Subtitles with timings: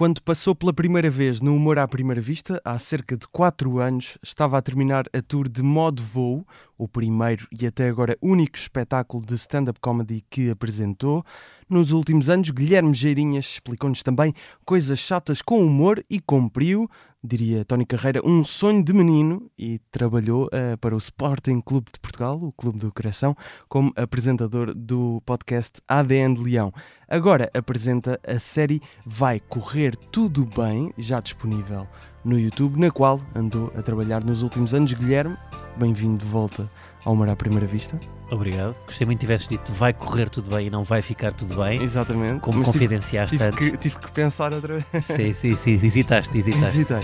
[0.00, 4.16] Quando passou pela primeira vez no Humor à Primeira Vista, há cerca de 4 anos,
[4.22, 6.46] estava a terminar a tour de Modo Voo,
[6.78, 11.22] o primeiro e até agora único espetáculo de stand-up comedy que apresentou.
[11.70, 16.90] Nos últimos anos, Guilherme Geirinhas explicou-nos também coisas chatas com humor e cumpriu,
[17.22, 22.00] diria Tony Carreira, um sonho de menino e trabalhou uh, para o Sporting Clube de
[22.00, 23.36] Portugal, o Clube do Coração,
[23.68, 26.72] como apresentador do podcast ADN de Leão.
[27.08, 31.86] Agora apresenta a série Vai Correr Tudo Bem, já disponível
[32.24, 34.92] no YouTube, na qual andou a trabalhar nos últimos anos.
[34.92, 35.36] Guilherme,
[35.76, 36.68] bem-vindo de volta
[37.04, 37.98] ao Mar à Primeira Vista.
[38.30, 38.76] Obrigado.
[38.86, 41.82] Gostei muito que tivesse dito vai correr tudo bem e não vai ficar tudo bem.
[41.82, 42.40] Exatamente.
[42.40, 43.70] Como Mas confidenciaste tive, tive antes.
[43.70, 45.04] Que, tive que pensar outra vez.
[45.04, 45.72] Sim, sim, sim.
[45.72, 46.66] Hesitaste, hesitaste.
[46.66, 47.00] Hesitei.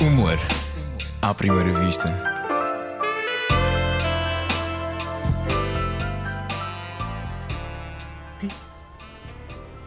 [0.00, 0.38] Humor
[1.22, 2.08] à primeira vista.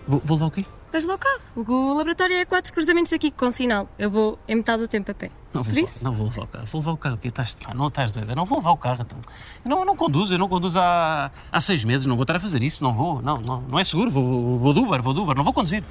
[0.08, 0.66] Vou, vou levar o quê?
[0.92, 1.40] Vais lá o carro.
[1.56, 3.88] O laboratório é quatro cruzamentos aqui com sinal.
[3.98, 5.32] Eu vou em metade do tempo a pé.
[5.54, 5.74] Não vou,
[6.04, 6.66] não vou levar o carro.
[6.66, 7.18] Vou levar o carro.
[7.18, 8.36] Que estás, pá, não estás doida.
[8.36, 9.02] Não vou levar o carro.
[9.02, 9.18] Então.
[9.64, 10.34] Eu não, eu não conduzo.
[10.34, 12.06] Eu não conduzo há, há seis meses.
[12.06, 12.84] Não vou estar a fazer isso.
[12.84, 13.22] Não vou.
[13.22, 14.10] Não, não, não é seguro.
[14.10, 15.02] Vou, vou, vou do Uber.
[15.02, 15.36] Vou do Uber.
[15.36, 15.84] Não vou conduzir.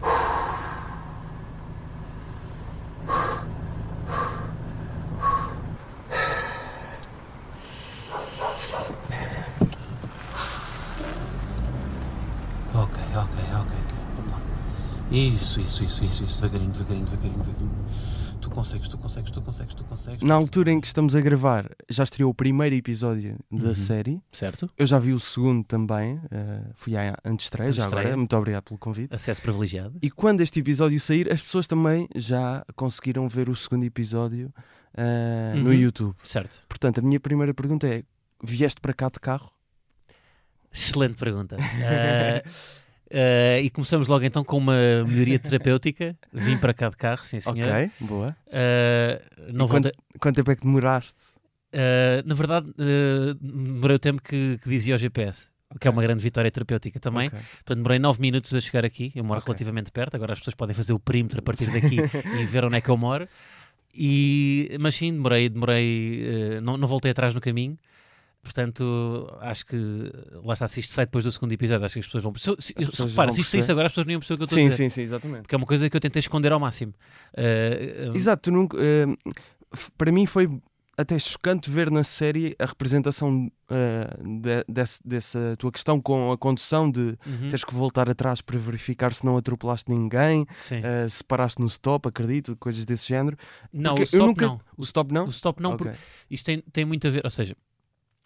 [12.74, 13.74] Ok, ok, ok.
[14.16, 14.40] Vamos lá.
[15.10, 16.40] Isso, isso, isso, isso, isso.
[16.40, 17.86] Devagarinho, devagarinho, devagarinho, devagarinho.
[18.40, 20.22] Tu consegues, tu consegues, tu consegues, tu consegues.
[20.22, 23.74] Na altura em que estamos a gravar, já estreou o primeiro episódio da Uhum.
[23.74, 24.22] série.
[24.32, 24.70] Certo?
[24.78, 26.18] Eu já vi o segundo também.
[26.30, 28.16] eh, fui à antestreia, já agora.
[28.16, 29.14] Muito obrigado pelo convite.
[29.14, 29.98] Acesso privilegiado.
[30.00, 34.52] E quando este episódio sair, as pessoas também já conseguiram ver o segundo episódio
[35.56, 35.74] no Uhum.
[35.74, 36.16] YouTube.
[36.22, 36.62] Certo.
[36.68, 38.04] Portanto, a minha primeira pergunta é:
[38.42, 39.50] vieste para cá de carro?
[40.72, 41.56] Excelente pergunta.
[41.58, 42.42] Ah,
[43.12, 46.16] ah, e começamos logo então com uma melhoria terapêutica.
[46.32, 47.68] Vim para cá de carro, sim senhor.
[47.70, 48.36] Ok, boa.
[48.52, 49.20] Ah,
[49.52, 51.18] não voltei- Quanto tempo é que demoraste?
[51.72, 52.72] ah, na verdade,
[53.40, 55.48] demorei o tempo que, que dizia o GPS.
[55.78, 57.28] Que é uma grande vitória terapêutica também.
[57.28, 57.38] Ok.
[57.38, 59.12] Portanto, demorei 9 minutos a chegar aqui.
[59.14, 59.46] Eu moro Ok.
[59.52, 60.16] relativamente perto.
[60.16, 61.96] Agora as pessoas podem fazer o perímetro a partir daqui
[62.40, 63.28] e ver onde é que eu moro.
[63.94, 67.78] E, mas sim, demorei, demorei eh, não, não voltei atrás no caminho.
[68.42, 69.76] Portanto, acho que
[70.44, 72.34] lá está, se isto sai depois do segundo episódio, acho que as pessoas vão.
[72.36, 74.34] Se, se, As pessoas repara, vão se isto saísse agora, as pessoas não iam perceber
[74.34, 74.76] o que eu estou Sim, a dizer.
[74.76, 75.42] sim, sim, exatamente.
[75.42, 76.94] Porque é uma coisa que eu tentei esconder ao máximo.
[77.36, 78.78] Eh, eh, Exato, tu nunca,
[79.74, 80.48] f- para mim foi
[80.96, 84.08] até chocante ver na série a representação eh,
[84.40, 88.58] de- desse- dessa tua questão com a condução de uhum, teres que voltar atrás para
[88.58, 93.36] verificar se não atropelaste ninguém, eh, se paraste no stop, acredito, coisas desse género.
[93.72, 94.60] não, o porque stop nunca- não.
[94.76, 95.26] O stop não?
[95.26, 95.86] O stop não, Ok.
[95.86, 95.98] porque
[96.30, 97.54] isto tem, tem muito a ver, ou seja,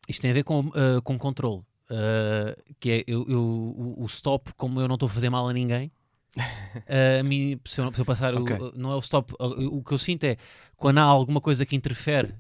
[0.09, 1.63] isto tem a ver com, eh, com controle.
[1.91, 5.49] Eh, que é eu, eu- o, o stop, como eu não estou a fazer mal
[5.49, 5.91] a ninguém,
[6.87, 8.73] eh, a mim, se eu, se eu passar, o- Ok.
[8.77, 10.37] não é o stop, o, o que eu sinto é
[10.77, 12.35] quando há alguma coisa que interfere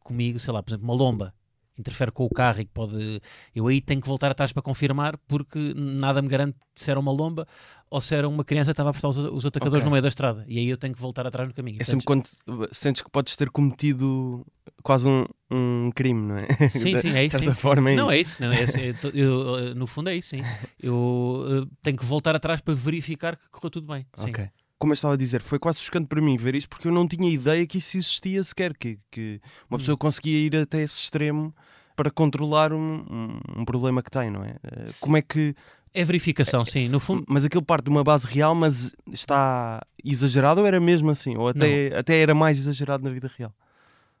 [0.00, 1.34] comigo, sei lá, por exemplo, uma lomba.
[1.78, 3.20] Interfere com o carro e que pode.
[3.54, 7.12] Eu aí tenho que voltar atrás para confirmar, porque nada me garante se era uma
[7.12, 7.46] lomba
[7.90, 9.84] ou se era uma criança que estava a apertar os, os atacadores Ok.
[9.86, 10.44] no meio da estrada.
[10.48, 11.78] E aí eu tenho que voltar atrás no caminho.
[11.80, 12.28] É sempre quando
[12.72, 14.44] sentes que podes ter cometido
[14.82, 16.68] quase um, um crime, não é?
[16.68, 17.38] Sim, De sim, é isso.
[17.38, 17.60] certa sim.
[17.60, 18.42] forma é não, é isso.
[18.42, 18.78] Não, é isso.
[18.78, 20.42] Eu eu, eh, no fundo é isso, sim.
[20.80, 24.06] Eu eh, tenho que voltar atrás para verificar que correu tudo bem.
[24.16, 24.30] Sim.
[24.30, 24.48] Ok.
[24.78, 27.06] Como eu estava a dizer, foi quase chocante para mim ver isto porque eu não
[27.08, 29.78] tinha ideia que isso existia sequer, que, que uma Hum.
[29.78, 31.52] pessoa conseguia ir até esse extremo
[31.96, 32.78] para controlar um,
[33.10, 34.54] um- um problema que tem, não é?
[34.62, 35.54] Eh, Como é que.
[35.92, 36.88] É verificação, sim.
[36.88, 41.10] No fundo, Mas aquilo parte de uma base real, mas está exagerado ou era mesmo
[41.10, 41.36] assim?
[41.36, 43.52] Ou até, até era mais exagerado na vida real?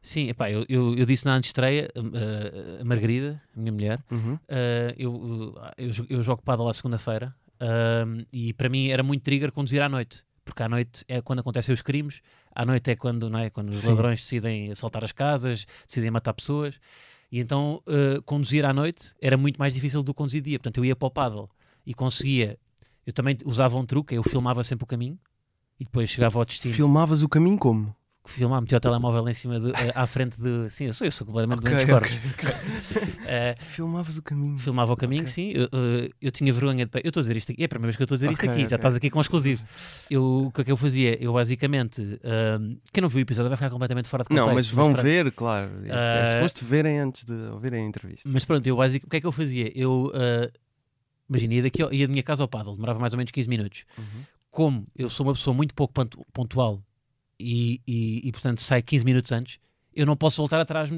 [0.00, 4.38] sim, epá, eu, eu, eu disse na antestreia, eh, a Margarida, a minha mulher, Uhum.
[4.48, 9.52] eh, eu, eu, eu jogo padel à segunda-feira ahm, e para mim era muito trigger
[9.52, 10.24] conduzir à noite.
[10.48, 12.22] Porque à noite é quando acontecem os crimes,
[12.54, 13.90] à noite é quando, não é, quando os Sim.
[13.90, 16.80] ladrões decidem assaltar as casas, decidem matar pessoas.
[17.30, 20.58] E então eh, conduzir à noite era muito mais difícil do que conduzir dia.
[20.58, 21.50] Portanto, eu ia para o paddle
[21.84, 22.58] e conseguia.
[23.06, 25.18] Eu também usava um truque, eu filmava sempre o caminho
[25.78, 26.74] e depois chegava ao destino.
[26.74, 27.94] Filmavas o caminho como?
[28.28, 30.68] Filmar, metia o telemóvel em cima, de, eh, à frente de.
[30.70, 32.18] Sim, eu sou, eu sou completamente Ok, doente dos corpos.
[32.34, 34.58] ok, Eh, Filmavas o caminho.
[34.58, 35.32] filmava o caminho, Ok.
[35.32, 35.52] sim.
[35.54, 36.90] Eu, eh, eu tinha vergonha de.
[37.02, 38.30] Eu estou a dizer isto aqui, é a primeira vez que eu estou a dizer
[38.32, 39.64] isto aqui, já estás aqui com um exclusivo.
[40.10, 41.22] Eu, o que é que eu fazia?
[41.22, 42.00] Eu basicamente.
[42.24, 44.46] ahm, quem não viu o episódio vai ficar completamente fora de contexto.
[44.46, 45.70] Não, mas vão ver, claro.
[45.84, 48.28] É Ah, suposto verem antes de ouvirem a entrevista.
[48.30, 49.06] Mas pronto, eu basicamente.
[49.06, 49.72] O que é que eu fazia?
[49.74, 50.12] Eu.
[51.28, 53.84] Imagina, ia, daqui, ia da minha casa ao paddle, demorava mais ou menos 15 minutos.
[53.98, 54.04] Uhum.
[54.50, 56.82] Como eu sou uma pessoa muito pouco pontu- pontual
[57.38, 59.58] e, e, e, portanto saio 15 minutos antes,
[59.94, 60.90] eu não posso voltar atrás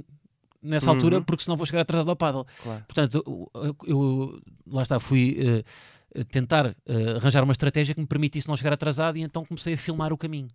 [0.62, 0.96] nessa Uhum.
[0.96, 2.44] altura porque senão vou chegar atrasado ao paddle.
[2.62, 2.84] Claro.
[2.86, 3.22] Portanto,
[3.54, 5.36] eu, eu- lá está, fui.
[5.38, 9.74] eh, tentar eh, arranjar uma estratégia que me permitisse não chegar atrasado e então comecei
[9.74, 10.48] a filmar o caminho.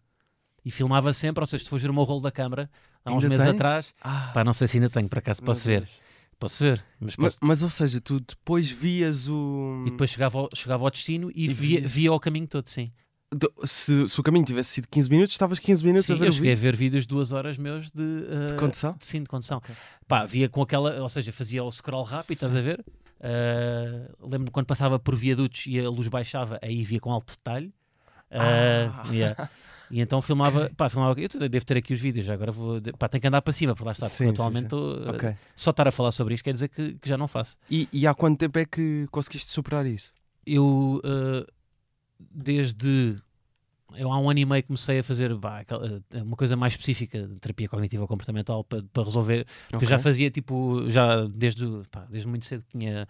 [0.65, 2.69] E filmava sempre, ou seja, se fores ver o meu rolo da câmara,
[3.05, 3.55] há uns Ainda meses tens?
[3.55, 5.87] atrás, Ah, pá, não sei se ainda tenho, por acaso meu posso ver.
[6.37, 7.37] Posso ver, mas Mas, posso.
[7.41, 9.83] mas, ou seja, tu depois vias o.
[9.87, 12.91] E depois chegava ao, chegava ao destino e, E via, via o caminho todo, sim.
[13.37, 16.27] Do- Se, se o caminho tivesse sido 15 minutos, estavas 15 minutos Sim, a ver
[16.27, 18.91] eu cheguei a vídeo ver vídeos de duas horas meus de, uh, de condução?
[18.97, 19.57] de sim, de condução.
[19.57, 19.75] Ok.
[20.07, 22.85] Pá, via com aquela, ou seja, fazia o scroll rápido, estás a ver?
[23.19, 27.67] Uh, Lembro-me quando passava por viadutos e a luz baixava, aí via com alto detalhe.
[28.31, 29.03] Uh, Ah.
[29.11, 29.49] yeah.
[29.91, 33.21] E então filmava, pá, filmava, eu devo ter aqui os vídeos, agora vou, pá, tenho
[33.21, 34.65] que andar para cima, porque lá está, porque Sim, sim, atualmente sim.
[34.65, 35.35] estou, uh, Ok.
[35.55, 37.55] só estar a falar sobre isto quer dizer que, que já não faço.
[37.69, 40.11] E, e há quanto tempo é que conseguiste superar isso?
[40.43, 41.45] Eu, uh,
[42.31, 43.15] desde
[43.97, 47.27] eu há um ano e meio comecei a fazer aquela- uh, uma coisa mais específica
[47.27, 52.05] de terapia cognitiva comportamental para, para resolver Porque eu já fazia tipo, já desde, pá,
[52.09, 53.07] desde muito cedo tinha,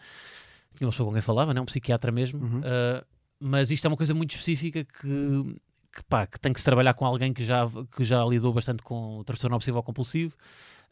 [0.75, 1.61] tinha uma pessoa com quem falava, né?
[1.61, 2.59] um psiquiatra mesmo, Uhum.
[2.59, 3.05] uh,
[3.39, 5.55] mas isto é uma coisa muito específica que,
[5.93, 7.65] que, pá, que tem que se trabalhar com alguém que já,
[7.95, 10.35] que já lidou bastante com o transtorno obsessivo compulsivo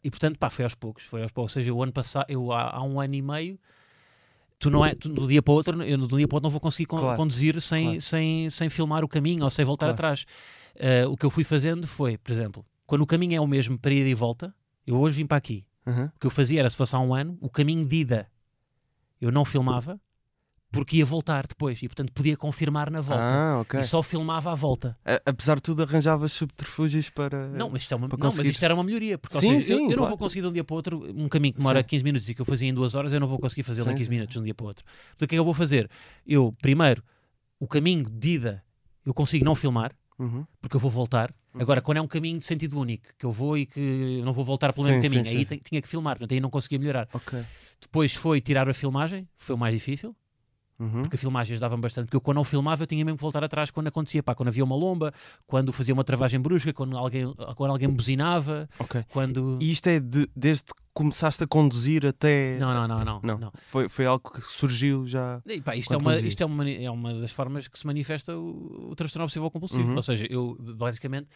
[0.02, 1.56] e portanto pá, foi aos poucos, foi aos poucos.
[1.56, 3.58] Ou seja, o ano passado, eu há, há um ano e meio.
[4.64, 6.44] Tu não é, tu, do dia para o outro, eu do dia para o outro
[6.46, 8.00] não vou conseguir con- Claro, conduzir sem, claro.
[8.00, 9.94] sem, sem filmar o caminho ou sem voltar Claro.
[9.94, 10.24] atrás.
[10.76, 13.78] Uh, o que eu fui fazendo foi, por exemplo, quando o caminho é o mesmo
[13.78, 14.54] para ida e volta,
[14.86, 15.64] eu hoje vim para aqui.
[15.86, 16.06] Uhum.
[16.06, 18.26] O que eu fazia era, se fosse há um ano, o caminho de ida
[19.20, 20.00] eu não filmava
[20.74, 23.24] porque ia voltar depois e, portanto, podia confirmar na volta.
[23.24, 23.80] Ah, ok.
[23.80, 24.96] E só filmava à volta.
[25.04, 27.48] A- Apesar de tudo, arranjavas subterfúgios para.
[27.48, 28.50] Não, mas isto, é uma, não, mas conseguir.
[28.50, 29.16] isto era uma melhoria.
[29.16, 30.08] Porque, Sim, seja, eu- sim, eu, não claro.
[30.10, 31.86] vou conseguir de um dia para o outro um caminho que demora Sim.
[31.86, 33.92] 15 minutos e que eu fazia em duas horas, eu não vou conseguir fazê-lo em
[33.92, 34.14] Sim, 15 sim.
[34.14, 34.84] minutos de um dia para o outro.
[34.84, 35.88] Portanto, o que é que eu vou fazer?
[36.26, 37.02] Eu, primeiro,
[37.60, 38.62] o caminho de ida
[39.06, 40.44] eu consigo não filmar, Uhum.
[40.60, 41.34] porque eu vou voltar.
[41.56, 43.78] Agora, quando é um caminho de sentido único, que eu vou e que
[44.18, 46.78] eu não vou voltar pelo mesmo caminho, aí tinha que filmar, portanto, aí não conseguia
[46.80, 47.08] melhorar.
[47.12, 47.40] Ok.
[47.80, 50.16] Depois foi tirar a filmagem, foi o mais difícil,
[50.78, 51.02] Uhum.
[51.02, 53.44] porque a filmagem ajudava-me bastante, porque eu quando não filmava eu tinha mesmo que voltar
[53.44, 55.12] atrás quando acontecia, pá, quando havia uma lomba,
[55.46, 59.04] quando fazia uma travagem brusca, quando alguém, quando alguém buzinava, Ok.
[59.10, 59.56] quando...
[59.60, 62.56] E isto é de- desde que começaste a conduzir até.
[62.58, 63.20] Não, não, não, não.
[63.22, 63.38] Não.
[63.38, 63.52] não.
[63.68, 65.40] Foi, foi algo que surgiu já.
[65.46, 68.36] E, pá, isto, é uma, isto é, uma, é uma das formas que se manifesta
[68.36, 69.88] o, o transtorno obsessivo compulsivo.
[69.88, 69.96] Uhum.
[69.96, 71.26] Ou seja, eu basicamente.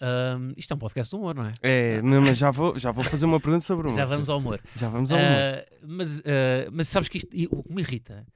[0.00, 1.52] hum, isto é um podcast de humor, não é?
[1.62, 4.32] É, mas já vou, já vou fazer uma pergunta sobre o Já humor, vamos sim.
[4.32, 4.60] ao humor.
[4.74, 5.30] Já vamos ao humor.
[5.30, 8.26] Ah, mas, ah, mas sabes que isto, o que me irrita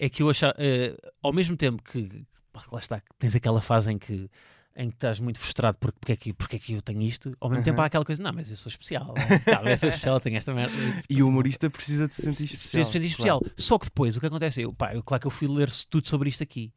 [0.00, 3.92] é que eu achar, ah, ao mesmo tempo que, pá, lá está, tens aquela fase
[3.92, 4.30] em que,
[4.74, 7.36] em que estás muito frustrado porque, porque, é que, porque é que eu tenho isto,
[7.38, 7.84] ao mesmo tempo Uhum.
[7.84, 9.12] há aquela coisa, não, mas eu sou especial,
[9.44, 10.72] tá, eu sou especial, eu tenho esta merda.
[11.08, 12.82] E o humorista precisa de se sentir especial.
[12.82, 13.42] Especial, especial.
[13.56, 14.62] Só que depois, o que acontece?
[14.62, 16.72] Eu, pá, eu, claro que eu fui ler tudo sobre isto aqui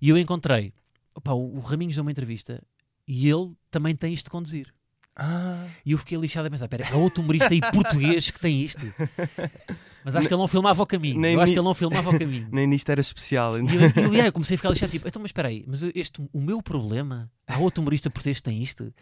[0.00, 0.72] e eu encontrei
[1.14, 2.62] opá, o, o Raminhos deu uma entrevista
[3.06, 4.72] e ele também tem isto de conduzir.
[5.14, 8.62] Ah, E eu fiquei lixado a pensar: pera, há outro humorista aí português que tem
[8.62, 8.80] isto.
[10.04, 11.20] Mas acho que ele não filmava o caminho.
[11.20, 12.48] Nem eu acho que ele não filmava o caminho.
[12.50, 13.54] nem nisto era especial.
[13.54, 13.72] ainda.
[13.72, 13.82] E eu,
[14.14, 16.40] eu, eu comecei a ficar lixado, tipo, então, mas espera aí, mas eu- este, o
[16.40, 18.92] meu problema, há outro humorista português que tem isto?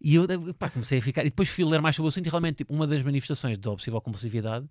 [0.00, 0.26] E eu
[0.58, 2.74] pá, comecei a ficar, e depois fui ler mais sobre o assunto e realmente tipo,
[2.74, 4.66] uma das manifestações da obsessiva compulsividade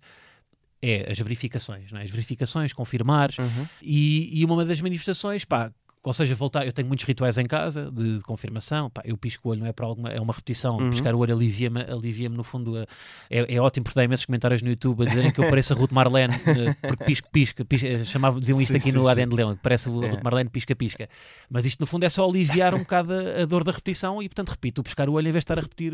[0.82, 2.02] é as verificações, não é?
[2.04, 3.66] as verificações, confirmares, Uhum.
[3.80, 5.72] e, e uma das manifestações, pá,
[6.04, 9.48] ou seja, voltar, eu tenho muitos rituais em casa de, de confirmação, pá, eu pisco
[9.48, 10.90] o olho, não é para alguma, é uma repetição, Uhum.
[10.90, 12.86] piscar o olho alivia-me, alivia-me no fundo, a-
[13.30, 15.76] é, é ótimo porque dá imensos comentários no YouTube a dizerem que eu pareço a
[15.76, 19.04] Ruth Marlene, eh, porque pisco, pisca, pisca eh, chamavam, diziam isto Sim, aqui sim, no
[19.04, 19.10] sim.
[19.10, 20.10] ADN de Leão, que parece o É.
[20.10, 21.08] Ruth Marlene, pisca, pisca,
[21.48, 24.28] mas isto no fundo é só aliviar um bocado a, a dor da repetição e
[24.28, 25.92] portanto repito, o piscar o olho em vez de estar a repetir,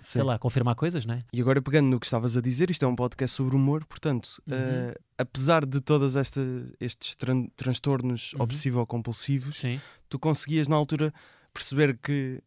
[0.00, 0.26] sei Sim.
[0.26, 1.20] lá, confirmar coisas, não é?
[1.32, 4.42] E agora pegando no que estavas a dizer, isto é um podcast sobre humor, portanto,
[4.46, 4.54] Uhum.
[4.56, 8.42] eh, apesar de todos estes tran- transtornos Uhum.
[8.42, 9.62] obsessivo-compulsivos,
[10.08, 11.12] tu conseguias na altura
[11.52, 12.42] perceber que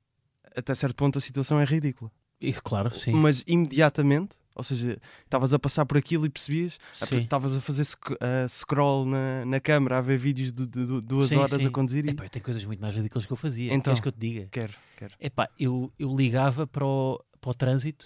[0.56, 2.12] até certo ponto a situação é ridícula.
[2.40, 3.12] E, claro, sim.
[3.14, 8.18] Mas imediatamente, ou seja, estavas a passar por aquilo e percebias, estavas a fazer sc-
[8.22, 11.68] a scroll na, na câmara, a ver vídeos de, de- de duas Sim, horas sim.
[11.68, 13.74] a conduzir e Epá, tenho coisas muito mais ridículas que eu fazia.
[13.74, 13.84] Então.
[13.94, 14.48] Queres que eu te diga?
[14.52, 15.14] quero, quero.
[15.20, 18.06] Epá, eu, eu ligava para o, para o trânsito.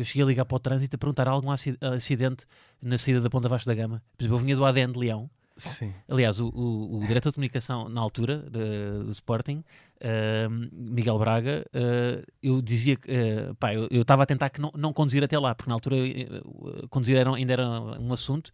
[0.00, 2.44] Eu cheguei a ligar para o trânsito a perguntar algum aci- acidente
[2.82, 4.02] na saída da Ponta Vasco da Gama.
[4.16, 5.28] Por exemplo, eu vinha do ADN de Leão.
[5.56, 5.92] Sim.
[6.08, 9.62] Aliás, o, o, o diretor de comunicação na altura de- do Sporting,
[10.02, 14.72] ahm, Miguel Braga, ah, eu dizia que ah, pá, eu estava a tentar que não,
[14.74, 16.40] não conduzir até lá, porque na altura eh,
[16.88, 17.68] conduzir era, ainda era
[18.00, 18.50] um assunto.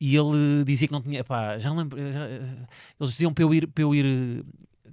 [0.00, 1.98] E ele dizia que não tinha, pá, já não lembro.
[2.12, 4.42] já, eles diziam para eu ir, para eu ir,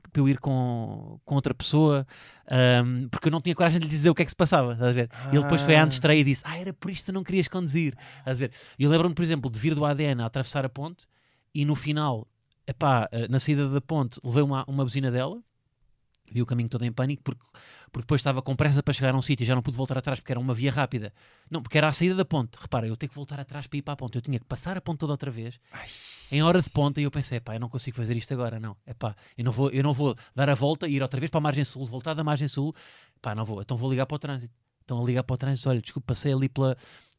[0.09, 2.05] para eu ir com, com outra pessoa,
[2.49, 4.73] ahm, porque eu não tinha coragem de lhe dizer o que é que se passava.
[4.73, 5.09] Estás a ver?
[5.31, 5.85] E ele depois foi à Ah.
[5.85, 7.95] antestreia e disse: Ah, era por isto que não querias conduzir.
[8.19, 8.51] Estás a ver?
[8.79, 11.05] E eu lembro-me, por exemplo, de vir do ADN a atravessar a ponte
[11.53, 12.27] e no final,
[12.67, 15.41] epá, eh, na saída da ponte, levei uma, uma buzina dela.
[16.31, 17.43] Vi o caminho todo em pânico porque,
[17.91, 19.95] porque depois estava com pressa para chegar a um sítio e já não pude voltar
[19.99, 21.13] atrás porque era uma via rápida.
[21.51, 22.57] Não, porque era a saída da ponte.
[22.59, 24.15] Repara, eu tenho que voltar atrás para ir para a ponte.
[24.15, 25.59] Eu tinha que passar a ponte toda outra vez.
[26.31, 28.75] Em hora de ponta, e eu pensei, pá, eu não consigo fazer isto agora, não.
[28.85, 31.29] É pá, eu não vou, eu não vou dar a volta e ir outra vez
[31.29, 32.73] para a margem sul, voltar da margem sul,
[33.21, 34.53] pá, não vou, então vou ligar para o trânsito.
[34.83, 36.77] Então a ligar para o trânsito, olha, desculpa, passei ali pela,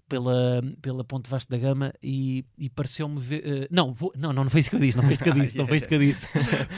[0.08, 3.42] pela, pela Ponte Vasco da Gama e, e pareceu-me ver.
[3.44, 5.30] eh, não, vou, não, não, não foi isso que eu disse, não foi isto que
[5.30, 6.28] eu disse, não foi isto que eu disse.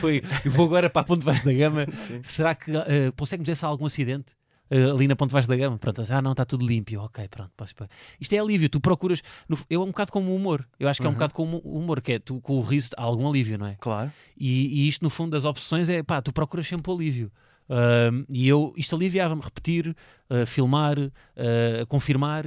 [0.01, 1.87] foi, eu vou agora para a Ponte Vasco da Gama.
[2.23, 4.38] Será que uh, consegue-me dizer se há algum acidente?
[4.71, 7.51] Eh, ali na Ponte Vasco da Gama, pronto, ah não, está tudo limpo, ok, pronto,
[7.57, 7.89] posso ir para-
[8.21, 11.01] isto é alívio, tu procuras, no, eu é um bocado como o humor, eu acho
[11.01, 13.29] que é um bocado como o humor, que é tu com o riso há algum
[13.29, 13.77] alívio, não é?
[13.81, 14.13] Claro.
[14.37, 17.31] E, e isto, no fundo, das opções é pá, tu procuras sempre o alívio.
[17.71, 19.95] Ahm, e eu, isto aliviava-me, repetir,
[20.31, 20.97] ah, filmar,
[21.37, 22.45] ah, confirmar,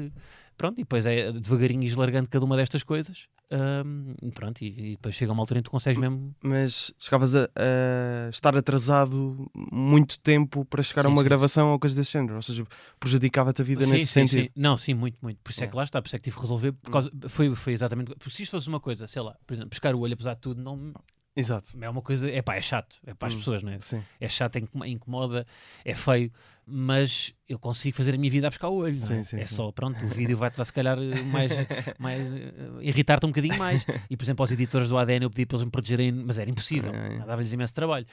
[0.57, 3.27] pronto, e depois é devagarinho ir largando cada uma destas coisas.
[3.53, 6.33] Ahm, pronto, e, e depois chega uma altura em que tu consegues mesmo.
[6.41, 11.71] Mas chegavas a, a estar atrasado muito tempo para chegar Sim, a uma sim, gravação
[11.71, 12.35] ou coisa desse género.
[12.35, 12.65] Ou seja,
[12.97, 14.43] prejudicava-te a vida Sim, nesse sim, sentido.
[14.45, 14.49] sim.
[14.55, 15.37] Não, sim, muito, muito.
[15.43, 15.69] Por isso é É.
[15.69, 16.71] que lá está, por isso é que tive que resolver.
[16.71, 18.11] Por causa, foi, foi exatamente.
[18.15, 20.39] Porque se isto fosse uma coisa, sei lá, por exemplo, pescar o olho, apesar de
[20.39, 20.93] tudo, não
[21.35, 21.71] Exato.
[21.81, 22.29] é uma coisa.
[22.31, 22.97] É pá, é chato.
[23.05, 23.37] É para as Hum.
[23.39, 23.79] pessoas, não é?
[23.79, 24.01] Sim.
[24.19, 25.45] é chato, incomo- incomoda,
[25.83, 26.31] é feio,
[26.71, 28.95] mas eu consigo fazer a minha vida a buscar o olho.
[28.95, 28.99] é?
[28.99, 29.55] Sim, sim, é sim.
[29.55, 31.51] só, pronto, o vídeo vai-te dar se calhar mais,
[31.99, 33.85] mais eh, irritar-te um bocadinho mais.
[34.09, 36.49] E por exemplo, aos editores do ADN eu pedi para eles me protegerem, mas era
[36.49, 37.19] impossível, É, é.
[37.25, 38.05] dava-lhes imenso trabalho.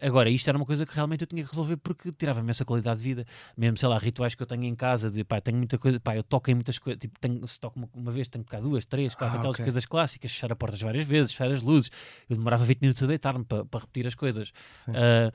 [0.00, 2.98] Agora, isto era uma coisa que realmente eu tinha que resolver porque tirava-me essa qualidade
[3.00, 3.24] de vida.
[3.56, 6.14] Mesmo, sei lá, rituais que eu tenho em casa, de pá, tenho muita coisa, pá,
[6.14, 8.62] eu toco em muitas coisas, tipo, tenho, se toco uma, uma vez, tenho que tocar
[8.62, 9.64] duas, três, quatro, Ah, aquelas ok.
[9.64, 11.90] coisas clássicas, fechar a portas várias vezes, fechar as luzes.
[12.28, 14.52] Eu demorava 20 minutos a deitar-me para, para repetir as coisas.
[14.88, 15.32] Ah,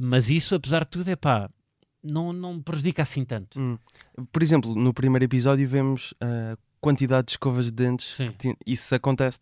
[0.00, 1.50] mas isso, apesar de tudo, é pá,
[2.04, 3.58] não, não prejudica assim tanto.
[3.60, 3.78] Hum.
[4.30, 8.18] Por exemplo, no primeiro episódio vemos a quantidade de escovas de dentes.
[8.38, 9.40] Ti- Isso acontece.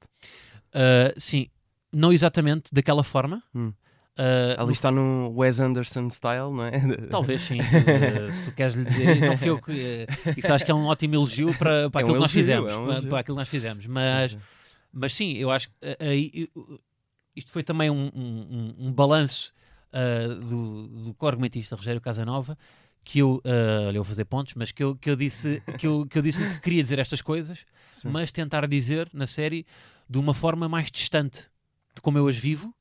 [0.72, 1.48] Ah, sim,
[1.92, 3.42] não exatamente daquela forma.
[3.54, 3.72] Hum.
[4.16, 6.72] Ah, Ali no- está no Wes Anderson style, não é?
[7.10, 9.72] Talvez sim, se, se tu queres lhe dizer, não fui eu que.
[9.72, 12.32] eh, Isso acho que é um ótimo elogio para, para É um aquilo que nós
[12.32, 12.70] fizemos.
[12.72, 13.86] é um para, para aquilo que nós fizemos.
[13.86, 14.42] Mas, Sim, sim.
[14.92, 16.80] mas sim, eu acho que eh, eu-
[17.34, 19.50] isto foi também um, um- um balanço
[19.92, 22.56] ah, do, do co-argumentista Rogério Casanova.
[23.04, 26.06] Que eu, olha, eu vou fazer pontos, mas que eu, que eu disse que eu,
[26.06, 28.10] que eu disse que queria dizer estas coisas, Sim.
[28.10, 29.66] mas tentar dizer na série
[30.08, 31.46] de uma forma mais distante
[31.96, 32.72] de como eu as vivo.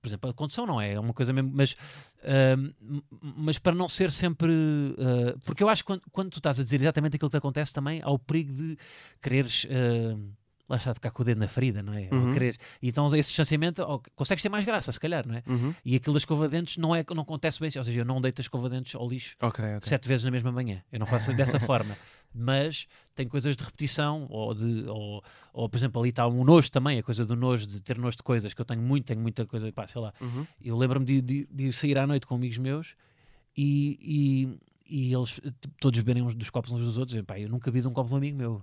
[0.00, 1.74] Por exemplo, a condução não é, é uma coisa mesmo, mas,
[2.80, 4.52] m- mas para não ser sempre.
[4.98, 7.38] ah, porque eu acho que quando, quando tu estás a dizer exatamente aquilo que te
[7.38, 8.78] acontece também, há o perigo de
[9.20, 9.66] quereres.
[9.68, 10.16] ah,
[10.70, 12.08] lá está, tocar com o dedo na ferida, não é?
[12.12, 12.32] Uhum.
[12.32, 15.42] quereres- então, esse distanciamento, oh, consegues ter mais graça, se calhar, não é?
[15.46, 15.74] Uhum.
[15.84, 18.04] E aquilo da escova de dentes não, é, não acontece bem, assim, ou seja, eu
[18.04, 19.80] não deito a escova de dentes ao lixo Ok, ok.
[19.82, 20.82] sete vezes na mesma manhã.
[20.92, 21.96] Eu não faço dessa forma.
[22.32, 25.22] Mas tem coisas de repetição, ou, de, ou,
[25.52, 28.16] ou por exemplo, ali está um nojo também, a coisa do nojo, de ter nojo
[28.18, 30.14] de coisas, que eu tenho muito, tenho muita coisa, pá, sei lá.
[30.20, 30.46] Uhum.
[30.62, 32.94] Eu lembro-me de, de, de sair à noite com amigos meus
[33.56, 34.56] e,
[34.88, 35.40] e, e eles
[35.80, 37.18] todos beberem uns dos copos uns dos outros.
[37.18, 38.62] E, pá, eu nunca vi de um copo de um amigo meu.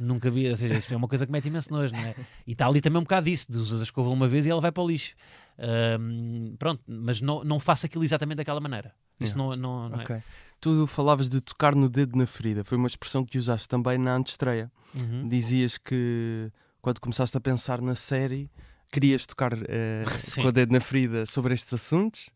[0.00, 2.14] Nunca vi, ou seja, isso é uma coisa que mete imenso nojo, não é?
[2.46, 4.60] E está ali também um bocado disso, de usas a escova uma vez e ela
[4.60, 5.14] vai para o lixo.
[5.58, 8.94] Ahm, pronto, mas não, não faço aquilo exatamente daquela maneira.
[9.20, 10.04] Isso não, não, não é.
[10.04, 10.16] Ok.
[10.60, 12.64] Tu falavas de tocar no dedo na ferida.
[12.64, 14.70] Foi uma expressão que usaste também na antestreia.
[14.96, 15.28] Uhum.
[15.28, 18.50] Dizias que quando começaste a pensar na série,
[18.90, 19.52] querias tocar
[20.22, 20.42] Sim.
[20.42, 22.30] com o dedo na ferida sobre estes assuntos,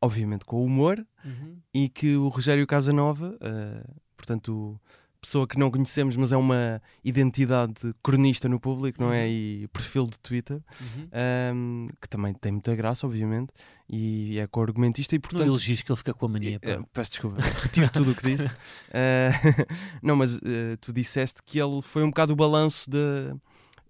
[0.00, 1.58] obviamente com humor, Uhum.
[1.74, 3.84] e que o Rogério Casanova, eh,
[4.16, 4.80] portanto,
[5.20, 9.22] pessoa que não conhecemos, mas é uma identidade cronista no público, não é?
[9.24, 9.28] Uhum.
[9.28, 11.08] E perfil de Twitter, Uhum.
[11.12, 13.48] ehm, que também tem muita graça, obviamente,
[13.88, 15.46] e é co-argumentista, e Não portanto.
[15.46, 16.58] elogies que ele fica com a mania.
[16.60, 16.70] pá.
[16.70, 18.54] Eh, peço desculpa, retiro tudo o que disse.
[18.92, 19.30] Eh,
[20.02, 23.34] não, mas eh, tu disseste que ele foi um bocado o balanço de,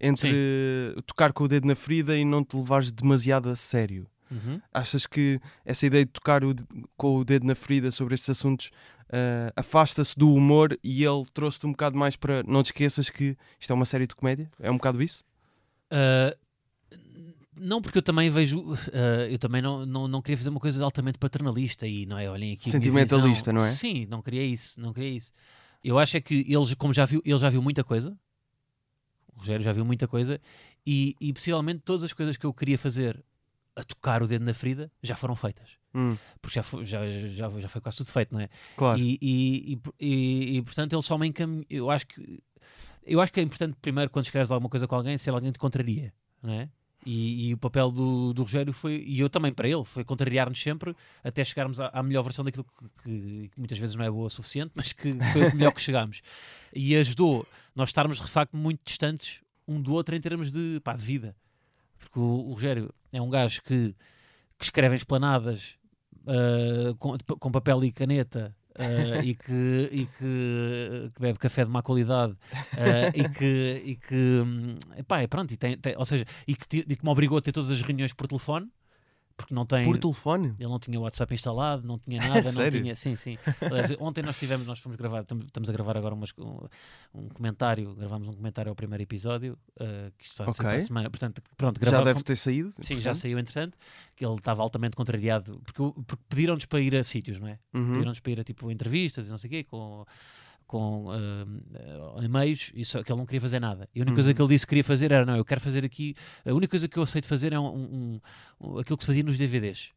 [0.00, 4.06] entre tocar com o dedo na ferida e não te levares demasiado a sério.
[4.30, 4.60] Uhum.
[4.72, 6.54] Achas que essa ideia de tocar o
[6.96, 8.70] com o dedo na ferida sobre estes assuntos
[9.12, 12.42] eh, afasta-se do humor e ele trouxe-te um bocado mais para.
[12.44, 14.50] Não te esqueças que isto é uma série de comédia?
[14.60, 15.24] É um bocado isso?
[15.90, 16.36] Ah,
[17.56, 18.72] não, porque eu também vejo.
[18.92, 22.30] ah, eu também não, não, não queria fazer uma coisa altamente paternalista e não é?
[22.30, 22.70] Olhem aqui.
[22.70, 23.72] Sentimentalista, não é?
[23.72, 24.80] Sim, não queria isso.
[24.80, 25.32] Não queria isso.
[25.82, 28.16] Eu acho é que ele, como já viu, ele já viu muita coisa.
[29.34, 30.40] O Rogério já viu muita coisa
[30.86, 33.24] e, e possivelmente todas as coisas que eu queria fazer
[33.74, 35.79] a tocar o dedo na ferida já foram feitas.
[35.94, 38.48] Hum, Porque já foi, já, já, já foi quase tudo feito, não é?
[38.76, 38.98] claro.
[38.98, 41.64] E, e, e, e- e, portanto ele só me encaminha.
[41.68, 42.42] Eu acho que
[43.04, 45.58] eu acho que é importante primeiro quando escreves alguma coisa com alguém, se alguém te
[45.58, 46.68] contraria, não é?
[47.04, 50.60] E, e o papel do, do Rogério foi, e eu também para ele, foi contrariar-nos
[50.62, 50.94] sempre
[51.24, 54.26] até chegarmos à, à melhor versão daquilo que, que- que muitas vezes não é boa
[54.26, 56.20] o suficiente, mas que foi o melhor que chegámos.
[56.74, 60.92] E ajudou nós estarmos de facto muito distantes um do outro em termos de, pá,
[60.94, 61.34] de vida.
[61.98, 63.94] Porque o, o Rogério é um gajo que,
[64.58, 65.76] que escreve em esplanadas
[66.26, 71.70] ah, com, com papel e caneta eh, e, que, e que, que bebe café de
[71.70, 72.36] má qualidade
[72.76, 76.78] eh, e que, e que hum, epá, pronto, e tem, tem- ou seja, e que,
[76.78, 78.68] e que me obrigou a ter todas as reuniões por telefone
[79.40, 80.54] porque não tem Por telefone?
[80.58, 82.80] ele não tinha o WhatsApp instalado, não tinha nada, não sério?
[82.82, 82.94] tinha.
[82.94, 83.38] Sim, sim.
[83.60, 86.66] Aliás, ontem nós tivemos, nós fomos gravar, tam- estamos a gravar agora umas- um,
[87.14, 90.78] um comentário, gravámos um comentário ao primeiro episódio, eh, que isto faz sempre Ok.
[90.78, 91.10] a semana.
[91.10, 92.72] Portanto, pronto, Já deve ter saído?
[92.82, 93.76] Sim, já saiu entretanto,
[94.14, 97.58] que ele estava altamente contrariado, porque, porque pediram-nos para ir a sítios, não é?
[97.74, 97.86] Uhum.
[97.92, 100.04] Pediram-nos para ir a tipo entrevistas e não sei o quê, com,
[100.70, 101.46] com ah,
[102.16, 103.88] ah, e-mails, e só que ele não queria fazer nada.
[103.92, 104.34] E a única coisa Uhum.
[104.36, 106.14] que ele disse que queria fazer era: não, eu quero fazer aqui.
[106.46, 108.20] A única coisa que eu aceito fazer é um, um-
[108.60, 109.90] um- aquilo que se fazia nos DVDs.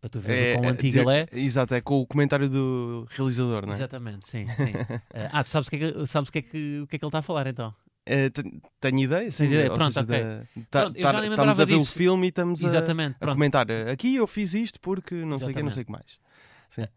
[0.00, 1.28] Para tu veres o quão antigo de- ele é.
[1.32, 3.76] Exato, é com o comentário do realizador, não é?
[3.76, 4.72] Exatamente, sim, sim.
[5.12, 6.96] Ah, ah, tu sabes, o que, é que, sabes o, que é que, o que
[6.96, 7.74] é que ele está a falar então?
[8.04, 8.42] É, te-
[8.80, 9.44] tenho ideia, sim.
[9.44, 9.70] ideia?
[9.72, 10.18] Pronto, seja, ok.
[10.24, 11.92] da- tá- Pronto, eu já tá- estamos a ver disso.
[11.92, 13.66] o filme e estamos a, Exatamente, a comentar.
[13.70, 15.74] Aqui eu fiz isto porque não sei o que, não Exatamente.
[15.74, 16.18] sei o que mais.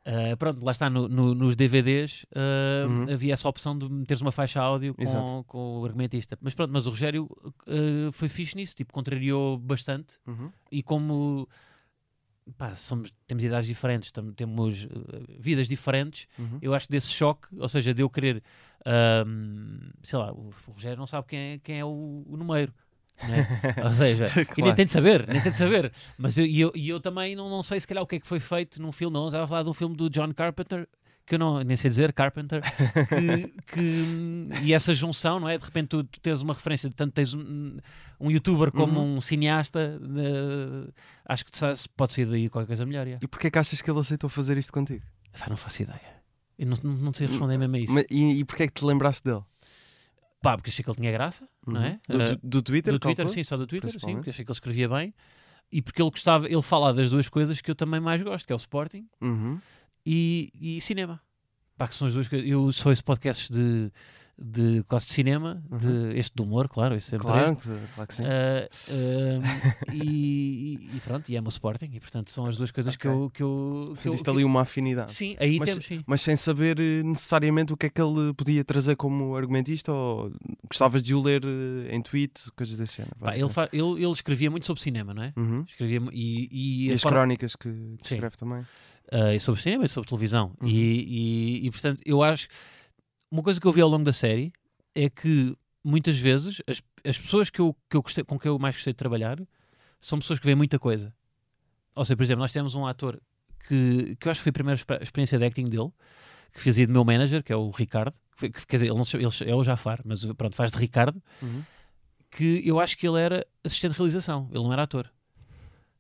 [0.05, 3.13] Ah, pronto, lá está, no- no- nos DVDs ah, Uhum.
[3.13, 6.37] havia essa opção de meteres uma faixa áudio com, com o argumentista.
[6.41, 7.27] Mas pronto, mas o Rogério
[7.67, 10.17] ah, foi fixe nisso, tipo, contrariou bastante.
[10.27, 10.49] Uhum.
[10.71, 11.47] E como
[12.57, 14.87] pá, somos, temos idades diferentes, tam- temos
[15.39, 16.59] vidas diferentes, Uhum.
[16.61, 18.43] eu acho que desse choque, ou seja, de eu querer,
[20.03, 22.73] sei lá, o, o Rogério não sabe quem é, quem é o, o número.
[23.23, 23.47] Né?
[23.83, 24.75] Ou seja, e nem Claro.
[24.75, 25.91] tem de saber, nem tem de saber.
[26.17, 28.27] Mas eu, e eu, eu também não, não sei se calhar o que é que
[28.27, 30.87] foi feito num filme, não, estava a falar de um filme do John Carpenter,
[31.25, 32.61] que eu não, nem sei dizer, Carpenter,
[33.09, 35.57] que, que- e essa junção, não é?
[35.57, 37.77] De repente tu, tu tens uma referência, tanto tens um,
[38.19, 39.15] um youtuber como Uhum.
[39.17, 40.91] um cineasta, eh,
[41.25, 41.51] acho que
[41.97, 43.07] pode sair daí qualquer coisa melhor.
[43.07, 43.19] yeah.
[43.23, 45.03] E porquê é que achas que ele aceitou fazer isto contigo?
[45.49, 46.15] Não faço ideia.
[46.59, 47.93] Eu não, não, não sei responder mesmo a isso.
[47.93, 49.41] Mas- e, e porquê é que te lembraste dele?
[50.41, 51.99] Pá, porque achei que ele tinha graça, não é?
[52.09, 52.17] Uhum.
[52.17, 52.93] Do, Eh, do- do Twitter?
[52.93, 55.13] do Twitter, sim, só do Twitter, sim, porque achei que ele escrevia bem.
[55.71, 58.53] E porque ele gostava, ele fala das duas coisas que eu também mais gosto, que
[58.53, 59.59] é o Sporting Uhum.
[60.05, 61.19] e, e cinema.
[61.77, 62.47] Pá, que são as duas coisas.
[62.47, 63.91] Eu sou esse podcast de,
[64.37, 67.33] de, gosto de cinema, de este de humor, claro, sempre Uhum.
[67.33, 67.69] Claro, este.
[67.95, 68.23] claro que sim.
[68.25, 68.67] Ah,
[69.93, 73.21] e, e pronto, e amo o Sporting, e portanto são as duas coisas que Ok.
[73.23, 73.29] eu.
[73.29, 75.11] Que eu, que eu- Sentiste que- ali uma afinidade.
[75.13, 76.03] Sim, aí Mas- temos sim.
[76.05, 80.31] Mas sem saber eh, necessariamente o que é que ele podia trazer como argumentista ou
[80.69, 83.15] gostavas de o ler eh, em tweets, coisas desse género.
[83.19, 85.33] Pá, ele, fa- ele, ele escrevia muito sobre cinema, não é?
[85.37, 85.63] Uhum.
[85.67, 87.69] Escrevia e, e, E as forma- crónicas que,
[88.01, 88.61] que escreve também.
[89.11, 90.51] Uh, e sobre cinema e sobre televisão.
[90.61, 90.67] Uhum.
[90.67, 92.47] E, e, e, portanto, eu acho.
[93.35, 94.53] Uma coisa que eu vi ao longo da série
[94.95, 98.57] é que muitas vezes as, as pessoas que eu, que eu gostei, com quem eu
[98.57, 99.37] mais gostei de trabalhar
[99.99, 101.13] são pessoas que veem muita coisa.
[101.97, 103.19] Ou seja, por exemplo, nós temos um ator
[103.67, 105.89] que, que eu acho que foi a primeira expe- experiência de acting dele,
[106.53, 108.13] que fazia de meu manager, que é o Ricardo.
[108.37, 111.21] que quer dizer, ele, não, ele é o Jafar, mas pronto, faz de Ricardo.
[111.41, 111.61] Uhum.
[112.31, 115.11] Que eu acho que ele era assistente de realização, ele não era ator.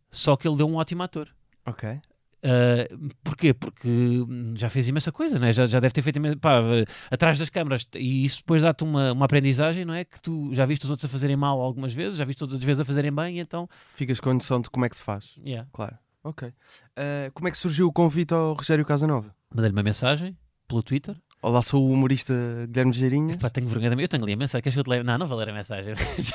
[0.09, 1.27] Só que ele deu um ótimo ator.
[1.65, 1.99] Ok.
[2.43, 3.53] Uh, porquê?
[3.53, 5.51] Porque hum, já fez imensa coisa, né?
[5.51, 8.83] já, já deve ter feito imensa, pá, uh, atrás das câmaras e isso depois dá-te
[8.83, 10.03] uma, uma aprendizagem, não é?
[10.05, 12.79] Que tu já viste os outros a fazerem mal algumas vezes, já viste outras vezes
[12.79, 15.39] a fazerem bem, e então, Ficas com a noção de como é que se faz.
[15.43, 15.67] yeah.
[15.73, 15.97] Claro.
[16.23, 16.51] Ok.
[16.95, 19.33] Eh, como é que surgiu o convite ao Rogério Casanova?
[19.53, 21.15] mandei-lhe uma mensagem pelo Twitter.
[21.45, 22.33] Olá, sou o humorista
[22.67, 23.37] Guilherme Geirinhas.
[23.37, 24.05] Pá, tenho vergonha da minha.
[24.05, 24.63] Eu tenho ali a mensagem.
[24.63, 25.03] Queres que eu te leve?
[25.03, 25.93] Não, não vou ler a mensagem.
[26.17, 26.33] Mas,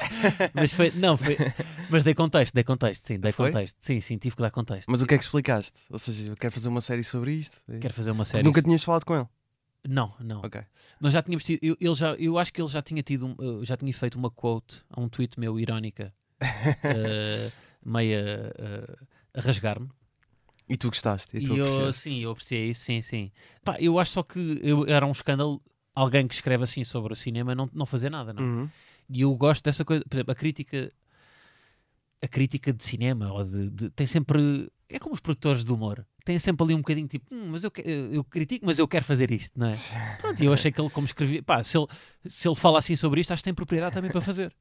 [0.55, 1.37] mas foi, não, foi.
[1.91, 3.51] Mas dei contexto, dei contexto, sim, dei Foi?
[3.51, 3.77] contexto.
[3.81, 4.89] Sim, sim, tive que dar contexto.
[4.89, 5.73] Mas o que é que explicaste?
[5.91, 7.59] Ou seja, eu quero fazer uma série sobre isto.
[7.69, 7.79] É.
[7.79, 8.45] Quero fazer uma série.
[8.45, 9.27] Nunca tinhas falado com ele?
[9.89, 10.43] Não, não.
[10.43, 10.63] Ok.
[11.01, 13.77] Nós já tínhamos tido, eu, ele já, eu acho que ele já tinha tido, já
[13.77, 16.15] tinha feito uma quote a um tweet meu irónica,
[16.85, 17.51] eh,
[17.85, 18.55] meia
[19.35, 19.89] a rasgar-me.
[20.71, 21.37] E tu gostaste?
[21.37, 22.03] E E tu eu, apreciaste?
[22.03, 23.31] sim, eu apreciei isso, sim, sim.
[23.65, 25.61] Pá, eu acho só que eu, era um escândalo
[25.95, 28.43] alguém que escreve assim sobre o cinema não, não fazer nada, não.
[28.45, 28.69] Uhum.
[29.09, 30.89] E eu gosto dessa coisa, por exemplo, a crítica,
[32.23, 36.07] a crítica de cinema, ou de, de- tem sempre, é como os produtores de humor,
[36.25, 37.73] tem sempre ali um bocadinho tipo, "Hum, mas eu,
[38.13, 39.73] eu critico, mas eu quero fazer isto, não é?
[40.21, 41.87] Pronto, e eu achei que ele, como escrevia, pá, se ele,
[42.27, 44.55] se ele fala assim sobre isto, acho que tem propriedade também para fazer.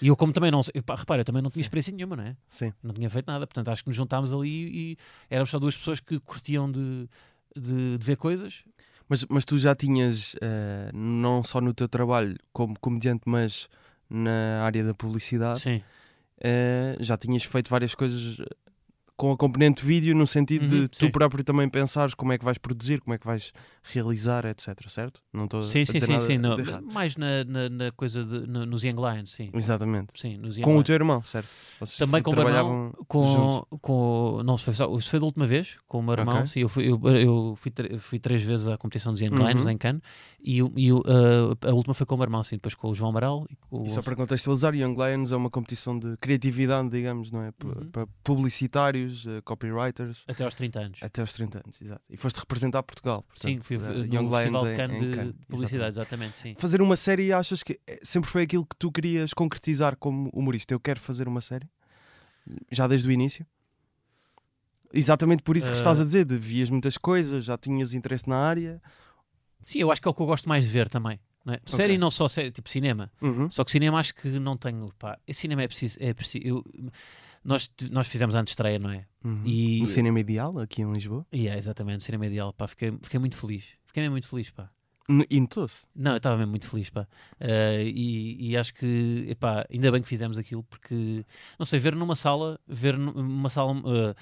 [0.00, 2.24] E eu, como também não sei, pá, repara, eu também não tinha experiência nenhuma, não
[2.24, 2.36] é?
[2.48, 2.72] Sim.
[2.82, 4.96] Não tinha feito nada, portanto acho que nos juntámos ali e
[5.30, 7.08] éramos só duas pessoas que curtiam de,
[7.56, 8.64] de, de ver coisas.
[9.08, 13.68] Mas, mas tu já tinhas, eh, não só no teu trabalho como comediante, mas
[14.08, 15.82] na área da publicidade, Sim,
[16.40, 18.38] eh, já tinhas feito várias coisas
[19.16, 21.10] com a componente vídeo, no sentido Uhum, de tu sim.
[21.10, 24.88] próprio também pensares como é que vais produzir, como é que vais realizar, etc.
[24.88, 25.20] Certo?
[25.32, 28.24] Não estou a sim, sim, dizer sim, nada sim, não, mais na, na, na coisa
[28.24, 29.50] de, no- nos Young Lions, sim.
[29.52, 30.08] Exatamente.
[30.20, 31.48] Sim, nos Com o teu irmão, certo?
[31.78, 33.78] Vocês Também com o meu irmão, com, juntos.
[33.80, 36.46] com não se foi só, isso foi da última vez com o meu irmão, Ok.
[36.46, 39.46] sim, eu fui, eu, eu fui, fui três vezes à competição dos Young Uhum.
[39.48, 40.02] Lions em Cannes
[40.42, 41.02] e, e uh,
[41.64, 43.82] a última foi com o meu irmão, sim, depois com o João Amaral e com
[43.82, 47.52] o E só para contextualizar, Young Lions é uma competição de criatividade, digamos, não é?
[47.64, 47.90] Uhum.
[47.90, 50.24] Para publicitários vários uh, copywriters.
[50.28, 50.98] Até aos 30 anos.
[51.02, 52.02] Até aos 30 anos, exato.
[52.08, 53.22] E foste representar Portugal.
[53.22, 55.98] Portanto, sim, fui uh, no Young Festival Lions de Cannes em, de, Cannes, de publicidade,
[55.98, 56.54] exatamente, sim.
[56.58, 60.72] Fazer uma série, achas que eh, sempre foi aquilo que tu querias concretizar como humorista?
[60.72, 61.68] Eu quero fazer uma série?
[62.70, 63.46] Já desde o início?
[64.92, 68.28] Exatamente por isso que Uh, estás a dizer, de vias muitas coisas, já tinhas interesse
[68.28, 68.80] na área.
[69.64, 71.18] Sim, eu acho que é o que eu gosto mais de ver também.
[71.44, 71.60] Não é?
[71.66, 73.10] Série não só série, tipo cinema.
[73.20, 73.50] Uhum.
[73.50, 74.92] Só que cinema acho que não tenho.
[74.98, 75.96] Pá, cinema é preciso.
[76.00, 76.64] É preciso eu-
[77.44, 79.04] nós, nós fizemos a estreia, não é?
[79.24, 79.42] Uhum.
[79.44, 81.26] E- No Cinema Ideal, aqui em Lisboa.
[81.32, 82.52] É, exatamente, cinema ideal.
[82.52, 83.64] Pá, fiquei, fiquei muito feliz.
[83.86, 84.70] Fiquei mesmo muito feliz, pá.
[85.28, 85.86] E notou-se.
[85.94, 87.06] Não, eu estava mesmo muito feliz, pá.
[87.40, 91.24] Eh, e, e acho que, epá, ainda bem que fizemos aquilo, porque,
[91.58, 93.74] não sei, ver numa sala, ver numa sala.
[93.84, 94.14] eh,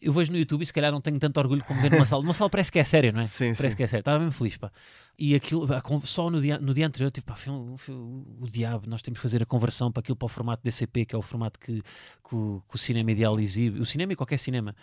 [0.00, 2.22] eu vejo no YouTube e se calhar não tenho tanto orgulho como ver numa sala.
[2.22, 3.26] Numa sala parece que é sério, não é?
[3.26, 3.76] Sim, Parece sim.
[3.76, 4.00] que é sério.
[4.00, 4.70] Estava mesmo feliz, pá.
[5.18, 5.66] E aquilo,
[6.04, 8.88] só no dia, no dia anterior, tipo, pá, foi, um- foi o diabo.
[8.88, 11.22] Nós temos que fazer a conversão para aquilo para o formato DCP, que é o
[11.22, 13.78] formato que, que, o, que o cinema ideal exibe.
[13.80, 14.74] O cinema e qualquer cinema.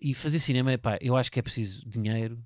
[0.00, 2.38] E fazer cinema, pá, eu acho que é preciso dinheiro.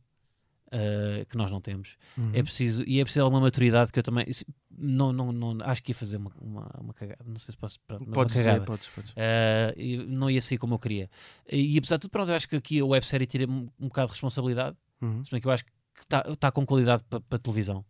[0.72, 2.30] Eh, que nós não temos Uhum.
[2.32, 4.26] é preciso e é preciso alguma maturidade que eu também
[4.70, 7.78] não, não, não acho que ia fazer uma, uma, uma cagada não sei se posso
[7.86, 8.64] pronto, uma Podes dizer, cagada.
[8.66, 9.12] podes, podes.
[9.16, 11.10] Eh, e não ia sair como eu queria
[11.50, 14.08] e, apesar de tudo pronto eu acho que aqui a websérie tira um, um bocado
[14.08, 15.22] de responsabilidade Uhum.
[15.24, 17.84] se bem que eu acho que está tá com qualidade para televisão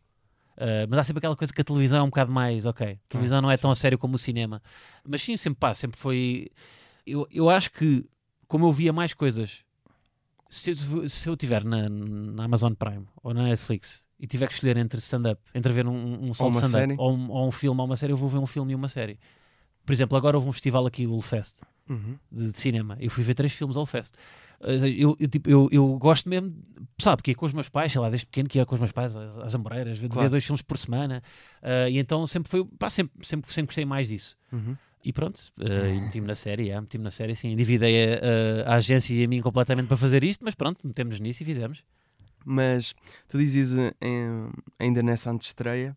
[0.57, 2.99] Eh, mas há sempre aquela coisa que a televisão é um bocado mais ok, a
[3.09, 4.63] televisão não é tão a sério como o cinema
[5.05, 6.49] mas sim, sempre pá, sempre foi
[7.05, 8.05] eu, eu acho que
[8.47, 9.65] como eu via mais coisas
[10.55, 14.55] se eu, se eu tiver na, na Amazon Prime ou na Netflix e tiver que
[14.55, 17.97] escolher entre stand-up, entre ver um, um stand-up ou, um, ou um filme ou uma
[17.97, 19.19] série, eu vou ver um filme e uma série.
[19.85, 22.17] Por exemplo, agora houve um festival aqui, o Ulfest, Uhum.
[22.33, 22.97] de, de cinema.
[22.99, 24.15] Eu fui ver três filmes ao Ulfest.
[24.61, 26.55] Eu, eu, tipo, eu, eu gosto mesmo,
[26.99, 28.81] sabe, que ia com os meus pais, sei lá, desde pequeno que ia com os
[28.81, 30.31] meus pais às, Amoreiras, ver, Claro.
[30.31, 31.23] dois filmes por semana.
[31.63, 34.35] Ah, e então sempre foi, pá, sempre, sempre, sempre gostei mais disso.
[34.51, 34.75] Uhum.
[35.05, 38.77] E pronto, uh, meti-me na série, é, meti-me na série, sim, endividei a, a, a
[38.77, 41.85] agência e a mim completamente para fazer isto, mas pronto, metemos nisso e fizemos.
[42.45, 42.95] Mas
[43.29, 45.97] tu dizias eh, em- ainda nessa antestreia,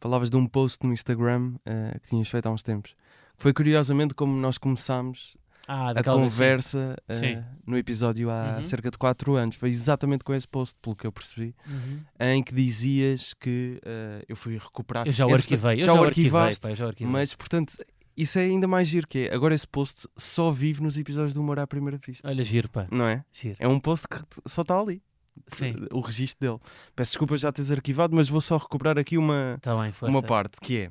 [0.00, 2.92] falavas de um post no Instagram eh, que tinhas feito há uns tempos.
[3.36, 5.36] Que foi curiosamente como nós começámos
[5.68, 7.42] Ah, a conversa Sim.
[7.66, 8.62] no episódio há Uhum.
[8.62, 9.56] cerca de 4 anos.
[9.56, 12.00] Foi exatamente com esse post, pelo que eu percebi, Uhum.
[12.20, 15.06] em que dizias que eh, eu fui recuperar.
[15.06, 17.12] Eu já o arquivei, eu já já, o arquivei, eu já arquivei.
[17.12, 17.74] Mas, portanto,
[18.16, 21.40] isso é ainda mais giro, que é, agora esse post só vive nos episódios do
[21.40, 22.28] Humor à Primeira Vista.
[22.28, 23.24] Olha, giro, pá, Não é?
[23.32, 23.56] giro.
[23.58, 25.02] É um post que só está ali.
[25.48, 26.60] Sim, O registro dele.
[26.94, 30.58] Peço desculpa já teres arquivado, mas vou só recuperar aqui uma, está bem, uma parte,
[30.62, 30.90] que é...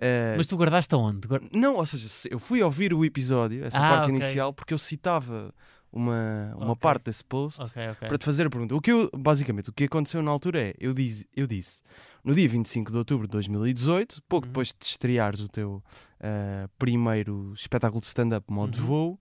[0.00, 1.28] eh, Mas tu guardaste aonde?
[1.52, 4.16] Não, ou seja, se- eu fui ouvir o episódio, essa Ah, parte ok.
[4.16, 5.54] inicial, porque eu citava
[5.94, 6.80] uma, uma Ok.
[6.80, 8.08] parte desse post Ok, ok.
[8.08, 8.74] para te fazer a pergunta.
[8.74, 11.80] O que eu, basicamente, o que aconteceu na altura é, eu disse, eu disse
[12.24, 14.50] no dia 25 de outubro de 2018, pouco Uhum.
[14.52, 15.82] depois de estreares o teu
[16.20, 18.84] eh, primeiro espetáculo de stand-up modo Uhum.
[18.84, 19.20] voo,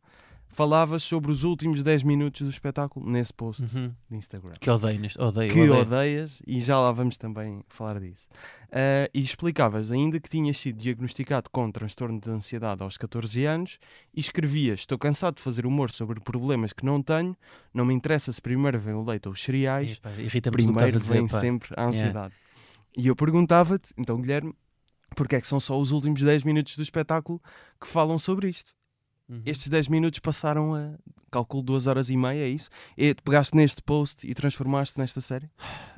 [0.54, 3.92] falavas sobre os últimos 10 minutos do espetáculo nesse post Uhum.
[4.10, 4.54] de Instagram.
[4.60, 5.82] Que odeio neste, odeio, Que odeio.
[5.82, 8.28] odeias, e já lá vamos também falar disso.
[8.72, 13.78] Ah, e explicavas ainda que tinhas sido diagnosticado com transtorno de ansiedade aos 14 anos
[14.14, 17.36] e escrevias: Estou cansado de fazer humor sobre problemas que não tenho,
[17.74, 20.16] não me interessa se primeiro vem o leite ou os cereais, estás
[20.52, 21.40] primeiro dizer, vem pá.
[21.40, 22.34] sempre a ansiedade.
[22.98, 24.54] E eu perguntava-te, então Guilherme,
[25.16, 27.42] porque é que são só os últimos 10 minutos do espetáculo
[27.82, 28.72] que falam sobre isto?
[29.30, 29.42] Uhum.
[29.46, 30.94] Estes 10 minutos passaram a,
[31.32, 32.70] calculo, 2 horas e meia, é isso?
[32.98, 35.50] E te pegaste neste post e transformaste nesta série?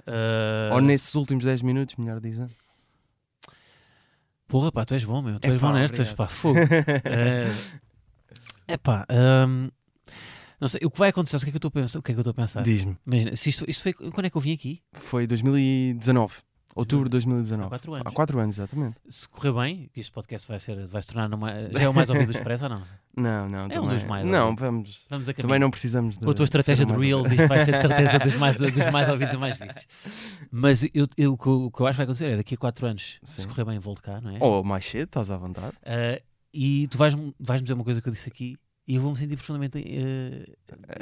[0.05, 2.51] Ah, Ou nesses últimos 10 minutos, melhor dizendo?
[4.47, 5.39] Porra, pá, tu és bom, meu.
[5.39, 6.15] Tu Epá, és bom nestas, obrigado.
[6.17, 6.59] pá, fogo.
[8.67, 9.05] É pá,
[9.47, 9.69] hum,
[10.59, 11.99] não sei, o que vai acontecer, o que é que eu estou a pensar?
[11.99, 12.63] O que é que eu estou a pensar?
[12.63, 12.97] Diz-me.
[13.05, 14.81] Imagina, se isto, isto foi, quando é que eu vim aqui?
[14.93, 16.33] Foi 2019.
[16.75, 17.67] Outubro de 2019.
[17.67, 18.05] Há quatro anos.
[18.05, 18.97] Há 4 anos, exatamente.
[19.07, 22.09] Se correr bem, este podcast vai, ser, vai se tornar numa, já é o mais
[22.09, 22.83] ouvido do Expresso ou não?
[23.15, 23.67] Não, não.
[23.71, 25.05] É um dos mais Não, vamos.
[25.09, 25.47] Vamos a caminho.
[25.47, 26.25] Também não precisamos de.
[26.25, 29.07] Com a tua estratégia de Reels, isto vai ser de certeza dos mais, dos mais
[29.07, 29.87] ouvidos e mais vistos.
[30.51, 33.19] Mas eu, eu- o, que eu, acho que vai acontecer é daqui a 4 anos,
[33.23, 33.43] Sim.
[33.43, 34.37] se correr bem, volto cá, não é?
[34.41, 35.73] Ou mais cedo, estás à vontade.
[35.85, 36.21] Ah,
[36.53, 38.57] e tu vais-me vais dizer uma coisa que eu disse aqui
[38.87, 40.45] e eu vou-me sentir profundamente eh,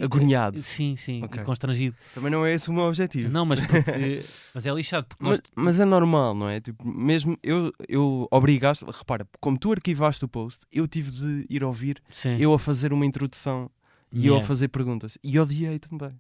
[0.04, 0.58] Agoniado.
[0.60, 1.42] Sim, sim, Ok.
[1.42, 1.96] e constrangido.
[2.14, 3.32] Também não é esse o meu objetivo.
[3.32, 4.24] Não, mas porque.
[4.54, 5.42] mas é lixado, porque nós.
[5.56, 6.60] Mas, mas é normal, não é?
[6.62, 11.64] Tipo, mesmo eu, eu obrigaste, repara, como tu arquivaste o post, eu tive de ir
[11.64, 12.38] ouvir, Sim.
[12.40, 13.70] eu a fazer uma introdução
[14.12, 15.18] e eu a fazer perguntas.
[15.24, 16.12] E odiei também.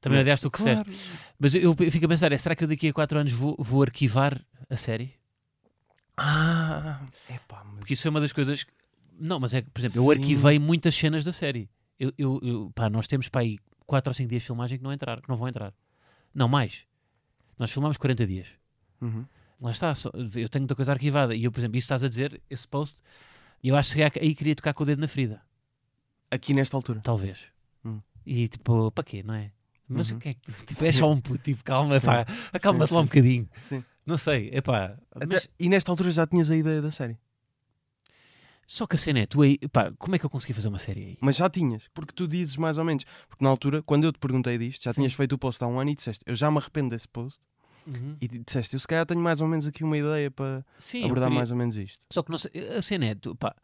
[0.00, 0.82] Também odiaste o que Claro.
[0.84, 1.12] disseste.
[1.38, 3.54] Mas eu, eu fico a pensar: é, será que eu daqui a 4 anos vou,
[3.58, 5.12] vou arquivar a série?
[6.16, 7.78] Ah, epá, mas...
[7.78, 8.66] Porque isso foi uma das coisas.
[9.24, 10.20] Não, mas é que, por exemplo, eu Sim.
[10.20, 11.70] arquivei muitas cenas da série.
[11.98, 13.56] Eu, eu, eu- pá, nós temos para aí
[13.86, 15.72] 4 ou 5 dias de filmagem que não, entrar, que não vão entrar.
[16.34, 16.84] Não, mais.
[17.58, 18.48] Nós filmamos 40 dias.
[19.00, 19.24] Uhum.
[19.60, 21.34] Lá está, só- eu tenho muita coisa arquivada.
[21.36, 23.00] E eu, por exemplo, isso estás a dizer, esse post,
[23.62, 25.40] eu acho que aí queria tocar com o dedo na ferida.
[26.30, 27.00] Aqui nesta altura.
[27.04, 27.44] talvez.
[27.84, 28.00] Hum.
[28.26, 29.52] E tipo, para quê, não é?
[29.88, 30.16] Mas Uhum.
[30.16, 30.40] o que é que.
[30.66, 32.06] Tipo, é só um puto, tipo, calma, Sim.
[32.06, 33.48] pá, acalma-te lá um bocadinho.
[33.60, 33.84] Sim.
[34.06, 34.96] Não sei, é pá.
[35.28, 37.16] Mas E nesta altura já tinhas a ideia da série.
[38.74, 40.78] Só que a cena é, tu aí, pá, como é que eu consegui fazer uma
[40.78, 41.18] série aí?
[41.20, 43.04] Mas já tinhas, porque tu dizes mais ou menos.
[43.28, 45.00] Porque na altura, quando eu te perguntei disto, já Sim.
[45.02, 47.38] tinhas feito o post há um ano e disseste, eu já me arrependo desse post.
[47.86, 48.16] Uhum.
[48.20, 51.24] E disseste, eu se calhar tenho mais ou menos aqui uma ideia para Sim, abordar
[51.28, 52.04] queria- mais ou menos isto.
[52.12, 53.54] Só que não sei, a cena é, tu, pá,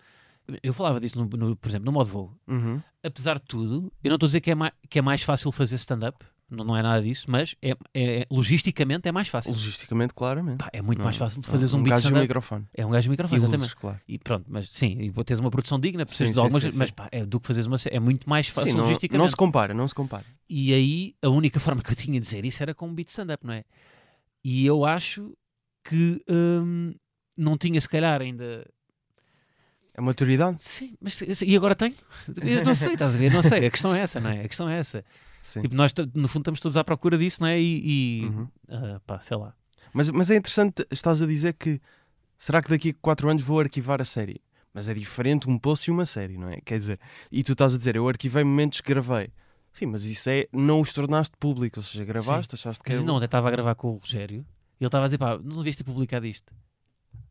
[0.63, 2.35] eu falava disso, no, no- por exemplo, no modo voo.
[2.47, 2.83] Uhum.
[3.03, 4.55] Apesar de tudo, eu não estou a dizer que é,
[4.91, 9.09] que é mais fácil fazer stand-up, não, não é nada disso, mas é, é- logisticamente
[9.09, 9.53] é mais fácil.
[9.53, 10.59] Logisticamente, claramente.
[10.59, 12.23] Pá, é muito Não, mais fácil de não, fazeres um, um beat gajo e stand-up.
[12.23, 12.67] microfone.
[12.75, 13.77] É um gajo de E microfone, luzes, exatamente.
[13.77, 14.01] claro.
[14.09, 16.89] E pronto, mas sim, e teres uma produção digna, precisas Sim, de algumas, sim, mas
[16.89, 16.95] sim.
[16.95, 19.19] pá, é do que fazeres uma é muito mais fácil não, logisticamente.
[19.23, 20.25] não se compara, não se compara.
[20.49, 23.09] E aí a única forma que eu tinha de dizer isso era com um beat
[23.09, 23.65] stand-up, não é?
[24.43, 25.37] E eu acho
[25.85, 26.95] que hum,
[27.37, 28.67] não tinha se calhar ainda.
[29.93, 30.63] É maturidade?
[30.63, 31.95] Sim, mas e agora tenho?
[32.43, 33.33] Eu não sei, estás a ver?
[33.33, 34.43] Não sei, a questão é essa, não é?
[34.45, 35.05] A questão é essa.
[35.49, 35.63] Sim.
[35.63, 37.59] Tipo, nós no fundo estamos todos à procura disso, não é?
[37.59, 37.83] E,
[38.23, 38.49] e Uhum.
[38.69, 39.55] ah, pá, sei lá.
[39.95, 41.81] Mas, mas é interessante, estás a dizer que
[42.37, 44.43] será que daqui a 4 anos vou arquivar a série?
[44.75, 46.61] Mas é diferente um post e uma série, não é?
[46.61, 47.01] Quer dizer,
[47.33, 49.31] e tu estás a dizer, eu arquivei momentos que gravei.
[49.73, 53.05] Sim, mas isso é, não os tornaste público, ou seja, gravaste, achaste que Mas é
[53.05, 54.45] não, eu estava a gravar com o Rogério
[54.79, 56.53] e ele estava a dizer, pá, não devias ter publicado isto.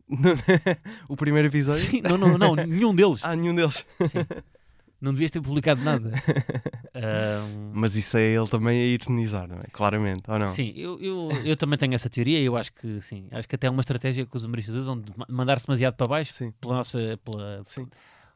[1.08, 1.84] o primeiro episódio?
[1.84, 3.20] Sim, não, não, não, nenhum deles.
[3.24, 3.86] Ah, nenhum deles.
[4.10, 4.20] Sim.
[5.00, 6.12] Não devias ter publicado nada.
[6.96, 9.64] Ahm, Mas isso é ele também a ironizar, não é?
[9.72, 10.48] Claramente, ou não?
[10.48, 13.28] Sim, eu, eu, eu também tenho essa teoria e eu acho que sim.
[13.32, 16.08] Acho que até é uma estratégia que os humoristas usam de ma- mandar-se demasiado para
[16.08, 17.88] baixo Sim, pela nossa, pela, sim.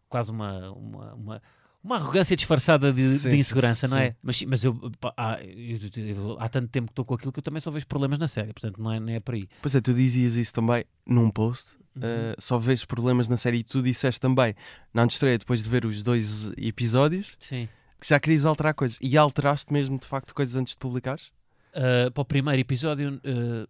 [0.08, 1.41] quase uma, uma, uma,
[1.84, 4.04] uma arrogância disfarçada de, Sim, de sim, insegurança, não sim.
[4.04, 4.15] é?
[4.22, 7.44] Mas, mas eu, pá, há, eu- há tanto tempo que estou com aquilo que eu
[7.44, 9.48] também só vejo problemas na série, portanto não é, não é por aí.
[9.62, 11.74] Pois é, tu dizias isso também num post.
[11.94, 12.02] Uhum.
[12.04, 14.56] Uh, só vês problemas na série e tu disseste também
[14.94, 17.67] na estreia, depois de ver os dois episódios, Sim.
[18.00, 18.98] que já querias alterar coisas.
[19.02, 21.32] E alteraste mesmo de facto coisas antes de publicares?
[21.76, 23.67] Uh, para o primeiro episódio, uh,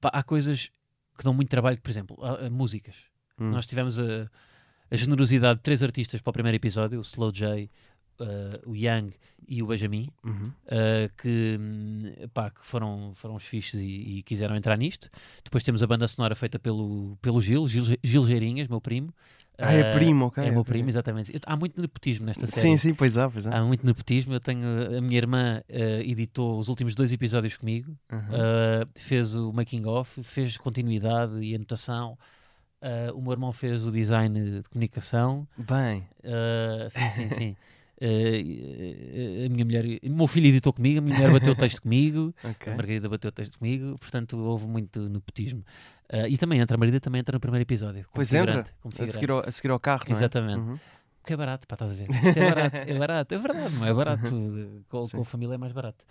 [0.00, 0.70] pá, há coisas
[1.16, 2.18] que dão muito trabalho, por exemplo,
[2.50, 2.96] músicas.
[3.38, 3.50] Hum.
[3.50, 4.28] Nós tivemos a,
[4.92, 7.70] a generosidade de três artistas para o primeiro episódio: o Slow J,
[8.20, 9.12] uh, o Young
[9.48, 10.52] e o Benjamin, Uhum.
[10.66, 11.58] uh, que,
[12.32, 15.08] pá, que foram, foram os fixes e, e quiseram entrar nisto.
[15.44, 19.12] Depois temos a banda sonora feita pelo, pelo Gil, Gil, Gil Geirinhas, meu primo.
[19.58, 20.44] Ah, é Uh, primo, ok.
[20.44, 21.32] É meu primo, exatamente.
[21.34, 22.68] Eu- há muito nepotismo nesta série.
[22.68, 23.58] Sim, sim, pois há, pois há.
[23.58, 24.32] Há muito nepotismo.
[24.32, 27.94] Eu tenho a minha irmã uh, editou os últimos dois episódios comigo.
[28.10, 28.18] Uhum.
[28.18, 32.16] Uh, fez o making of, fez continuidade e anotação.
[32.82, 35.46] Uh, o meu irmão fez o design de comunicação.
[35.56, 37.56] Bem, Uh, sim, sim, sim.
[38.00, 41.80] Uh, a minha mulher, o meu filho editou comigo, a minha mulher bateu o texto
[41.82, 42.72] comigo, ok.
[42.72, 45.64] a Margarida bateu o texto comigo, portanto houve muito nepotismo.
[46.28, 48.04] E também entra, a Margarida também entra no primeiro episódio.
[48.12, 50.18] Pois entra, a seguir, ao, a seguir ao carro, não é?
[50.18, 50.58] Exatamente.
[50.60, 50.78] Uhum.
[51.22, 52.10] Porque é barato, pá, estás a ver?
[52.10, 54.30] Isto é barato, é barato, é verdade, não é barato.
[54.90, 56.04] Com, com a família é mais barato.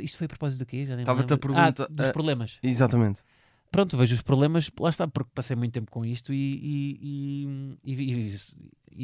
[0.00, 0.84] Isto foi a propósito do quê?
[0.84, 1.54] Já nem me Estava-te a lembro.
[1.54, 2.58] pergunta- Ah, dos ah, problemas.
[2.62, 3.22] Exatamente.
[3.70, 6.36] Pronto, vejo os problemas, lá está, porque passei muito tempo com isto e.
[7.04, 8.36] e, e, e,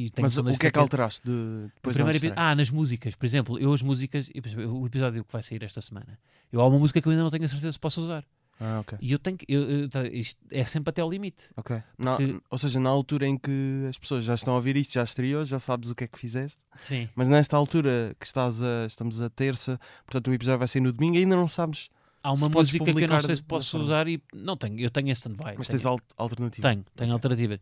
[0.06, 0.82] e, tenho Mas o que é que fraquezas.
[0.82, 5.24] alteraste de, depois primeiro Ah, nas músicas, por exemplo, eu as músicas, eu, o episódio
[5.24, 6.18] que vai sair esta semana,
[6.52, 8.24] eu há uma música que eu ainda não tenho a certeza se posso usar.
[8.58, 8.96] Ah, ok.
[9.02, 9.44] E eu tenho que.
[9.48, 11.44] eu- eu- tá, isto é sempre até ao limite.
[11.56, 11.82] ok.
[11.98, 14.94] Na- Porque- Ou seja, na altura em que as pessoas já estão a ouvir isto,
[14.94, 16.58] já estreou, já sabes o que é que fizeste.
[16.78, 17.06] Sim.
[17.14, 20.90] Mas nesta altura que estás a, estamos a terça, portanto o episódio vai sair no
[20.92, 21.90] domingo, ainda não sabes,
[22.26, 24.20] Há uma música que eu não sei se posso usar e.
[24.34, 25.54] Não tenho, eu tenho em stand-by.
[25.56, 26.68] mas tenho- tens al alternativa.
[26.68, 27.60] Tenho, tenho alternativas.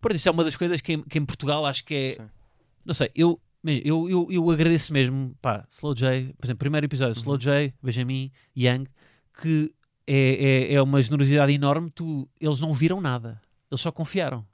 [0.00, 2.14] Por isso é uma das coisas que em, que em Portugal acho que é.
[2.22, 2.30] Sim.
[2.84, 7.14] Não sei, eu, eu, eu, eu agradeço mesmo, pá, Slow J, por exemplo, primeiro episódio,
[7.18, 7.40] Slow Uhum.
[7.40, 8.84] J, Benjamin, Young,
[9.42, 9.74] que
[10.06, 14.44] é, é, é uma generosidade enorme, tu, eles não viram nada, eles só confiaram.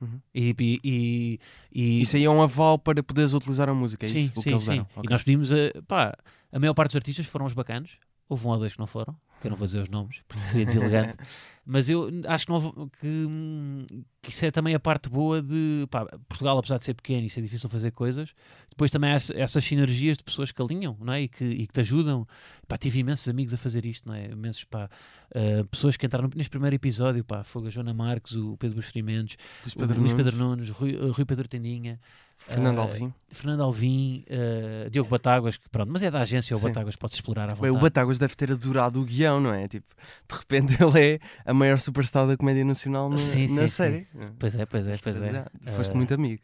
[0.00, 0.20] Uhum.
[0.34, 1.40] E, e, e,
[1.72, 4.32] e- Isso aí é um aval para poderes utilizar a música, é sim, isso?
[4.32, 4.70] O que sim, eles sim.
[4.72, 4.86] deram.
[5.04, 6.16] E nós pedimos, a, pá,
[6.52, 7.92] a maior parte dos artistas foram os bacanos,
[8.28, 10.44] houve um ou dois que não foram, que eu não vou dizer os nomes, porque
[10.44, 11.16] seria deselegante,
[11.64, 13.86] mas eu acho que, não, que,
[14.22, 17.30] que isso é também a parte boa de pá, Portugal, apesar de ser pequeno e
[17.30, 18.34] ser difícil fazer coisas,
[18.70, 21.22] depois também há essa- essas sinergias de pessoas que alinham não é?
[21.22, 22.26] e, que, e que te ajudam.
[22.66, 24.26] Pá, tive imensos amigos a fazer isto, não é?
[24.30, 24.88] imensos pá,
[25.34, 29.36] ah, pessoas que entraram neste primeiro episódio, pá, Fogo a Joana Marques, o Pedro Busferimentos,
[29.62, 32.00] Luís o Luís Pedro Nunes, Rui, Rui Pedro Tendinha,
[32.40, 33.12] Fernando ah, Alvim.
[33.30, 36.68] Fernando Alvim, ah, Diogo Batáguas, que pronto, mas é da agência, o Sim.
[36.68, 37.76] Batáguas pode explorar à Bem, vontade.
[37.76, 39.66] o Batáguas deve ter adorado o guião, não é?
[39.68, 39.86] Tipo,
[40.28, 43.68] de repente ele é a maior superstar da comédia nacional na, Sim, sim, na sim.
[43.68, 44.06] série.
[44.38, 45.44] Pois é, pois é, pois é.
[45.74, 46.42] Foste Ah, muito amigo.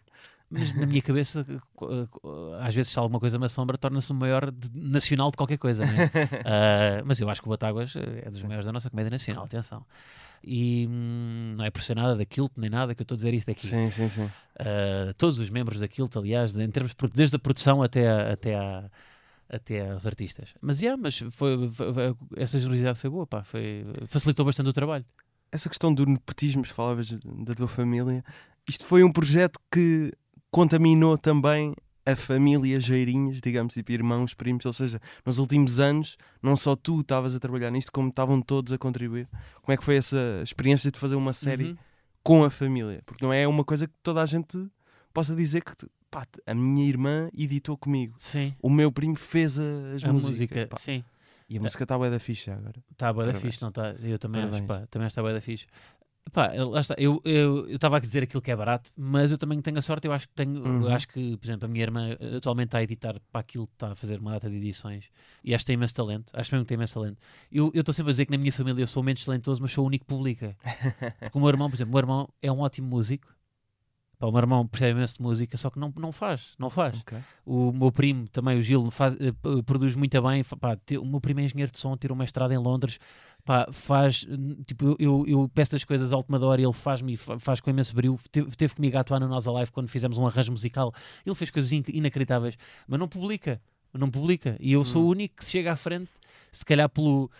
[0.50, 1.44] mas na minha cabeça,
[2.60, 5.84] às vezes, se alguma coisa me assombra, torna-se o maior de- nacional de qualquer coisa.
[5.86, 6.10] Né?
[6.44, 8.46] Ah, mas eu acho que o Batáguas é dos Sim.
[8.48, 9.84] maiores da nossa comédia nacional, atenção.
[10.46, 13.34] E hum, não é por ser nada daquilo, nem nada que eu estou a dizer
[13.34, 13.66] isto aqui.
[13.66, 14.24] Sim, sim, sim.
[14.24, 18.90] Uh, todos os membros daquilo, aliás, em termos desde a produção até, a- até, a-
[19.48, 20.54] até aos artistas.
[20.60, 24.72] Mas, yeah, mas foi, foi- foi- essa generosidade foi boa, pá, foi, facilitou bastante o
[24.72, 25.04] trabalho.
[25.50, 28.24] Essa questão do nepotismo, falavas da tua família,
[28.68, 30.12] isto foi um projeto que
[30.50, 31.74] contaminou também
[32.06, 37.00] a família Geirinhas, digamos, tipo irmãos, primos, ou seja, nos últimos anos, não só tu
[37.00, 39.28] estavas a trabalhar nisto, como estavam todos a contribuir.
[39.62, 41.76] Como é que foi essa experiência de fazer uma série Uhum.
[42.22, 43.02] com a família?
[43.06, 44.66] Porque não é uma coisa que toda a gente
[45.12, 45.72] possa dizer que
[46.10, 50.58] pá, a minha irmã editou comigo, Sim, o meu primo fez as a músicas.
[50.68, 51.02] música, sim,
[51.48, 52.82] E a música está bué da ficha agora.
[52.92, 53.90] está boa da fixe, não está?
[54.02, 55.66] Eu também acho, pá, também está boa da fixe.
[56.32, 57.20] Pá, lá está, eu
[57.68, 60.26] estava a dizer aquilo que é barato, mas eu também tenho a sorte, eu acho
[60.26, 60.88] que tenho, Uhum.
[60.88, 63.74] acho que, por exemplo, a minha irmã eh, atualmente está a editar para aquilo que
[63.74, 65.04] está a fazer uma data de edições
[65.44, 67.18] e acho que tem imenso talento, acho mesmo que tem imenso talento.
[67.52, 69.84] Eu estou sempre a dizer que na minha família eu sou menos talentoso, mas sou
[69.84, 70.56] o único que publica.
[71.20, 73.28] Porque o meu irmão, por exemplo, o meu irmão é um ótimo músico,
[74.16, 77.00] Pá, o meu irmão percebe imenso de música, só que não, não faz, não faz.
[77.00, 77.18] Ok.
[77.44, 79.32] O meu primo também, o Gil, faz, eh,
[79.66, 80.42] produz muito bem.
[80.44, 82.98] pá, o meu primo é engenheiro de som, tirou um mestrado em Londres.
[83.44, 84.26] Pá, faz,
[84.66, 87.68] tipo, eu, eu, peço as coisas à última hora e ele faz-me fa- faz com
[87.68, 88.18] imenso brilho.
[88.32, 90.94] Teve, teve comigo a atuar no Nós Alive quando fizemos um arranjo musical.
[91.26, 92.56] Ele fez coisas inc- inacreditáveis,
[92.88, 93.60] mas não publica.
[93.92, 94.56] Não publica.
[94.58, 95.06] E eu sou Hum.
[95.06, 96.10] o único que se chega à frente,
[96.50, 97.30] se calhar pelo.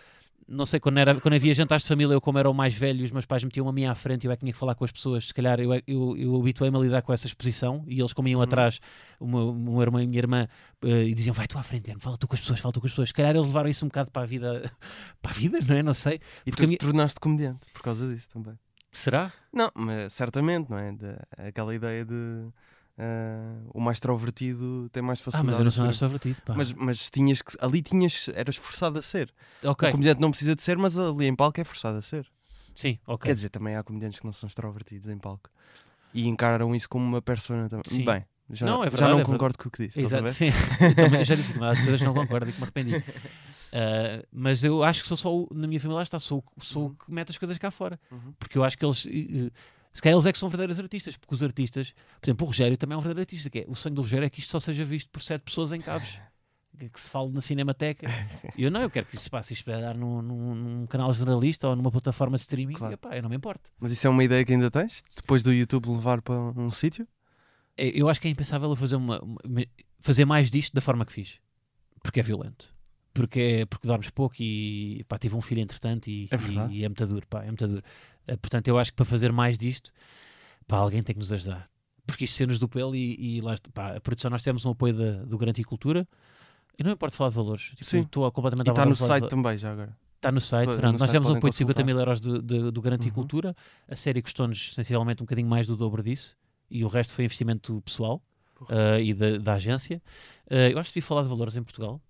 [0.47, 3.03] Não sei, quando, era, quando havia jantares de família, eu, como era o mais velho,
[3.03, 4.75] os meus pais metiam a minha à frente e eu é que tinha que falar
[4.75, 5.27] com as pessoas.
[5.27, 8.37] Se calhar eu, eu, eu habituei-me a lidar com essa exposição e eles, como iam
[8.39, 8.43] Uhum.
[8.43, 8.79] atrás,
[9.19, 10.47] o meu, meu irmão e minha irmã,
[10.83, 12.79] eh, e diziam: Vai tu à frente, Guilherme, fala tu com as pessoas, fala tu
[12.79, 13.09] com as pessoas.
[13.09, 14.71] Se calhar eles levaram isso um bocado para a vida,
[15.19, 15.81] para a vida, não é?
[15.81, 16.19] Não sei.
[16.45, 18.53] E Porque tu minha- te tornaste comediante por causa disso também.
[18.91, 19.33] Será?
[19.51, 20.91] Não, mas certamente, não é?
[20.91, 22.45] De- aquela ideia de
[22.97, 25.47] ah, o mais extrovertido tem mais Ah, facilidade.
[25.51, 26.41] mas eu não sou ser- extrovertido.
[26.43, 26.53] Pá.
[26.55, 27.55] mas, mas tinhas que.
[27.59, 28.29] Ali tinhas.
[28.33, 29.33] Eras forçado a ser.
[29.63, 32.25] O comediante não precisa de ser, mas ali em palco é forçado a ser.
[32.73, 33.27] sim, ok.
[33.29, 35.49] Quer dizer, também há comediantes que não são extrovertidos em palco.
[36.13, 37.83] E encaram isso como uma persona também.
[37.87, 38.05] Sim.
[38.05, 39.99] Bem, já Não, é já verdade, não é concordo com o que disse.
[40.01, 40.49] Exato, sim.
[40.95, 43.03] Também já disse que que não concordo e que me arrependi.
[43.77, 46.63] Ah, mas eu acho que sou só o, na minha família lá está, sou, o-
[46.63, 47.99] sou o que mete as coisas cá fora.
[48.09, 48.33] Uhum.
[48.39, 49.05] Porque eu acho que eles.
[49.05, 49.51] eh,
[49.95, 52.77] se calhar eles é que são verdadeiros artistas, porque os artistas, por exemplo, o Rogério
[52.77, 53.49] também é um verdadeiro artista.
[53.49, 55.71] Que é, o sonho do Rogério é que isto só seja visto por sete pessoas
[55.71, 56.19] em Caves.
[56.77, 58.05] Que, se fale na Cinemateca.
[58.57, 59.53] E eu não, eu quero que isso passe.
[59.53, 62.73] Isto vai dar num, num, num canal jornalista ou numa plataforma de streaming.
[62.73, 62.91] Claro.
[62.91, 63.71] E, epá, eu não me importo.
[63.79, 65.01] Mas isso é uma ideia que ainda tens?
[65.15, 67.07] Depois do YouTube levar para um sítio?
[67.77, 69.65] É, Eu acho que é impensável eu fazer, uma, uma-
[70.01, 71.39] fazer mais disto da forma que fiz.
[72.03, 72.67] Porque é violento.
[73.13, 76.83] Porque, é, porque dormes pouco e pá, tive um filho entretanto e É e, e
[76.83, 77.25] é muito duro.
[77.29, 77.83] Pá, é muito duro.
[78.27, 79.91] Eh, portanto, eu acho que para fazer mais disto,
[80.67, 81.69] pá, alguém tem que nos ajudar.
[82.07, 84.93] Porque isto cenas do pelo e, e lá pá, a produção, nós temos um apoio
[84.93, 86.07] da, do Garantia Cultura.
[86.77, 87.63] E não importa falar de valores.
[87.69, 88.01] Tipo, Sim.
[88.01, 89.97] Estou completamente E está no falar de site também, já agora.
[90.15, 90.83] Está no site, pronto.
[90.85, 91.85] no Nós site temos um apoio de 50 consultar.
[91.85, 93.13] mil euros do, Garantia Uhum.
[93.15, 93.55] Cultura.
[93.87, 96.35] A série custou-nos sensivelmente um bocadinho mais do dobro disso.
[96.69, 98.21] E o resto foi investimento pessoal
[98.69, 100.01] ah, e da, da agência.
[100.49, 102.01] Ah, eu acho que devia falar de valores em Portugal,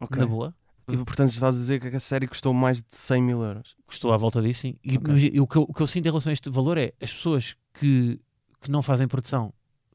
[0.00, 0.18] Ok.
[0.18, 0.54] na boa.
[0.98, 3.76] Portanto, estás a dizer que a série custou mais de 100 mil euros.
[3.86, 4.76] Custou à volta disso, sim.
[4.84, 5.12] E, Ok.
[5.12, 7.12] mas o, que eu, o que eu sinto em relação a este valor é as
[7.12, 8.20] pessoas que,
[8.60, 9.52] que não fazem produção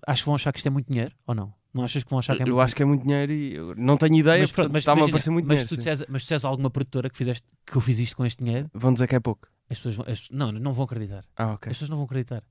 [0.07, 1.53] acham que vão achar que isto é muito dinheiro ou não?
[1.73, 3.53] Não achas que vão achar que é eu muito acho que é muito dinheiro e
[3.55, 5.69] eu não tenho ideia, mas, portanto, mas, está-me a parecer muito mas, dinheiro.
[5.69, 8.25] tu disseres, mas tu disseres a alguma produtora que, fizeste, que eu fiz isto com
[8.25, 9.47] este dinheiro, Vão dizer que é pouco.
[9.69, 11.25] as pessoas vão, as- não, não vão acreditar.
[11.35, 11.69] Ah, ok.
[11.69, 12.43] As pessoas não vão acreditar.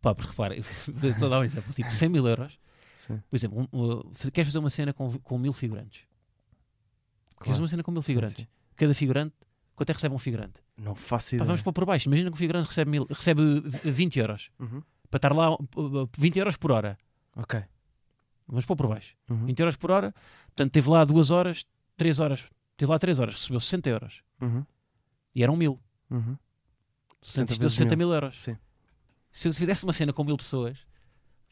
[0.00, 0.54] Pá, porque repara,
[1.18, 2.58] só dar um exemplo, tipo 100 mil euros,
[2.94, 3.20] Sim.
[3.28, 6.02] por exemplo, um, uh, queres fazer uma cena com, com mil figurantes?
[7.40, 7.52] Claro.
[7.52, 8.36] fazer uma cena com mil Sim, figurantes?
[8.36, 8.46] sim.
[8.76, 9.34] Cada figurante,
[9.74, 10.62] quanto é que recebe um figurante?
[10.76, 11.46] Não faço Pá, ideia.
[11.46, 13.42] vamos pôr por baixo, imagina que um figurante recebe, mil, recebe
[13.84, 14.82] 20 euros, Uhum.
[15.10, 16.96] para estar lá uh, 20 euros por hora.
[17.36, 17.62] Ok.
[18.46, 19.14] Vamos pôr por baixo.
[19.28, 19.46] Uhum.
[19.46, 20.14] 20 euros por hora,
[20.46, 21.64] portanto teve lá 2 horas,
[21.96, 24.22] 3 horas, teve lá 3 horas, recebeu 60 euros.
[24.40, 24.64] Uhum.
[25.34, 25.80] E eram mil.
[26.10, 26.36] Uhum.
[27.20, 28.40] Portanto, isto deu vezes 60 mil euros.
[28.40, 28.56] Sim.
[29.32, 30.78] Se eu fizesse uma cena com mil pessoas,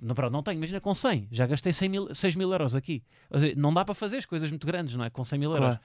[0.02, 3.02] não, pronto, não tenho, imagina com 100, já gastei 100 mil, 6 mil euros aqui.
[3.32, 5.10] Seja, não dá para fazer as coisas muito grandes, não é?
[5.10, 5.66] Com 100 mil euros.
[5.66, 5.80] Claro.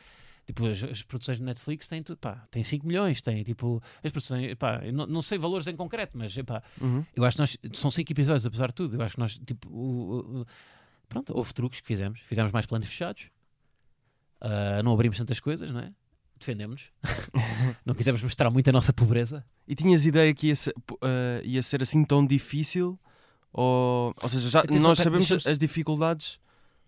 [0.45, 4.53] Tipo, as, as produções de Netflix têm, pá, têm 5 milhões, têm tipo, as produções,
[4.55, 7.05] pá, não, não sei valores em concreto, mas pá, Uhum.
[7.15, 9.69] eu acho que nós, são 5 episódios, apesar de tudo, eu acho que nós, tipo,
[9.69, 10.45] o- o-
[11.07, 13.29] pronto, houve truques que fizemos, fizemos mais planos fechados,
[14.41, 15.91] Ah, não abrimos tantas coisas, não é?
[16.37, 16.89] Defendemos,
[17.85, 19.45] não quisemos mostrar muito a nossa pobreza.
[19.65, 22.99] E tinhas ideia que ia ser, ah, ia ser assim tão difícil?
[23.53, 26.39] Ou, ou seja, já, Atenção, nós pera, sabemos deixa-me- as dificuldades,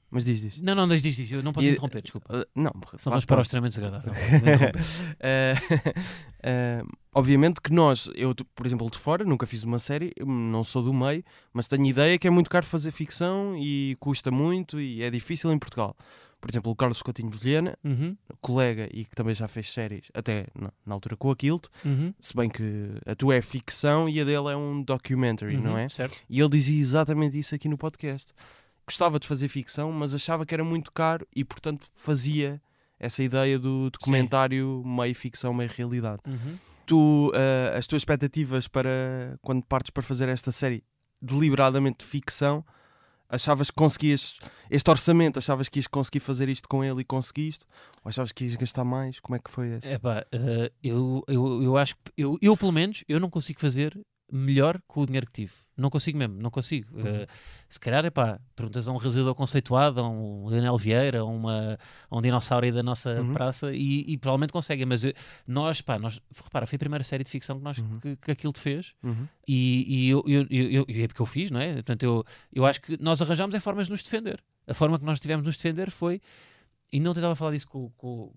[0.09, 0.57] Mas diz, diz.
[0.61, 1.31] Não, não, diz, diz, diz.
[1.31, 2.27] Eu não posso E- interromper, desculpa.
[2.37, 4.13] Uh, não, Senão lá vamos para o extremamente desagradável.
[4.13, 4.81] Vou interromper.
[5.19, 5.55] Eh,
[6.43, 10.63] eh, obviamente que nós, eu, por exemplo, de fora, nunca fiz uma série, eu não
[10.63, 14.79] sou do meio, mas tenho ideia que é muito caro fazer ficção e custa muito
[14.79, 15.95] e é difícil em Portugal.
[16.39, 20.11] Por exemplo, o Carlos Coutinho de Vilhena, Uhum, colega e que também já fez séries,
[20.13, 24.07] até na, na altura com a Kilt, uhum, se bem que a tua é ficção
[24.07, 25.89] e a dele é um documentary, não uhum, é?
[25.89, 26.17] Certo.
[26.29, 28.33] E ele dizia exatamente isso aqui no podcast.
[28.85, 32.61] Gostava de fazer ficção, mas achava que era muito caro e, portanto, fazia
[32.99, 36.21] essa ideia do documentário meio ficção, meio realidade.
[36.27, 36.57] Uhum.
[36.85, 40.83] Tu, eh, as tuas expectativas para quando partes para fazer esta série
[41.19, 42.63] deliberadamente de ficção,
[43.29, 44.37] achavas que conseguias
[44.69, 47.65] este orçamento, achavas que ias conseguir fazer isto com ele e conseguiste?
[48.03, 49.19] Ou achavas que ias gastar mais?
[49.19, 49.93] Como é que foi essa?
[49.93, 53.97] Epá, eh, eu, eu, eu acho que eu, eu, pelo menos, eu não consigo fazer
[54.31, 55.53] melhor com o dinheiro que tive.
[55.77, 56.97] Não consigo mesmo, não consigo.
[56.97, 57.05] Uhum.
[57.05, 57.27] Eh,
[57.69, 61.77] se calhar, epá, perguntas a um realizador conceituado, a um Daniel Vieira, a, uma,
[62.09, 63.33] a um dinossauro aí da nossa Uhum.
[63.33, 65.13] praça e, e provavelmente conseguem, mas eu-
[65.45, 67.99] nós, pá, nós, repara, foi a primeira série de ficção que, nós, Uhum.
[67.99, 69.27] que, que aquilo te fez Uhum.
[69.47, 71.73] e, e eu, eu, eu, eu- é porque eu fiz, não é?
[71.73, 72.23] Portanto, eu,
[72.53, 74.41] eu acho que nós arranjámos é formas de nos defender.
[74.65, 76.21] A forma que nós tivemos de nos defender foi,
[76.91, 78.33] e não tentava falar disso com, com,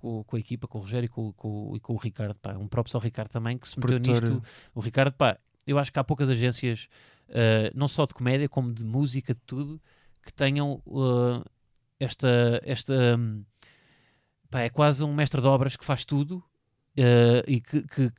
[0.00, 2.52] com, com a equipa, com o Rogério e com, com, e com o Ricardo, pá,
[2.52, 4.30] um próprio ao Ricardo também, que se meteu Produtor.
[4.30, 4.42] nisto.
[4.74, 5.36] O Ricardo, pá,
[5.66, 6.88] eu acho que há poucas agências,
[7.28, 9.80] eh, não só de comédia, como de música, de tudo,
[10.22, 11.50] que tenham eh,
[12.00, 12.60] esta.
[12.64, 13.44] esta hum,
[14.50, 16.42] pá, é quase um mestre de obras que faz tudo.
[16.96, 18.10] eh, e que, que,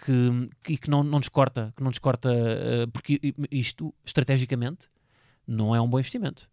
[0.64, 3.20] que, que- não, não nos corta, que não nos corta, eh, porque
[3.52, 4.88] isto, estrategicamente,
[5.48, 6.50] não é um bom investimento.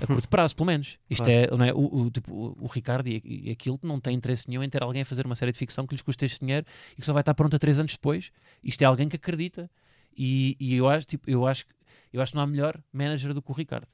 [0.00, 0.98] A curto prazo, pelo menos.
[1.10, 1.40] Isto Claro.
[1.54, 4.48] é, não é o, o, tipo, o- o Ricardo e, e aquilo não tem interesse
[4.48, 6.64] nenhum em ter alguém a fazer uma série de ficção que lhes custe este dinheiro
[6.92, 8.30] e que só vai estar pronta três anos depois.
[8.62, 9.70] Isto é alguém que acredita.
[10.16, 11.72] E, e eu, acho, tipo, eu, acho, que-
[12.12, 13.86] eu acho que não há melhor manager do que o Ricardo.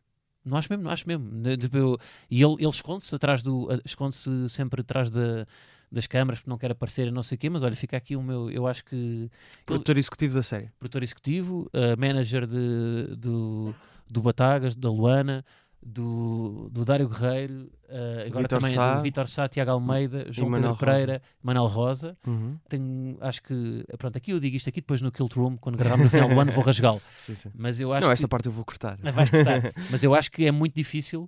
[0.44, 1.26] Não acho mesmo, não acho mesmo.
[1.56, 1.98] Tipo,
[2.30, 3.68] e ele, ele esconde-se atrás do.
[3.84, 5.46] Esconde-se sempre atrás da-
[5.90, 8.14] das câmaras porque não quer aparecer e não sei o quê, mas olha, fica aqui
[8.16, 8.50] o meu.
[8.50, 9.30] Eu acho que
[9.64, 10.70] Produtor executivo da série.
[10.78, 13.74] produtor executivo, uh, manager de, do,
[14.10, 15.44] do Batagas, da Luana,
[15.84, 18.94] do, do Dário Guerreiro, uh, agora Vítor também Sá.
[18.96, 22.16] do Vitor Sá, Tiago Almeida, João Manuel Pedro Pereira, Manel Rosa.
[22.26, 22.58] Uhum.
[22.68, 26.04] Tenho, acho que, pronto, aqui eu digo isto aqui depois no Kilt Room, quando gravarmos
[26.06, 27.02] no final do ano, vou rasgá-lo.
[27.54, 28.14] Mas eu acho Não, que...
[28.14, 28.98] esta parte eu vou cortar.
[29.02, 29.60] Mas vais gostar.
[29.90, 31.24] Mas eu acho que é muito difícil.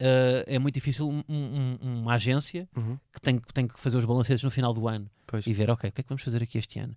[0.00, 2.96] uh, é muito difícil um- um- uma agência Uhum.
[3.12, 5.46] que tem, que tem que fazer os balancetes no final do ano Pois.
[5.46, 6.94] e ver, ok, o que é que vamos fazer aqui este ano?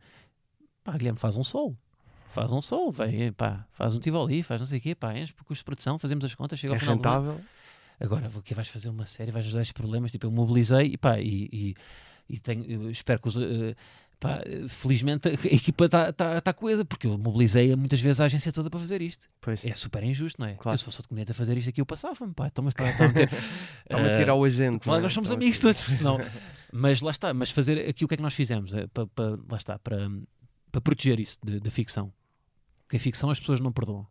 [0.84, 1.76] Pá, Guilherme, faz um sol.
[2.34, 5.34] Faz um sol, vem, pá, faz um Tivoli, faz não sei o quê, pá, enche
[5.34, 7.20] por custo de produção, fazemos as contas, chega É ao final do ano.
[7.22, 7.46] rentável.
[8.00, 10.98] Agora, o que vais fazer uma série, vais ajudar estes problemas, tipo, eu mobilizei e
[10.98, 11.76] pá, e, e,
[12.30, 13.76] e tenho, espero que os, eh,
[14.20, 18.52] pá, felizmente a equipa está tá, tá coesa, porque eu mobilizei muitas vezes a agência
[18.52, 19.30] toda para fazer isto.
[19.40, 19.64] Pois.
[19.64, 20.54] É super injusto, não é?
[20.56, 20.74] Claro.
[20.74, 22.92] Eu se fosse outro comediante a fazer isto aqui, eu passava-me, pá, então, mas está
[22.92, 23.30] tá a meter...
[23.92, 24.90] A tirar o agente.
[24.90, 25.00] É?
[25.00, 26.18] nós somos amigos todos, senão.
[26.74, 28.74] Mas lá está, mas fazer aqui o que é que nós fizemos?
[28.74, 30.10] É, para, para- lá está, para,
[30.72, 32.14] para proteger isso da ficção.
[32.92, 34.06] Porque a ficção as pessoas não perdoam.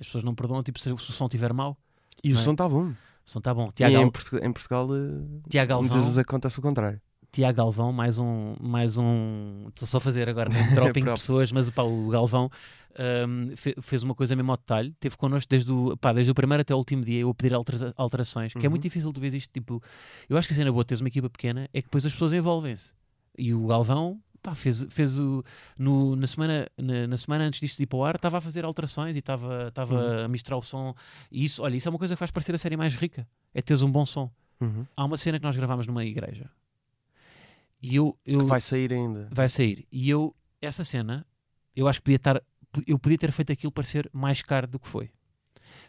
[0.00, 1.76] As pessoas não perdoam, tipo, se o som estiver mau,
[2.24, 2.38] E o é?
[2.38, 2.84] som está bom.
[2.86, 2.94] o
[3.26, 3.68] som está bom.
[3.68, 4.98] E Tiago, em, Gal- Portu- em Portugal, eh,
[5.50, 6.98] Tiago muitas Galvão, vezes acontece o contrário.
[7.30, 8.56] Tiago Galvão, mais um.
[8.58, 12.50] Mais um Estou só a fazer agora name dropping de pessoas, mas pá, o Galvão
[13.54, 14.94] fe- fez uma coisa mesmo ao detalhe.
[14.98, 17.20] Teve connosco desde o, pá, desde o primeiro até o último dia.
[17.20, 18.70] Eu a pedir altera- alterações, que é Uhum.
[18.70, 19.50] muito difícil de ver isto.
[19.52, 19.82] Tipo,
[20.28, 22.12] eu acho que a cena boa de teres uma equipa pequena é que depois as
[22.12, 22.92] pessoas envolvem-se.
[23.38, 24.18] E o Galvão.
[24.42, 25.44] Pá, fez, fez o.
[25.78, 28.40] No, na, semana, na, na semana antes disto de ir para o ar, estava a
[28.40, 30.24] fazer alterações e estava estava Uhum.
[30.24, 30.94] a misturar o som.
[31.30, 33.26] E isso, olha, isso é uma coisa que faz parecer a série mais rica.
[33.54, 34.30] É teres um bom som.
[34.60, 34.84] Uhum.
[34.96, 36.50] Há uma cena que nós gravámos numa igreja.
[37.80, 38.18] E eu.
[38.26, 39.28] eu Que vai sair ainda.
[39.30, 39.86] vai sair.
[39.92, 41.24] E eu, essa cena,
[41.74, 42.42] eu acho que podia estar.
[42.86, 45.10] Eu podia ter feito aquilo parecer mais caro do que foi.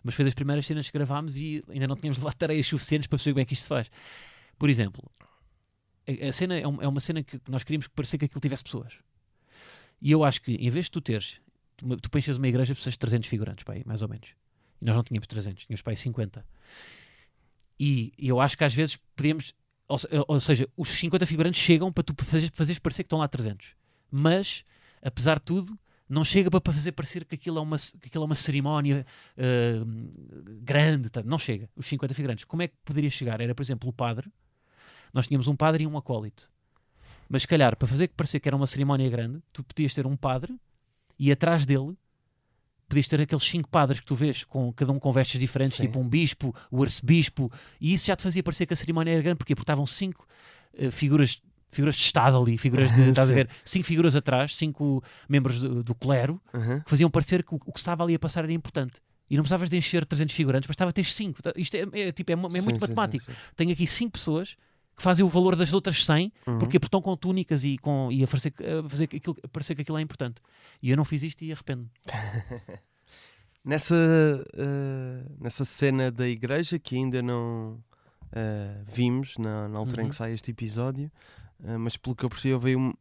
[0.04, 3.18] Mas foi das primeiras cenas que gravámos e ainda não tínhamos levado tareias suficientes para
[3.18, 3.90] perceber como é que isto se faz.
[4.60, 5.10] Por exemplo,
[6.08, 8.64] a, cena é, um- é uma cena que nós queríamos que parecia que aquilo tivesse
[8.64, 8.94] pessoas.
[10.02, 11.40] E eu acho que em vez de tu teres,
[11.78, 14.30] tu, tu preenches uma igreja, precisas de 300 figurantes, pá, aí, mais ou menos.
[14.82, 16.46] E nós não tínhamos 300, tínhamos aí 50.
[17.80, 19.54] E eu acho que às vezes podíamos,
[19.88, 19.98] ou,
[20.28, 23.76] ou seja, os 50 figurantes chegam para tu fazeres, fazeres parecer que estão lá 300.
[24.12, 24.64] Mas,
[25.02, 25.78] apesar de tudo,
[26.08, 29.06] não chega para fazer parecer que aquilo é uma, que aquilo é uma cerimónia
[29.38, 29.86] ah,
[30.62, 31.10] grande.
[31.10, 31.24] tá?
[31.24, 32.46] Não chega, os 50 figurantes.
[32.46, 33.42] Como é que poderia chegar?
[33.42, 34.32] Era, por exemplo, o padre.
[35.14, 36.50] Nós tínhamos um padre e um acólito.
[37.30, 40.06] Mas, se calhar, para fazer que parecer que era uma cerimónia grande, tu podias ter
[40.06, 40.56] um padre
[41.18, 41.96] e atrás dele
[42.88, 45.84] podias ter aqueles cinco padres que tu vês, com cada um com vestes diferentes, Sim.
[45.84, 47.52] tipo um bispo, o arcebispo,
[47.82, 49.56] e isso já te fazia parecer que a cerimónia era grande, porquê?
[49.56, 50.28] Porque estavam cinco
[50.78, 51.42] eh, figuras,
[51.72, 53.50] figuras de Estado ali, figuras de, estás a ver?
[53.66, 56.82] Cinco figuras atrás, cinco membros do, do clero, Uhum.
[56.82, 58.96] que faziam parecer que o, o que estava ali a passar era importante.
[59.28, 61.40] E não precisavas de encher 300 figurantes, bastava ter 5.
[61.56, 63.24] Isto é, é, tipo, é, é muito sim, matemático.
[63.24, 63.38] sim, sim.
[63.56, 64.56] Tenho aqui 5 pessoas
[64.96, 66.58] que fazem o valor das outras 100 Uhum.
[66.60, 68.54] porque, estão com túnicas e, com, e a fazer,
[68.86, 70.42] a fazer que aquilo, a parecer que aquilo é importante.
[70.82, 71.90] E eu não fiz isto e arrependo.
[73.66, 73.96] Nessa,
[74.58, 77.82] eh, nessa cena da igreja que ainda não
[78.34, 80.10] eh, vimos na, na altura em Uhum.
[80.10, 81.10] que sai este episódio,
[81.64, 82.94] eh, mas pelo que eu percebi, houve um-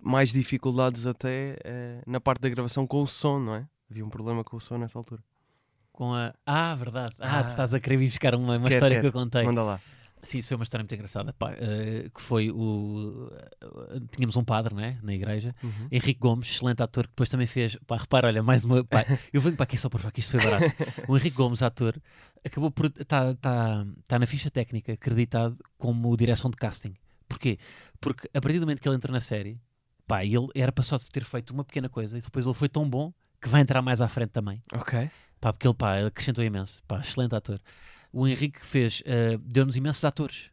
[0.00, 1.56] mais dificuldades até
[2.06, 3.66] na parte da gravação com o som, não é?
[3.90, 5.22] Havia um problema com o som nessa altura.
[5.92, 6.32] Com a.
[6.46, 7.14] Ah, verdade.
[7.18, 7.44] Ah, Ah.
[7.44, 9.10] tu estás a querer vir buscar uma, uma Quero, história quero.
[9.12, 9.42] que eu contei.
[9.44, 9.80] Manda lá.
[10.22, 11.32] Sim, isso foi uma história muito engraçada.
[11.32, 13.30] pá, eh, que foi o.
[14.10, 14.98] tínhamos um padre, né?
[15.02, 15.54] Na igreja.
[15.62, 15.88] Uhum.
[15.90, 17.76] Henrique Gomes, excelente ator, que depois também fez.
[17.86, 18.84] Pá, repara, olha, mais uma.
[18.84, 20.64] Pá, eu venho para aqui só para provar que isto foi barato.
[21.08, 22.00] O Henrique Gomes, ator,
[22.44, 22.86] acabou por.
[22.86, 26.94] Está tá, tá na ficha técnica acreditado como direção de casting.
[27.28, 27.58] Porquê?
[28.00, 29.58] Porque a partir do momento que ele entrou na série,
[30.06, 32.88] pá, ele era para só ter feito uma pequena coisa e depois ele foi tão
[32.88, 34.62] bom que vai entrar mais à frente também.
[34.74, 35.08] Ok.
[35.40, 36.82] Pá, porque ele, pá, acrescentou imenso.
[36.86, 37.58] Pá, excelente ator.
[38.12, 40.50] O Henrique fez, eh, deu-nos imensos atores.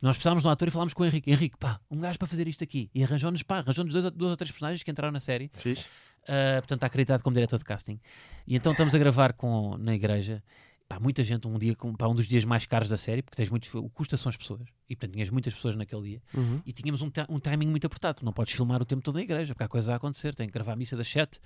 [0.00, 1.30] Nós precisávamos de um ator e falámos com o Henrique.
[1.30, 2.90] Henrique, pá, um gajo para fazer isto aqui.
[2.92, 5.48] E arranjou-nos, pá, arranjou-nos dois, dois ou três personagens que entraram na série.
[5.54, 5.80] Fiz.
[6.22, 8.00] Uh, portanto, está acreditado como diretor de casting.
[8.46, 10.42] E então estamos a gravar com, na igreja.
[10.88, 13.48] Pá, muita gente, um dia, pá, um dos dias mais caros da série, porque tens
[13.48, 14.68] muitos, o custo são as pessoas.
[14.88, 16.22] E portanto, tinhas muitas pessoas naquele dia.
[16.34, 16.60] Uhum.
[16.66, 18.24] E tínhamos um, um timing muito apertado.
[18.24, 20.34] Não podes filmar o tempo todo na igreja, porque há coisas a acontecer.
[20.34, 21.40] Tem que gravar a missa das sete.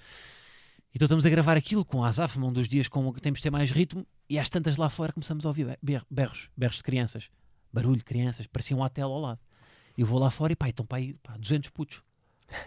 [0.96, 3.42] Então estamos a gravar aquilo com a Azaf, um dos dias com que temos de
[3.42, 4.06] ter mais ritmo.
[4.30, 7.28] E às tantas lá fora começamos a ouvir ber- berros, berros de crianças.
[7.70, 9.40] Barulho de crianças, parecia um hotel ao lado.
[9.98, 12.02] Eu vou lá fora e pá, estão pá, aí, pá, 200 putos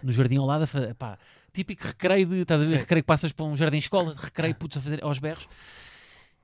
[0.00, 1.18] no jardim ao lado, a pá,
[1.52, 2.80] típico recreio de, estás a ver, Sim.
[2.82, 5.48] recreio que passas para um jardim escola, recreio putos a fazer aos berros.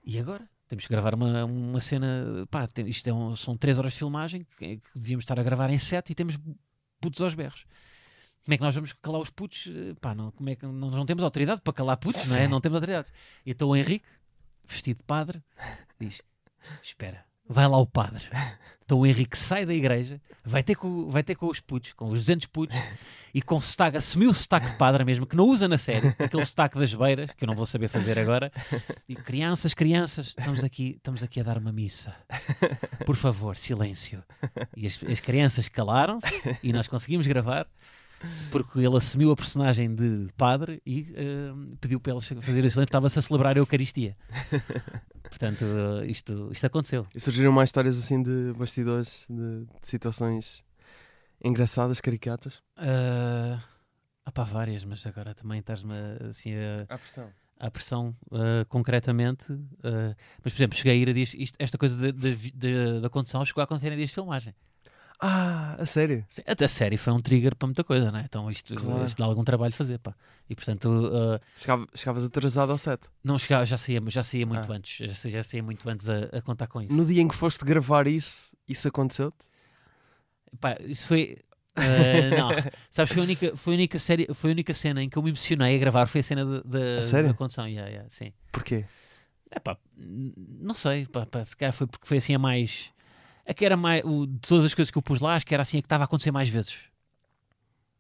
[0.05, 0.45] E agora?
[0.66, 3.99] Temos que gravar uma, uma cena, pá, tem- isto é um- são 3 horas de
[4.01, 6.37] filmagem que, que devíamos estar a gravar em 7 e temos
[7.01, 7.64] putos aos berros.
[8.47, 9.66] Como é que nós vamos calar os putos?
[9.66, 12.47] Eh, Pá, não, como é que nós não temos autoridade para calar putos, não é?
[12.47, 13.11] Não temos autoridade.
[13.44, 14.07] Então o Henrique,
[14.64, 15.42] vestido de padre,
[15.99, 16.22] diz:
[16.80, 18.22] Espera, vai lá o padre.
[18.84, 22.05] Então o Henrique sai da igreja, vai ter com, vai ter com os putos, com
[22.05, 22.76] os 200 putos,
[23.34, 26.47] e com sotaque, assumiu o sotaque de padre mesmo, que não usa na série, aquele
[26.47, 28.53] sotaque das beiras, que eu não vou saber fazer agora.
[29.09, 32.14] E crianças, crianças, estamos aqui, estamos aqui a dar uma missa.
[33.05, 34.22] Por favor, silêncio.
[34.76, 36.28] E as, as crianças calaram-se
[36.62, 37.66] e nós conseguimos gravar.
[38.50, 42.82] Porque ele assumiu a personagem de padre e eh, pediu para eles fazer o silêncio,
[42.82, 44.16] estava-se a celebrar a Eucaristia.
[45.28, 45.64] Portanto,
[46.02, 47.06] eh, isto, isto aconteceu.
[47.14, 50.64] E surgiram mais histórias assim de bastidores, de, de situações
[51.44, 52.56] engraçadas, caricatas.
[52.78, 53.60] Uh,
[54.24, 55.92] há pá, várias, mas agora também estás-me
[56.28, 57.30] assim a, À pressão.
[57.60, 59.52] à pressão uh, concretamente.
[59.52, 61.34] uh, mas, por exemplo, cheguei a ir a dias.
[61.34, 64.54] isto- esta coisa da- condução chegou a acontecer em dias de filmagem.
[65.18, 66.24] Ah, a sério?
[66.28, 68.24] Sim, Até a série foi um trigger para muita coisa, né?
[68.28, 69.04] Então isto, Claro.
[69.06, 70.14] isto dá algum trabalho fazer, pá.
[70.48, 73.08] E portanto, uh, Chegava- chegavas atrasado ao set.
[73.24, 74.76] não chegava, já saía, já saía muito Ah.
[74.76, 75.06] antes.
[75.08, 76.92] Já, sa- já saía muito antes a, a contar com isso.
[76.94, 79.46] No dia em que foste gravar isso, isso aconteceu-te?
[80.60, 81.38] Pá, isso foi.
[81.78, 82.48] uh, não,
[82.90, 85.22] sabes, foi a, única, foi, a única série, foi a única cena em que eu
[85.22, 86.06] me emocionei a gravar.
[86.06, 87.66] Foi a cena da, A condução.
[87.66, 88.32] Yeah, yeah, sim.
[88.52, 88.84] Porquê?
[89.50, 92.90] É pá, não sei, pá, pá, se calhar foi porque foi assim a mais.
[93.47, 94.03] A que era mais.
[94.05, 95.86] O, de todas as coisas que eu pus lá, acho que era assim a que
[95.86, 96.76] estava a acontecer mais vezes.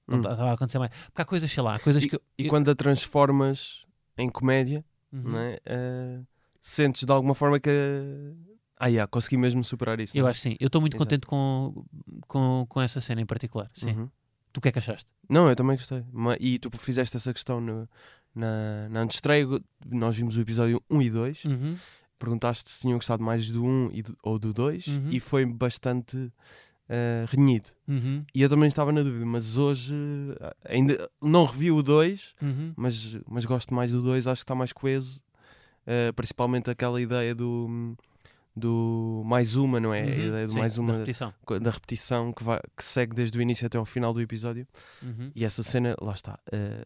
[0.06, 0.20] Não Hum.
[0.20, 0.90] estava a acontecer mais.
[1.06, 2.16] Porque há coisas, sei lá, há coisas E, que.
[2.16, 3.84] eu- e eu- quando a transformas
[4.16, 5.36] em comédia, Uhum.
[5.36, 5.58] é?
[5.64, 6.20] Eh,
[6.60, 7.70] sentes de alguma forma que.
[8.78, 10.16] Ah, yeah, consegui mesmo superar isso.
[10.16, 10.30] Eu é?
[10.30, 10.56] acho sim.
[10.60, 11.04] Eu estou muito Exato.
[11.06, 11.84] contente com,
[12.28, 13.70] com, com essa cena em particular.
[13.74, 13.92] Sim.
[13.92, 14.10] Uhum.
[14.52, 15.12] Tu o que é que achaste?
[15.28, 16.04] Não, eu também gostei.
[16.40, 17.88] E tu fizeste essa questão no-
[18.34, 19.46] na, na antestreia.
[19.86, 21.44] Nós vimos o episódio 1 e 2.
[21.46, 21.76] Uhum.
[22.18, 25.08] Perguntaste se tinham gostado mais do 1 e do- ou do 2 Uhum.
[25.10, 26.32] e foi bastante
[26.88, 27.70] eh, renhido.
[27.88, 28.24] Uhum.
[28.34, 29.92] E eu também estava na dúvida, mas hoje
[30.40, 32.72] eh, ainda não revi o 2, Uhum.
[32.76, 35.20] mas, mas gosto mais do 2, acho que está mais coeso.
[35.88, 37.96] eh, principalmente aquela ideia do,
[38.54, 40.02] do mais uma, não é?
[40.02, 40.12] A Uhum.
[40.28, 41.34] ideia do Sim, mais da uma repetição.
[41.44, 44.66] co- da repetição que, vai, que segue desde o início até ao final do episódio.
[45.02, 45.30] Uhum.
[45.34, 46.38] E essa cena, lá está.
[46.52, 46.84] n-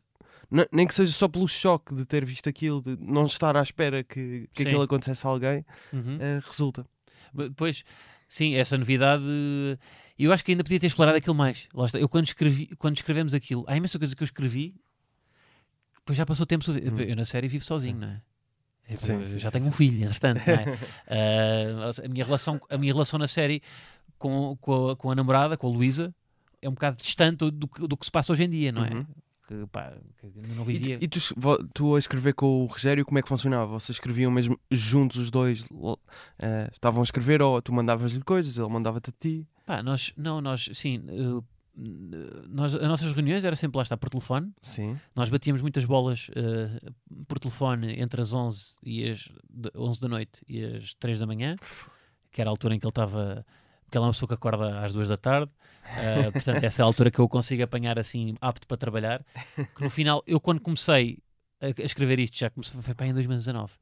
[0.72, 4.02] nem que seja só pelo choque de ter visto aquilo, de não estar à espera
[4.02, 4.68] que, que Sim.
[4.68, 6.18] aquilo acontecesse a alguém, Uhum.
[6.20, 6.84] eh, resulta.
[7.56, 7.84] Pois,
[8.28, 9.22] sim, essa novidade.
[10.18, 11.68] Eu acho que ainda podia ter explorado aquilo mais.
[11.72, 11.98] Lá está.
[11.98, 14.74] Eu, quando, escrevi, quando escrevemos aquilo, há imensa coisa que eu escrevi,
[15.96, 16.64] depois já passou tempo.
[16.70, 16.98] Hum.
[17.00, 18.20] Eu na série vivo sozinho, não é?
[18.88, 20.78] Eu- Sim, eu sim, já sim, tenho um filho, entretanto, não é?
[21.06, 23.62] Ah, a, minha relação, a minha relação na série
[24.18, 26.12] com, com, a, com a namorada, com a Luísa,
[26.60, 28.90] é um bocado distante do, do que se passa hoje em dia, não é?
[28.92, 29.06] Uhum.
[29.50, 30.96] Que, pá, que não E, vivia.
[30.98, 33.66] tu, e tu, es- vo- tu a escrever com o Rogério, como é que funcionava?
[33.66, 35.66] Vocês escreviam mesmo juntos os dois?
[36.38, 39.48] eh, estavam a escrever ou tu mandavas-lhe coisas, ele mandava-te a ti?
[39.66, 41.42] Pá, nós, não, nós, sim, eh,
[42.48, 44.52] nós, as nossas reuniões era sempre lá estar por telefone.
[44.62, 44.96] Sim.
[45.16, 46.80] Nós batíamos muitas bolas eh,
[47.26, 51.26] por telefone entre as 11 e as de- 11 da noite e as 3 da
[51.26, 51.56] manhã,
[52.30, 53.44] que era a altura em que ele estava.
[53.84, 55.50] Porque ele é uma pessoa que acorda às 2 da tarde,
[55.96, 59.24] eh, portanto, essa é a altura que eu consigo apanhar assim, apto para trabalhar.
[59.74, 61.18] Que no final, eu quando comecei
[61.60, 63.72] a, a escrever isto, já comecei, foi para em 2019.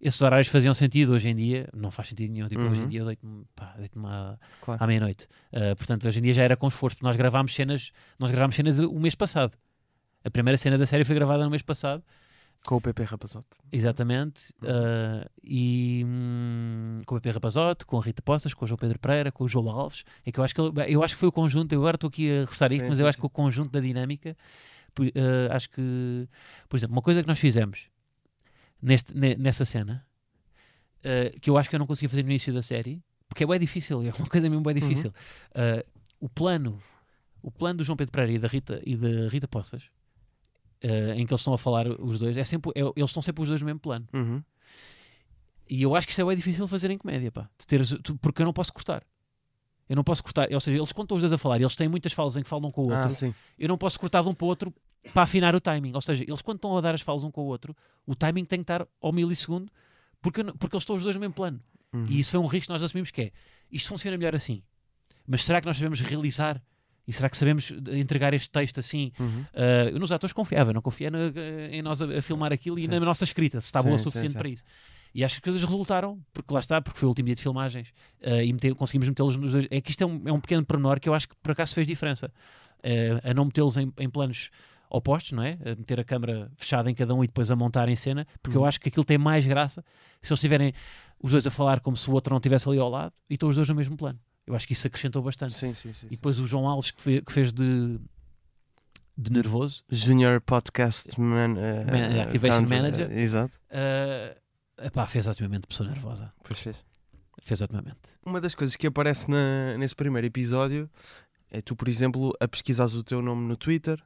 [0.00, 2.46] Esses horários faziam sentido hoje em dia, não faz sentido nenhum.
[2.48, 2.90] Tipo, hoje em Uhum.
[2.90, 4.84] dia eu deito-me pá, deito-me à, Claro.
[4.84, 5.26] à meia-noite.
[5.52, 6.96] Uh, portanto, hoje em dia já era com esforço.
[6.96, 9.56] porque Nós gravámos cenas, nós gravámos cenas o mês passado.
[10.22, 12.02] A primeira cena da série foi gravada no mês passado,
[12.66, 13.46] Com o PP Rapazote.
[13.70, 14.50] exatamente.
[14.62, 17.30] uh, e hum, com o P.
[17.30, 20.02] Rapazote, com a Rita Poças, com o João Pedro Pereira, com o João Alves.
[20.24, 21.72] É que eu acho que, ele- eu acho que foi o conjunto.
[21.72, 23.20] Eu agora estou aqui a reforçar isto, mas sim, eu acho sim.
[23.20, 24.34] que o conjunto da dinâmica.
[24.98, 26.28] uh, acho que,
[26.68, 27.88] por exemplo, uma coisa que nós fizemos
[28.80, 30.06] neste, ne- nessa cena,
[31.00, 33.46] uh, que eu acho que eu não conseguia fazer no início da série, porque é
[33.46, 35.10] bem difícil, é uma coisa mesmo bem difícil.
[35.50, 35.84] Uh,
[36.20, 36.80] o plano,
[37.42, 39.82] o plano do João Pedro Pereira e da Rita, e da Rita Poças,
[40.84, 43.42] uh, em que eles estão a falar os dois, é sempre, é- eles estão sempre
[43.42, 44.06] os dois no mesmo plano.
[44.12, 44.42] Uhum.
[45.68, 47.48] E eu acho que isso é bem difícil fazer em comédia, pá.
[47.66, 49.02] Teres, tu- porque eu não posso cortar.
[49.88, 50.52] Eu não posso cortar.
[50.52, 52.70] Ou seja, eles estão os dois a falar, eles têm muitas falas em que falam
[52.70, 52.98] com o outro.
[52.98, 53.08] Ah,
[53.58, 54.72] eu não posso cortar de um para o outro
[55.12, 55.92] para afinar o timing.
[55.94, 57.76] Ou seja, eles quando estão a dar as falas um com o outro,
[58.06, 59.70] o timing tem que estar ao milissegundo
[60.22, 61.60] porque, eu porque eles estão os dois no mesmo plano.
[61.92, 62.06] Uhum.
[62.08, 63.32] E isso foi um risco que nós assumimos que é,
[63.70, 64.62] isto funciona melhor assim.
[65.26, 66.62] Mas será que nós sabemos realizar?
[67.06, 69.12] E será que sabemos entregar este texto assim?
[69.20, 69.40] Uhum.
[69.52, 71.10] Uh, eu nos atores confiava, não confia
[71.70, 72.88] em nós a, a filmar aquilo e Sim.
[72.88, 74.38] na nossa escrita, se está boa o Sim, sim, suficiente sim.
[74.38, 74.64] para isso.
[75.14, 77.42] E acho que as coisas resultaram, porque lá está, porque foi o último dia de
[77.42, 77.88] filmagens
[78.22, 79.66] uh, e mete- conseguimos metê-los nos dois.
[79.70, 81.74] É que isto é um, é um pequeno pormenor que eu acho que por acaso
[81.74, 82.32] fez diferença.
[82.78, 84.50] Uh, a não metê-los em, em planos
[84.90, 85.58] opostos, não é?
[85.64, 88.56] A meter a câmera fechada em cada um e depois a montar em cena, porque
[88.56, 88.66] eu Uhum.
[88.66, 89.84] acho que aquilo tem mais graça
[90.22, 90.72] se eles estiverem
[91.22, 93.48] os dois a falar como se o outro não estivesse ali ao lado e estão
[93.48, 94.18] os dois no mesmo plano.
[94.46, 95.54] Eu acho que isso acrescentou bastante.
[95.54, 96.06] Sim, sim, sim.
[96.10, 97.98] E depois o João Alves que, fe- que fez de,
[99.16, 103.10] de nervoso, Junior Podcast man, eh, Man- Activation Country, Manager.
[103.12, 103.54] eh, exato.
[103.70, 106.32] Uh, epá, fez otimamente pessoa nervosa.
[106.42, 106.76] Pois fez.
[107.42, 107.96] Fez otimamente.
[108.24, 110.90] Uma das coisas que aparece na- nesse primeiro episódio
[111.50, 114.02] é tu, por exemplo, a pesquisares o teu nome no Twitter,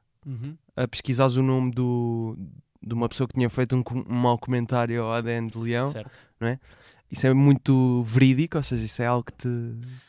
[0.76, 2.36] a pesquisares o nome do,
[2.82, 5.90] de uma pessoa que tinha feito um, um mau comentário ao ADN de Leão.
[5.90, 6.10] Certo.
[7.10, 9.48] Isso é muito verídico, ou seja, isso é algo que, te,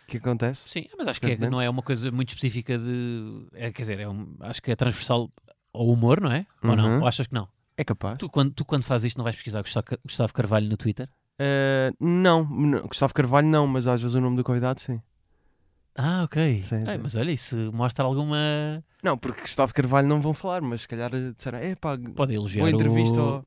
[0.07, 0.69] que acontece.
[0.69, 3.47] Sim, mas acho que é- não é uma coisa muito específica de.
[3.53, 5.29] É, quer dizer, é um- acho que é transversal
[5.73, 6.45] ao humor, não é?
[6.63, 6.85] Ou não?
[6.85, 6.99] Uhum.
[7.01, 7.47] Ou achas que não?
[7.77, 8.17] É capaz.
[8.17, 9.63] Tu quando, tu, quando fazes isto, não vais pesquisar
[10.05, 11.07] Gustavo, Carvalho no Twitter?
[11.39, 15.01] Eh, não, não, Gustavo Carvalho não, mas às vezes o nome do convidado sim.
[15.95, 16.61] Ah, ok.
[16.63, 18.37] Sim, mas olha, isso mostra alguma.
[19.03, 22.61] Não, porque Gustavo Carvalho não vão falar, mas se calhar disseram, é pá, Pode elogiar.
[22.61, 23.19] boa entrevista.
[23.19, 23.45] o- ao-"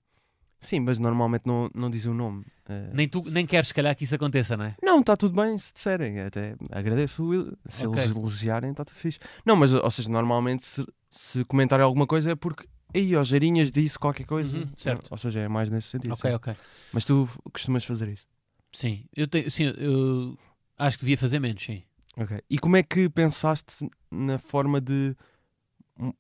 [0.62, 2.44] Sim, mas normalmente não, não dizem o nome.
[2.68, 4.76] Eh, Nem, tu, nem queres, se calhar, que isso aconteça, não é?
[4.80, 6.20] Não, está tudo bem se disserem.
[6.20, 7.28] Até agradeço
[7.66, 8.00] se Ok.
[8.00, 9.18] eles elogiarem, está tudo fixe.
[9.44, 12.64] Não, mas, ou seja, normalmente se, se comentarem alguma coisa é porque.
[12.94, 14.58] Aí, ó, Geirinhas disse qualquer coisa.
[14.58, 15.08] Uhum, certo.
[15.10, 16.12] Ou seja, é mais nesse sentido.
[16.12, 16.36] Ok, sim.
[16.36, 16.54] ok.
[16.92, 18.28] Mas tu costumas fazer isso.
[18.70, 20.38] Sim, eu, tenho, sim, eu
[20.78, 21.82] acho que devia fazer menos, sim.
[22.16, 22.38] Ok.
[22.48, 25.16] E como é que pensaste na forma de.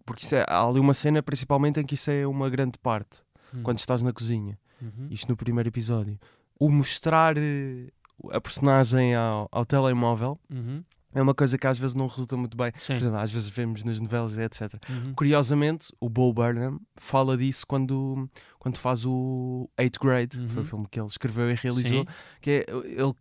[0.04, 3.22] Porque isso é, há ali uma cena, principalmente, em que isso é uma grande parte.
[3.54, 3.62] Hum.
[3.62, 4.58] Quando estás na cozinha.
[4.80, 5.08] Uhum.
[5.10, 6.18] Isto no primeiro episódio.
[6.58, 7.88] O mostrar eh,
[8.30, 10.82] a personagem ao, ao telemóvel Uhum.
[11.14, 12.72] é uma coisa que às vezes não resulta muito bem.
[12.76, 12.94] Sim.
[12.94, 14.74] Por exemplo, às vezes vemos nas novelas, etc.
[14.88, 15.14] Uhum.
[15.14, 18.28] Curiosamente, o Bo Burnham fala disso quando,
[18.58, 20.62] quando faz o 8th Grade, que foi Uhum.
[20.62, 22.06] o filme que ele escreveu e realizou, Sim.
[22.40, 23.14] que é ele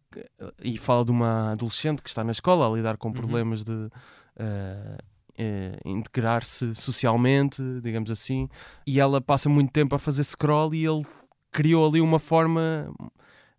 [0.63, 3.13] e fala de uma adolescente que está na escola a lidar com Uhum.
[3.13, 3.89] problemas de
[4.37, 4.97] eh,
[5.37, 8.47] eh, integrar-se socialmente, digamos assim,
[8.85, 11.05] e ela passa muito tempo a fazer scroll e ele
[11.51, 12.91] criou ali uma forma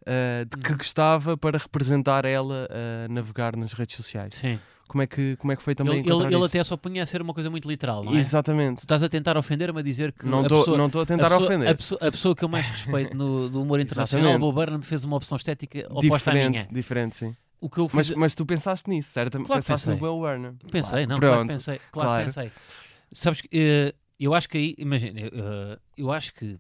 [0.07, 0.79] eh, de que Uhum.
[0.79, 2.69] gostava para representar ela
[3.05, 4.35] a navegar nas redes sociais.
[4.35, 4.59] Sim.
[4.89, 7.07] Como é que, como é que foi também Ele, ele, ele até só punha a
[7.07, 8.19] ser uma coisa muito literal, não é?
[8.19, 8.79] Exatamente.
[8.79, 11.69] Tu estás a tentar ofender-me a dizer que Não estou a tentar a pessoa, ofender.
[11.71, 14.41] A pessoa, a pessoa que eu mais respeito no, do humor internacional, Exatamente.
[14.41, 16.51] Bob Burnham, fez uma opção estética oposta à minha.
[16.51, 17.37] diferente, diferente, sim.
[17.63, 18.09] O que eu fiz...
[18.11, 19.39] Mas, mas tu pensaste nisso, certo?
[19.43, 20.09] Claro pensaste no pensei.
[20.09, 20.55] Will Werner.
[20.71, 21.47] Pensei, não, claro Pronto.
[21.49, 21.79] que pensei.
[21.79, 22.25] Claro, que claro.
[22.25, 22.53] pensei.
[23.13, 26.59] Sabes que eh, eu acho que aí, imagina, eh, eu acho que.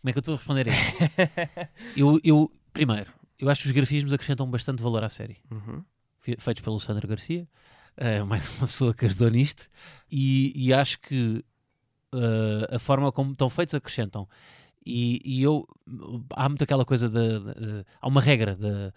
[0.00, 0.92] Como é que eu estou a responder a isto?
[1.96, 5.36] eu, eu, primeiro, eu acho que os grafismos acrescentam bastante valor à série.
[5.50, 5.84] Uhum.
[6.20, 7.46] fe- feitos pelo Sandro Garcia,
[7.96, 9.68] eh, mais uma pessoa que ajudou nisto,
[10.10, 11.44] e, e acho que
[12.70, 14.28] a forma como estão feitos acrescentam.
[14.84, 15.66] E, e eu
[16.34, 18.92] há muito aquela coisa de, de- de- há uma regra da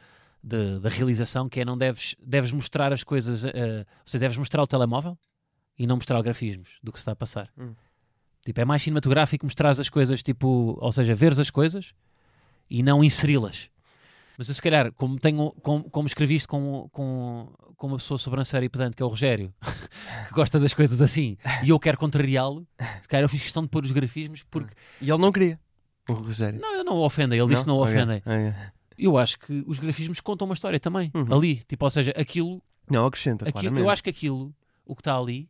[0.45, 4.37] da- da realização que é não deves, deves mostrar as coisas, eh, ou seja, deves
[4.37, 5.17] mostrar o telemóvel
[5.77, 7.49] e não mostrar grafismos do que se está a passar.
[7.57, 7.73] Hum.
[8.45, 11.93] Tipo, é mais cinematográfico mostrar as coisas, tipo, ou seja, veres as coisas
[12.69, 13.69] e não inseri-las.
[14.37, 18.17] Mas eu, se calhar, como, tenho, como, como escrevi isto com, com, com uma pessoa
[18.19, 19.51] sobranceira e pedante, que é o Rogério,
[20.27, 22.67] que gosta das coisas assim, e eu quero contrariá-lo,
[23.01, 24.75] se calhar eu fiz questão de pôr os grafismos porque.
[25.01, 25.59] E ele não queria.
[26.07, 26.59] O Rogério.
[26.59, 28.17] Não, eu não o ofendem, ele disse que não o ofendem.
[28.17, 28.53] ok.
[28.97, 31.33] Eu acho que os grafismos contam uma história também, Uhum.
[31.33, 31.57] ali.
[31.63, 33.81] Tipo, ou seja, aquilo, Não, acrescenta, aquilo claramente.
[33.83, 35.49] eu acho que aquilo, o que está ali,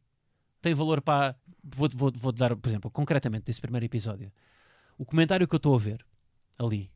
[0.62, 1.36] tem valor para.
[1.64, 4.32] Vou, vou, vou dar, por exemplo, concretamente desse primeiro episódio.
[4.98, 6.06] O comentário que eu estou a ver
[6.58, 6.90] ali,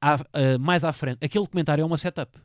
[0.00, 2.38] à- ah, mais à frente, aquele comentário é uma setup.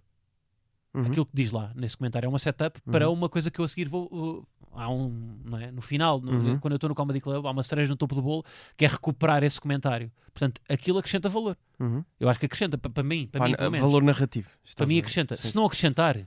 [0.93, 1.05] Uhum.
[1.05, 3.13] Aquilo que diz lá nesse comentário é uma setup para Uhum.
[3.13, 4.05] uma coisa que eu a seguir vou.
[4.11, 5.71] uh, há um, não é?
[5.71, 6.59] No final, no- Uhum.
[6.59, 8.43] quando eu estou no Comedy Club, há uma cereja no topo do bolo
[8.75, 10.11] que é recuperar esse comentário.
[10.33, 11.55] Portanto, aquilo acrescenta valor.
[11.79, 12.03] Uhum.
[12.19, 13.85] Eu acho que acrescenta, para, para mim, para mim, pelo menos.
[13.87, 14.49] valor narrativo.
[14.75, 15.35] Para mim acrescenta.
[15.35, 15.49] Sim.
[15.49, 16.17] Se não acrescentar,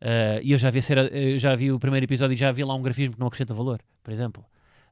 [0.00, 2.74] eh, e eu já vi, ser, já vi o primeiro episódio e já vi lá
[2.74, 4.44] um grafismo que não acrescenta valor, por exemplo.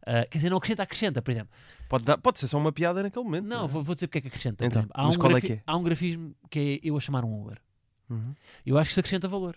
[0.07, 1.51] Eh, quer dizer, não acrescenta, acrescenta, por exemplo.
[1.89, 3.47] Pode, dar- pode ser só uma piada naquele momento.
[3.47, 3.69] Não, é?
[3.69, 4.65] vou, vou dizer porque é que acrescenta.
[4.65, 5.63] Então, há, um é que é?
[5.67, 7.59] há um grafismo que é eu a chamar um Uber.
[8.09, 8.35] Uhum.
[8.65, 9.57] Eu acho que isso acrescenta valor.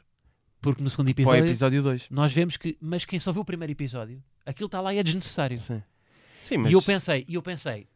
[0.61, 2.09] Porque no segundo episódio, episódio 2.
[2.11, 5.03] nós vemos que, mas quem só viu o primeiro episódio, aquilo está lá e é
[5.03, 5.57] desnecessário.
[5.57, 5.81] Sim.
[6.41, 6.71] Sim, mas...
[6.71, 7.87] E eu pensei, e eu pensei,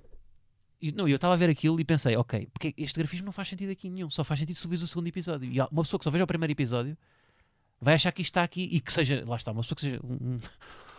[0.81, 3.47] e, não, eu estava a ver aquilo e pensei, ok, porque este grafismo não faz
[3.47, 5.51] sentido aqui nenhum, só faz sentido se tu vês o segundo episódio.
[5.51, 6.97] E uma pessoa que só veja o primeiro episódio
[7.79, 9.99] vai achar que isto está aqui e que seja, lá está, uma pessoa que seja
[10.03, 10.39] um,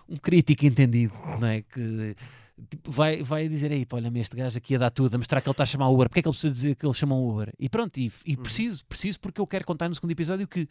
[0.09, 1.63] um- crítico entendido, não é?
[1.63, 2.17] Que
[2.87, 5.53] vai, vai dizer aí, olha-me este gajo aqui a dar tudo, a mostrar que ele
[5.53, 7.53] está a chamar o Uber, porque é que ele precisa dizer que ele chama Uber?
[7.59, 10.69] E pronto, e, e preciso, preciso porque eu quero contar no segundo episódio que,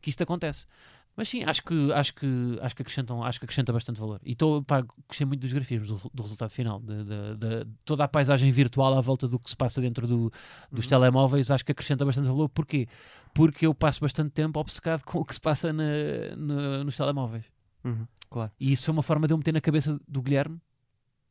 [0.00, 0.66] que isto acontece.
[1.14, 2.26] Mas sim, acho que, acho que,
[2.62, 4.18] acho que, acrescentam, acho que acrescenta bastante valor.
[4.24, 8.04] E tô, pá, gostei muito dos grafismos, do, do resultado final, de, de- de- toda
[8.04, 10.32] a paisagem virtual à volta do que se passa dentro do-
[10.70, 12.48] dos telemóveis, acho que acrescenta bastante valor.
[12.48, 12.88] Porquê?
[13.34, 15.84] Porque eu passo bastante tempo obcecado com o que se passa na-
[16.34, 17.44] na- nos telemóveis.
[17.84, 18.50] Uhum, Claro.
[18.58, 20.58] E isso foi uma forma de eu meter na cabeça do Guilherme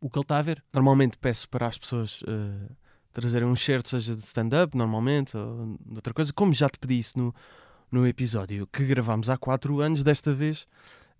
[0.01, 0.63] o que ele está a ver.
[0.73, 2.71] Normalmente peço para as pessoas eh,
[3.13, 6.99] trazerem um shirt, seja de stand-up, normalmente, ou de outra coisa, como já te pedi
[6.99, 7.33] isso no,
[7.91, 10.65] no episódio que gravámos há 4 anos, desta vez,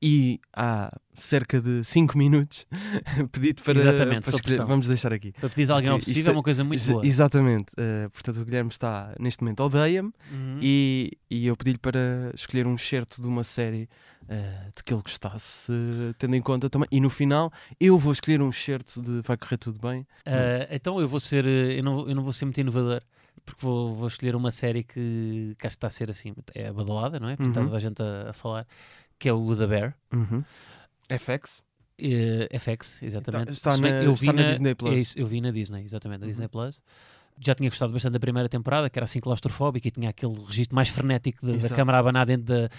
[0.04, 2.66] e há cerca de 5 minutos,
[3.32, 4.66] pedi-te para, Exatamente, para escolher.
[4.66, 5.32] Vamos deixar aqui.
[5.34, 7.06] Para pedir alguém ao possível é uma coisa muito boa.
[7.06, 7.72] Exatamente.
[7.78, 10.58] eh, portanto, o Guilherme está, neste momento, odeia-me, Uhum.
[10.60, 13.88] e, e eu pedi-lhe para escolher um certo de uma série
[14.30, 16.88] eh, de que ele gostasse, eh, tendo em conta também.
[16.92, 20.06] E no final, eu vou escolher um certo de Vai Correr Tudo Bem.
[20.26, 23.02] Ah, então eu vou ser, eh, eu não, eu não vou ser muito inovador,
[23.46, 26.72] porque vou, vou escolher uma série que, que acho que está a ser assim, é
[26.72, 27.36] badalada, não é?
[27.36, 27.66] Porque está Uhum.
[27.68, 28.68] toda a gente a, a falar,
[29.20, 29.96] que é o The Bear.
[30.14, 30.44] Uhum.
[31.10, 31.62] FX?
[32.04, 33.52] eh, FX, exatamente.
[33.52, 34.92] Está bem na- eu está vi na Disney Plus.
[34.94, 36.32] é isso, eu vi na Disney, exatamente, na Uhum.
[36.32, 36.82] Disney Plus.
[37.40, 40.76] Já tinha gostado bastante da primeira temporada, que era assim claustrofóbica e tinha aquele registro
[40.76, 42.70] mais frenético de- da câmara a abanar dentro da,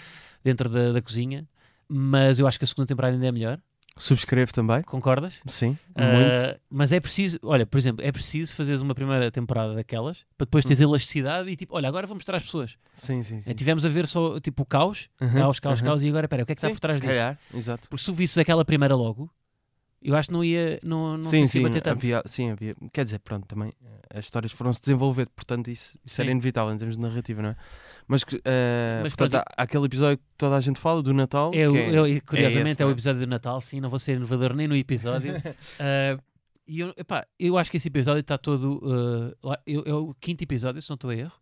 [0.45, 1.47] dentro da, da cozinha.
[1.89, 3.59] Mas eu acho que a segunda temporada ainda é melhor.
[3.97, 4.83] Subscrevo também.
[4.83, 5.35] Concordas?
[5.45, 6.61] Sim, Ah, muito.
[6.71, 10.65] mas é preciso, olha, por exemplo, é preciso fazeres uma primeira temporada daquelas para depois
[10.65, 12.77] teres elasticidade e tipo, olha, agora vou mostrar às pessoas.
[12.95, 13.51] Sim, sim, sim.
[13.51, 15.87] É, tivemos a ver só tipo o caos, Uhum, caos, caos, uhum.
[15.87, 17.39] caos, e agora, pera, o que é que está Sim, por trás disso?
[17.55, 17.89] exato.
[17.91, 19.31] Porque se tu visses aquela primeira logo,
[20.03, 21.99] eu acho que não ia, não, não sim, sim, bater tanto.
[21.99, 22.75] havia, sim, havia.
[22.93, 26.79] Quer dizer, pronto, também eh, as histórias foram-se desenvolver, portanto, isso, isso era inevitável em
[26.79, 27.57] termos de narrativa, não é?
[28.07, 31.51] Mas, eh, Mas portanto, há aquele episódio que toda a gente fala do Natal.
[31.55, 32.93] É, o- é, e curiosamente esse, é, o é?
[32.93, 35.35] episódio do Natal, sim, não vou ser inovador nem no episódio.
[35.79, 36.19] Ah,
[36.67, 38.81] e eu, epá, eu acho que esse episódio está todo.
[38.85, 41.33] ah, lá- eu- é o quinto episódio, se não estou a erro.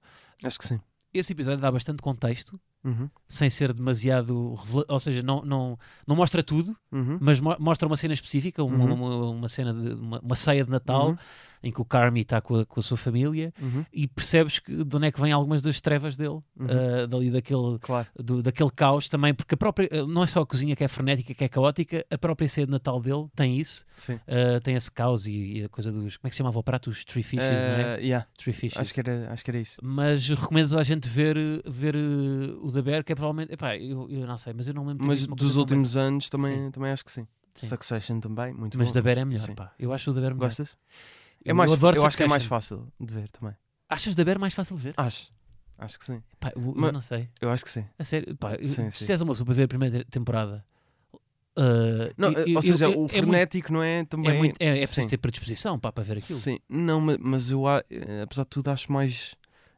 [0.43, 0.81] Acho que sim.
[1.13, 4.55] Esse episódio dá bastante contexto, Uhum, sem ser demasiado.
[4.89, 8.85] Ou seja, não, não, não mostra tudo, uhum, mas mo- mostra uma cena específica, uma,
[8.85, 8.95] Uhum.
[8.95, 11.17] uma, uma cena de uma, uma ceia de Natal Uhum.
[11.63, 14.83] em que o Carmi está com a, com a sua família uhum, e percebes que,
[14.83, 18.09] de onde é que vêm algumas das trevas dele, ah, dali daquele, Claro.
[18.19, 20.89] do- daquele caos também, porque a própria, eh, não é só a cozinha que é
[20.89, 23.85] frenética, que é caótica, a própria ceia de Natal dele tem isso,
[24.27, 26.63] ah, tem esse caos e, e a coisa dos, como é que se chamava o
[26.63, 26.89] prato?
[26.89, 27.97] Os three fishes, não é?
[27.99, 28.79] Eh, yeah, Three fishes.
[28.79, 29.77] acho, que era, acho que era isso.
[29.83, 31.37] Mas recomendo a gente ver,
[31.69, 34.75] ver eh, o da Bear, que é provavelmente, epá, eu, eu não sei, mas eu
[34.75, 36.71] não lembro Mas dos últimos anos também, Sim.
[36.71, 37.27] também acho que sim.
[37.55, 37.67] Sim.
[37.67, 38.95] Succession também, muito Mas bom.
[38.95, 39.55] da Bear é melhor, sim.
[39.55, 39.73] pá.
[39.79, 40.47] Eu acho o da Bear melhor.
[40.49, 40.77] Gostas?
[41.45, 43.55] É Eu- mais, eu adoro eu acho que é mais fácil de ver também.
[43.89, 44.95] Achas da Bear mais fácil de ver?
[44.97, 45.31] Acho.
[45.79, 46.23] Acho que sim.
[46.39, 47.29] Pá, eu, eu Mas- não sei.
[47.41, 47.85] Eu acho que sim.
[47.99, 50.65] A sério, pá, eu- Sim, se és uma pessoa para ver a primeira temporada.
[51.57, 54.31] ah, Não, eu- eu- ou seja, eu- o é muito- frenético não é também.
[54.31, 55.09] É, muito, é, é preciso sim.
[55.09, 56.39] ter predisposição pá, para ver aquilo.
[56.39, 59.35] Sim, não, ma- mas eu, eh, apesar de tudo, acho mais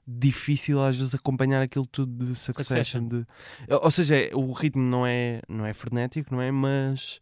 [0.07, 3.03] difícil às vezes acompanhar aquilo tudo de Succession.
[3.03, 3.09] Succession.
[3.09, 3.27] De,
[3.71, 6.51] ou seja, é- o ritmo não é, não é frenético, não é?
[6.51, 7.21] Mas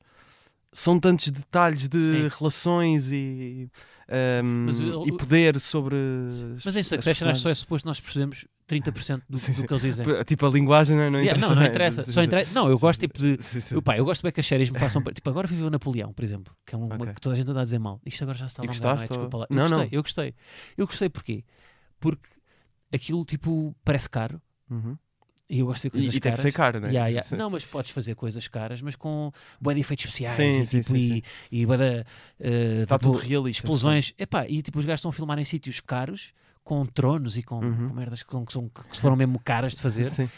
[0.73, 2.37] são tantos detalhes de Sim.
[2.39, 3.69] relações e,
[4.09, 5.97] ehm, Mas e poder sobre.
[6.57, 9.59] as- Mas em Succession acho que só é suposto nós percebemos 30% do, Sim, do
[9.59, 9.67] sim.
[9.67, 10.07] que eles dizem.
[10.25, 11.11] Tipo, a linguagem não, é?
[11.11, 11.55] não Yeah, interessa.
[11.55, 11.71] não, não é?
[11.71, 12.03] interessa.
[12.05, 12.47] Sim, Só inter...
[12.53, 13.37] Não, eu gosto tipo de.
[13.43, 13.75] Sim, sim.
[13.75, 15.03] Eu, gosto bem que as séries me façam.
[15.03, 17.15] Tipo, agora vivi o Napoleão, por exemplo, que é uma Ok.
[17.15, 18.01] que toda a gente anda a dizer mal.
[18.07, 18.97] Isto agora já está lá, não é?
[18.97, 19.47] Desculpa lá.
[19.51, 19.79] Eu Não, não.
[19.81, 20.35] gostei, eu gostei.
[20.79, 21.45] Eu gostei porquê?
[21.99, 22.29] porque
[22.93, 24.41] aquilo, tipo, parece caro.
[24.71, 24.97] Uhum.
[25.49, 26.39] E eu gosto de ver E, coisas e tem que caras.
[26.41, 26.89] ser caro, né?
[26.91, 27.29] Yeah, yeah.
[27.37, 30.81] Não, mas podes fazer coisas caras, mas com bué de efeitos especiais Sim, e, sim,
[30.81, 32.07] tipo, sim, e, e de,
[32.39, 33.61] eh, Está tipo, tudo realista.
[33.63, 34.15] explosões.
[34.17, 36.33] Epá, e tipo, os gajos estão a filmar em sítios caros,
[36.63, 37.89] com tronos e com, Uhum.
[37.89, 40.05] com merdas que, são, que, são- que foram mesmo caras de fazer.
[40.11, 40.29] Sim.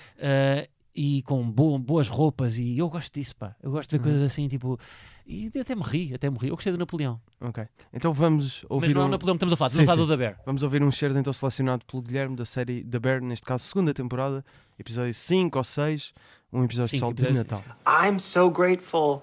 [0.95, 3.55] E com bo- boas roupas e eu gosto disso, pá.
[3.62, 4.11] Eu gosto de ver Uhum.
[4.12, 4.78] coisas assim, tipo...
[5.26, 6.49] E até me ri, até me ri.
[6.49, 7.20] Eu gostei do Napoleão.
[7.40, 7.64] Ok.
[7.93, 9.09] Então vamos ouvir Mas não é um...
[9.09, 10.09] o Napoleão que estamos a falar, Sim, estamos a falar sim.
[10.09, 10.40] do Da Bear.
[10.45, 13.95] Vamos ouvir um cheiro então selecionado pelo Guilherme da série The Bear, neste caso segunda
[13.95, 14.45] temporada,
[14.78, 16.12] episódio 5 ou 6,
[16.53, 17.38] um episódio Cinco especial de.
[17.38, 17.62] Natal.
[17.86, 19.22] I'm so grateful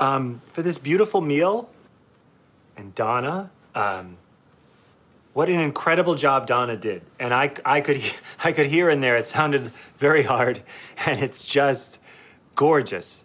[0.00, 1.68] um, for this beautiful meal.
[2.78, 4.14] And Donna, um,
[5.32, 7.02] what an incredible job Donna did.
[7.18, 8.02] And I, I, could,
[8.44, 10.62] I could hear in there, it sounded very hard,
[11.06, 11.98] and it's just
[12.54, 13.24] gorgeous.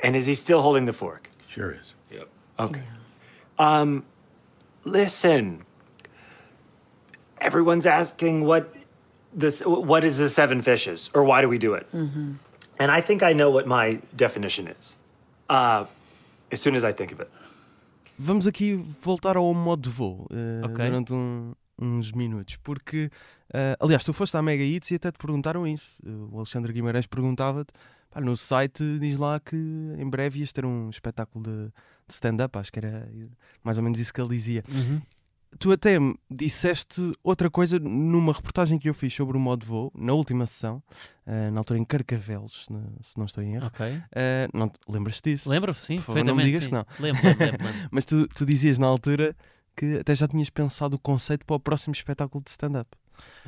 [0.00, 1.28] And is he still holding the fork?
[1.46, 1.94] Sure is.
[2.10, 2.28] Yep.
[2.58, 2.82] Okay.
[3.58, 4.04] Um,
[4.84, 5.64] listen.
[7.40, 8.74] Everyone's asking what
[9.34, 11.86] this what is the seven fishes or why do we do it?
[11.92, 14.96] And I think I know what my definition is.
[15.48, 15.86] Uh,
[16.52, 17.30] as soon as I think of it.
[18.18, 20.84] Vamos aqui voltar ao modo de voo eh, Ok.
[20.84, 23.10] durante um- uns minutos, porque,
[23.52, 26.00] eh, aliás, tu foste à Mega Hits e até te perguntaram isso.
[26.30, 27.72] O Alexandre Guimarães perguntava-te,
[28.20, 31.66] no site diz lá que em breve ias ter um espetáculo de,
[32.06, 33.10] de stand-up, acho que era
[33.64, 34.62] mais ou menos isso que ele dizia.
[35.58, 39.66] Tu até me disseste outra coisa numa reportagem que eu fiz sobre o modo de
[39.66, 40.82] voo, na última sessão,
[41.26, 42.66] eh, na altura em Carcavelos,
[43.00, 43.66] se não estou em erro.
[43.66, 44.02] Ok.
[44.14, 45.48] Eh, não te- lembras-te disso?
[45.48, 46.70] Lembro, sim, Por favor, não me digas sim.
[46.72, 46.84] não.
[46.98, 47.72] Lembro, lembro, lembro.
[47.92, 49.36] Mas tu, tu dizias na altura
[49.76, 52.90] que até já tinhas pensado o conceito para o próximo espetáculo de stand-up.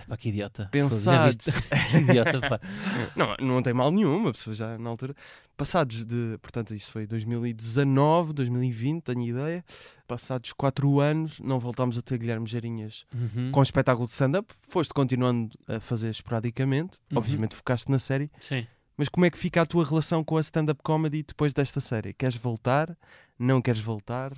[0.08, 0.68] Pá, que idiota.
[0.70, 1.46] Pensados.
[1.90, 2.60] Que idiota, pá.
[3.16, 5.14] Não, não tem mal nenhum, uma pessoa já na altura.
[5.56, 9.64] Passados de, portanto, isso foi 2019, 2020, tenho ideia.
[10.06, 13.50] Passados 4 anos, não voltámos a ter Guilherme Geirinhas Uhum.
[13.52, 14.52] com espetáculo de stand-up.
[14.68, 17.18] Foste continuando a fazer esporadicamente, Uhum.
[17.18, 18.30] obviamente focaste na série.
[18.40, 18.66] Sim.
[18.96, 22.12] Mas como é que fica a tua relação com a stand-up comedy depois desta série?
[22.12, 22.96] Queres voltar?
[23.38, 24.32] Não queres voltar?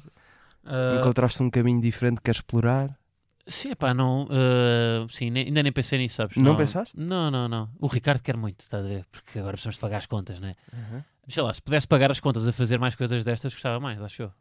[0.64, 2.96] Ah, Encontraste um caminho diferente que queres explorar?
[3.46, 4.26] Sim, pá, não.
[4.30, 6.36] ah, sim, nem- ainda nem pensei nisso, sabes?
[6.36, 6.98] Não pensaste?
[6.98, 7.70] Não, não, não.
[7.78, 9.04] O Ricardo quer muito, estás a ver?
[9.10, 10.54] Porque agora precisamos de pagar as contas, né?
[11.28, 14.22] Sei lá, se pudesse pagar as contas a fazer mais coisas destas, gostava mais, acho
[14.22, 14.26] eu.
[14.28, 14.34] Acho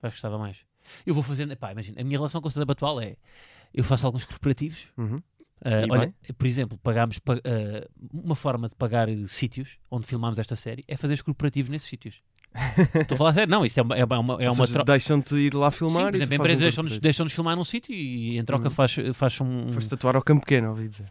[0.00, 0.58] que gostava mais.
[1.04, 3.16] Eu vou fazendo, pá, imagina, a minha relação com o stand-up atual é.
[3.74, 4.86] Eu faço alguns corporativos.
[4.96, 5.20] Uhum.
[5.64, 10.54] E olha, por exemplo, pagámos pa- ah, uma forma de pagar sítios onde filmámos esta
[10.56, 12.22] série é fazer os corporativos nesses sítios.
[13.00, 15.54] Estou a falar sério, não, isto é uma, é uma, é uma seja, deixam-te ir
[15.54, 18.64] lá Sim, filmar por e exemplo, empresas deixam-nos deixam filmar num sítio e em troca
[18.68, 18.70] Uhum.
[18.70, 19.70] faz, faz um.
[19.72, 21.06] Foste tatuar ao campo pequeno, ouvi dizer.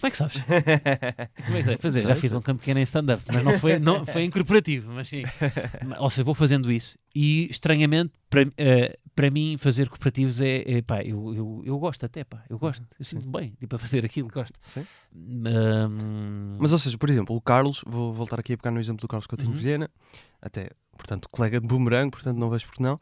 [0.00, 0.34] Como é que sabes?
[1.44, 3.58] Como é que Pois é, Sei, já fiz um campo pequeno em stand-up, mas não
[3.58, 5.24] foi, não, foi em corporativo, mas sim.
[5.98, 10.80] Ou seja, vou fazendo isso e estranhamente, para, eh, para mim, fazer corporativos é, é
[10.80, 14.02] pá, eu, eu, eu gosto até, pá, eu gosto, eu sinto bem, tipo, a fazer
[14.02, 14.58] aquilo, gosto.
[14.66, 14.86] Sim.
[15.44, 19.02] Ahm, Mas, ou seja, por exemplo, o Carlos, vou voltar aqui a pegar no exemplo
[19.02, 19.56] do Carlos Coutinho Uhum.
[19.58, 19.90] Vilhena,
[20.40, 22.98] até, portanto, colega de boomerang, portanto, não vejo porque não.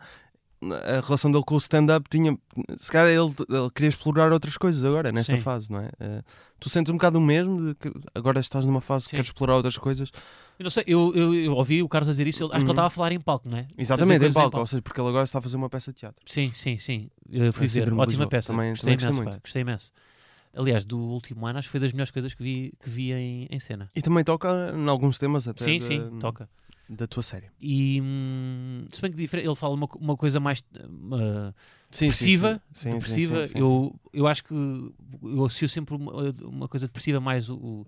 [0.60, 2.36] A relação dele com o stand-up tinha.
[2.78, 5.40] Se calhar ele, ele queria explorar outras coisas agora, nesta Sim.
[5.40, 5.90] fase, não é?
[6.00, 6.22] Eh,
[6.58, 9.16] tu sentes um bocado o mesmo, que agora estás numa fase que Sim.
[9.18, 10.10] queres explorar outras coisas.
[10.58, 12.56] eu não sei, eu, eu, eu ouvi o Carlos a dizer isso, ele- acho que
[12.58, 12.64] Uhum.
[12.64, 13.68] ele estava a falar em palco, não é?
[13.78, 15.98] Exatamente, em coisas palco, ou seja, porque ele agora está a fazer uma peça de
[16.00, 16.22] teatro.
[16.26, 17.08] Sim, sim, sim.
[17.30, 17.82] Eu fui É ver.
[17.92, 18.28] Ótima Lisboa.
[18.28, 18.48] peça.
[18.48, 19.34] Também- gostei, também gostei imenso, muito.
[19.36, 19.92] pá, gostei imenso.
[20.58, 23.46] Aliás, do último ano, acho que foi das melhores coisas que vi, que vi em,
[23.48, 23.88] em cena.
[23.94, 26.48] E também toca em alguns temas até Sim, da, sim, toca.
[26.88, 27.46] da tua série.
[27.60, 31.54] E hum, se bem que ele fala uma, uma coisa mais uh,
[31.90, 32.90] Sim, depressiva, sim, sim.
[32.90, 33.36] Sim, depressiva.
[33.46, 33.58] sim, sim, sim.
[33.60, 37.86] eu, eu acho que eu associo sempre uma, uma coisa depressiva mais o, o,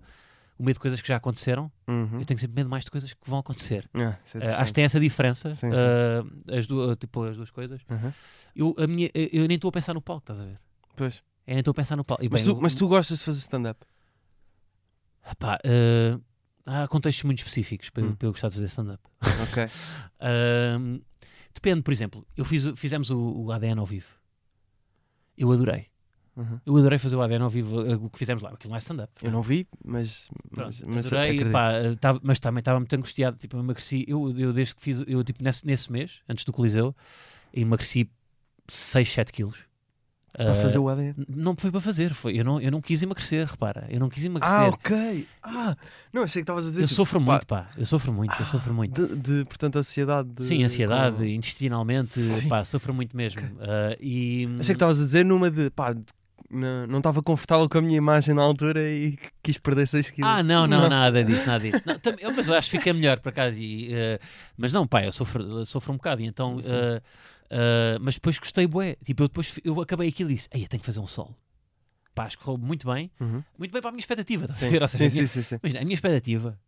[0.57, 1.69] o medo de coisas que já aconteceram.
[1.89, 2.19] Uhum.
[2.19, 3.89] Eu tenho sempre medo mais de coisas que vão acontecer.
[3.93, 5.75] Ah, Uh, acho que tem essa diferença, Sim, sim.
[5.75, 7.81] uh, as, du- tipo, as duas coisas.
[7.89, 8.13] Uhum.
[8.55, 10.57] Eu, a minha, eu nem estou a pensar no palco, estás a ver?
[10.95, 11.21] Pois.
[11.51, 12.23] Eu nem estou a pensar no palco.
[12.23, 13.79] E, Mas, bem, tu, eu- mas tu gostas de fazer stand-up?
[15.37, 16.21] Pá, uh,
[16.65, 18.15] há contextos muito específicos para, eu- Hum.
[18.15, 19.03] para eu gostar de fazer stand-up.
[19.43, 19.63] Ok.
[20.21, 21.01] Ahm,
[21.53, 24.07] depende, por exemplo, eu fiz, fizemos o, o ADN ao vivo.
[25.37, 25.87] Eu adorei.
[26.37, 26.59] Uhum.
[26.65, 28.51] Eu adorei fazer o ADN ao vivo, eh, o que fizemos lá.
[28.51, 29.11] Aquilo não é stand-up.
[29.21, 30.29] Eu não vi, mas.
[30.51, 33.35] Pronto, mas, adorei, pá, eh, tava- mas também estava muito angustiado.
[33.37, 34.05] Tipo, eu emagreci.
[34.07, 36.95] Eu, eu desde que fiz, eu tipo nesse, nesse mês, antes do Coliseu,
[37.53, 38.09] emagreci
[38.69, 39.59] 6, 7 quilos.
[40.33, 41.13] Para Ah, fazer o ADN.
[41.27, 42.39] Não foi para fazer, foi.
[42.39, 43.85] Eu não, eu não quis emagrecer, repara.
[43.89, 44.57] Eu não quis emagrecer.
[44.59, 45.27] Ah, ok.
[45.43, 45.75] Ah,
[46.13, 46.83] não, achei que estavas a dizer.
[46.83, 47.69] eu tipo, sofro pá, muito, pá.
[47.77, 49.07] Eu sofro muito, eu sofro muito.
[49.07, 50.29] De, de, portanto, ansiedade.
[50.29, 52.47] de- Sim, ansiedade, com- intestinalmente, Sim.
[52.47, 53.41] pá, sofro muito mesmo.
[53.59, 55.69] Ah, e, Achei que estavas a dizer numa de.
[55.69, 56.01] pá, de-
[56.49, 60.29] não não estava confortável com a minha imagem na altura e quis perder 6 quilos.
[60.31, 61.81] Ah, não, não, nada disso, nada disso.
[61.85, 63.57] Não, também, eu- mas eu acho que fica melhor, por acaso.
[63.61, 64.19] E, eh,
[64.57, 66.21] mas não, pá, eu sofro, sofro um bocado.
[66.21, 66.69] E então, Sim.
[67.51, 68.95] Eh, mas depois gostei, bué.
[69.03, 71.35] Tipo, eu depois eu acabei aquilo e disse: Ei, eu tenho que fazer um solo.
[72.15, 73.43] pá, acho que correu muito bem, Uhum.
[73.57, 74.45] muito bem para a minha expectativa.
[74.45, 75.55] estás a Sim, sim, sim, sim, sim.
[75.61, 76.59] Imagina, a minha expectativa,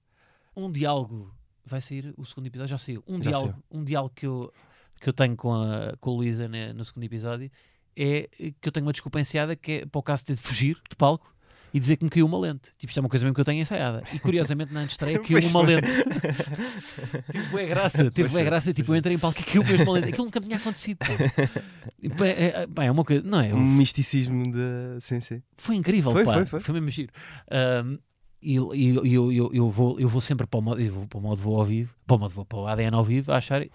[0.56, 1.34] um diálogo,
[1.66, 3.04] vai sair o segundo episódio, já saiu.
[3.08, 4.54] Um Já diálogo, um diálogo que eu,
[5.02, 7.50] que eu tenho com a, com a Luísa né, no segundo episódio
[7.96, 8.28] é
[8.60, 10.76] que eu tenho uma desculpa ensaiada que é para o caso de ter de fugir
[10.90, 11.33] de palco
[11.74, 12.70] e dizer que me caiu uma lente.
[12.78, 14.04] Tipo, isto é uma coisa mesmo que eu tenho ensaiada.
[14.14, 15.76] E curiosamente na estreia caiu uma foi.
[15.76, 15.88] lente.
[17.32, 18.12] tipo, é graça.
[18.12, 18.74] Tipo, é é, graça.
[18.74, 20.10] Tipo, eu entrei em palco e caiu mesmo uma lente.
[20.10, 21.00] Aquilo nunca me tinha acontecido.
[22.18, 23.24] pá, É, é, é uma coisa.
[23.26, 23.54] Não é?
[23.54, 25.02] Um misticismo de.
[25.02, 25.42] Sim, sim.
[25.58, 26.46] Foi incrível, Foi, pá.
[26.46, 26.74] foi, foi.
[26.76, 27.12] mesmo giro.
[27.50, 27.98] Ahm,
[28.40, 31.18] e e eu, eu, eu, vou, eu vou sempre para o modo, eu vou para
[31.18, 33.38] o modo voo ao vivo, para o modo voo, para o ADN ao vivo, a
[33.38, 33.66] achar,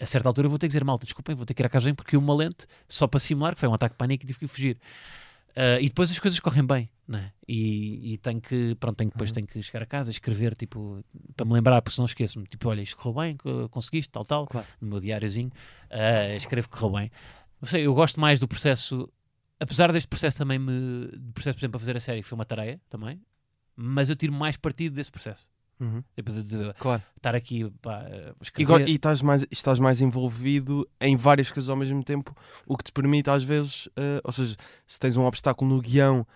[0.00, 1.68] a certa altura eu vou ter que dizer, malta, desculpem, vou ter que ir à
[1.68, 4.38] casa porque uma lente, só para simular, que foi um ataque de pânico e tive
[4.38, 4.78] que fugir.
[5.56, 7.32] Ah, e depois as coisas correm bem, né?
[7.46, 9.34] E, e tenho que, pronto, tenho, depois Uhum.
[9.34, 11.04] tenho que chegar a casa, escrever, tipo,
[11.36, 14.46] para me lembrar, porque senão esqueço-me, tipo, olha, isto correu bem, co- conseguiste, tal, tal,
[14.46, 14.66] Claro.
[14.80, 15.50] no meu diáriozinho,
[15.90, 17.10] ah, escrevo que correu bem.
[17.60, 19.08] Não sei, eu gosto mais do processo,
[19.60, 22.36] apesar deste processo também me, do processo, por exemplo, para fazer a série, que foi
[22.36, 23.20] uma tarefa também,
[23.76, 25.46] mas eu tiro mais partido desse processo.
[25.80, 26.02] Uhum.
[26.14, 27.02] Tipo, de, de Claro.
[27.16, 28.66] estar aqui, pá, a E, escrever.
[28.84, 32.34] go- e estás, mais, estás mais envolvido em várias coisas ao mesmo tempo,
[32.66, 34.56] o que te permite às vezes, eh, ou seja,
[34.86, 36.26] se tens um obstáculo no guião,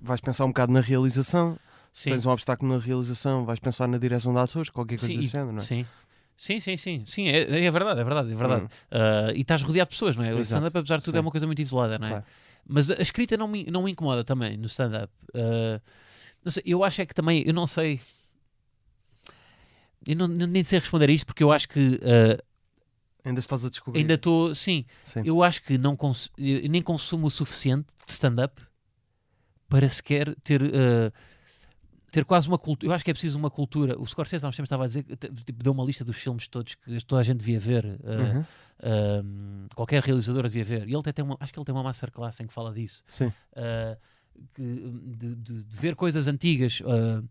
[0.00, 1.56] vais pensar um bocado na realização,
[1.92, 2.10] se Sim.
[2.10, 5.24] tens um obstáculo na realização, vais pensar na direção de atores, qualquer coisa Sim, e-
[5.28, 5.64] género, não é?
[5.64, 5.86] Sim.
[6.36, 8.64] Sim, sim, sim, sim, é, é verdade, é verdade, é verdade.
[8.64, 8.68] Hum.
[8.90, 10.34] Ah, e estás rodeado de pessoas, não é?
[10.34, 11.24] O stand-up, apesar de tudo, é sim.
[11.26, 12.10] uma coisa muito isolada, não é?
[12.10, 12.24] Claro.
[12.66, 15.12] Mas a escrita não me, não me incomoda também no stand-up.
[16.46, 18.00] Sei, eu acho é que também, eu não sei.
[20.06, 22.42] Eu não, nem sei responder a isto porque eu acho que ah,
[23.24, 24.00] Ainda estás a descobrir.
[24.00, 24.54] ainda estou.
[24.54, 25.20] Sim, Sim.
[25.24, 28.62] eu acho que não cons nem consumo o suficiente de stand-up
[29.68, 30.62] para sequer ter.
[30.62, 31.12] ah,
[32.10, 33.96] ter quase uma cultura, eu acho que é preciso uma cultura.
[34.00, 35.04] O Scorsese há uns tempos estava a dizer,
[35.46, 38.42] tipo, deu uma lista dos filmes todos que toda a gente devia ver, ah,
[38.82, 39.68] Uhum.
[39.76, 40.80] qualquer realizador devia ver.
[40.88, 43.04] E ele até tem uma, acho que ele tem uma masterclass em que fala disso.
[43.06, 43.26] Sim.
[43.26, 43.96] uh,
[44.54, 44.62] que-
[45.18, 47.22] de, de- de ver coisas antigas uh,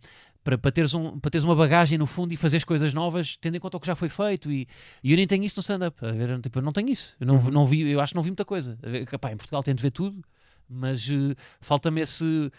[0.49, 3.55] para, para, teres um, para teres uma bagagem no fundo e fazeres coisas novas tendo
[3.57, 4.51] em conta o que já foi feito.
[4.51, 4.67] E,
[5.03, 5.97] e eu nem tenho isso no stand-up.
[6.41, 7.15] Tipo, eu não tenho isso.
[7.19, 7.51] Eu, não, Uhum.
[7.51, 8.77] não vi, eu acho que não vi muita coisa.
[9.07, 10.23] Capá, em Portugal tento ver tudo
[10.69, 12.51] mas uh, falta-me esse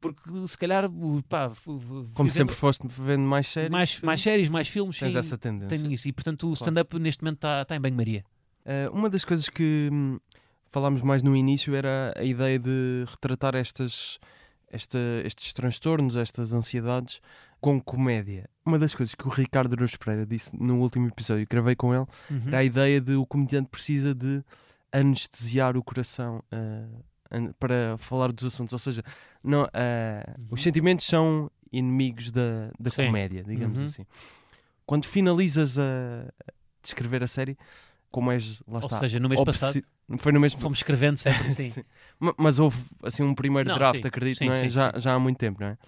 [0.00, 1.50] porque se calhar uh, pá,
[2.14, 5.76] Como sempre foste vendo mais séries, mais, mais séries, mais filmes tens sim, essa tendência.
[5.76, 6.06] tenho isso.
[6.08, 8.24] E portanto o stand-up neste momento está tá em banho-maria.
[8.64, 10.20] Eh, uma das coisas que hum,
[10.70, 14.20] falámos mais no início era a ideia de retratar estas,
[14.70, 17.20] esta- estes transtornos, estas ansiedades
[17.60, 18.48] com comédia.
[18.64, 21.92] Uma das coisas que o Ricardo Nunes Pereira disse no último episódio que gravei com
[21.94, 22.42] ele Uhum.
[22.48, 24.42] era a ideia de o comediante precisa de
[24.92, 26.42] anestesiar o coração
[27.30, 28.72] an- para falar dos assuntos.
[28.72, 29.02] Ou seja,
[29.42, 33.06] não, eh, os sentimentos são inimigos da, da Sim.
[33.06, 33.86] comédia, digamos Uhum.
[33.86, 34.06] assim.
[34.86, 36.24] Quando finalizas a,
[36.82, 37.58] de escrever a série,
[38.10, 39.84] como és, lá ou está, seja, no mês passado obsessi-
[40.18, 41.84] Foi no mesmo fomos escrevendo sempre assim Sim.
[42.18, 44.60] Ma- Mas houve assim um primeiro Não, draft, sim, acredito, sim, não é?
[44.60, 45.78] sim, já, já há muito tempo, não é?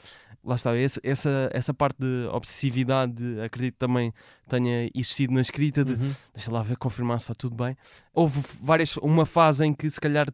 [0.43, 4.13] Lá está, esse- essa, essa parte de obsessividade, acredito também
[4.49, 6.15] tenha existido na escrita de Uhum.
[6.35, 7.77] deixa lá ver, confirmar se está tudo bem.
[8.15, 10.27] Houve várias, uma fase em que se calhar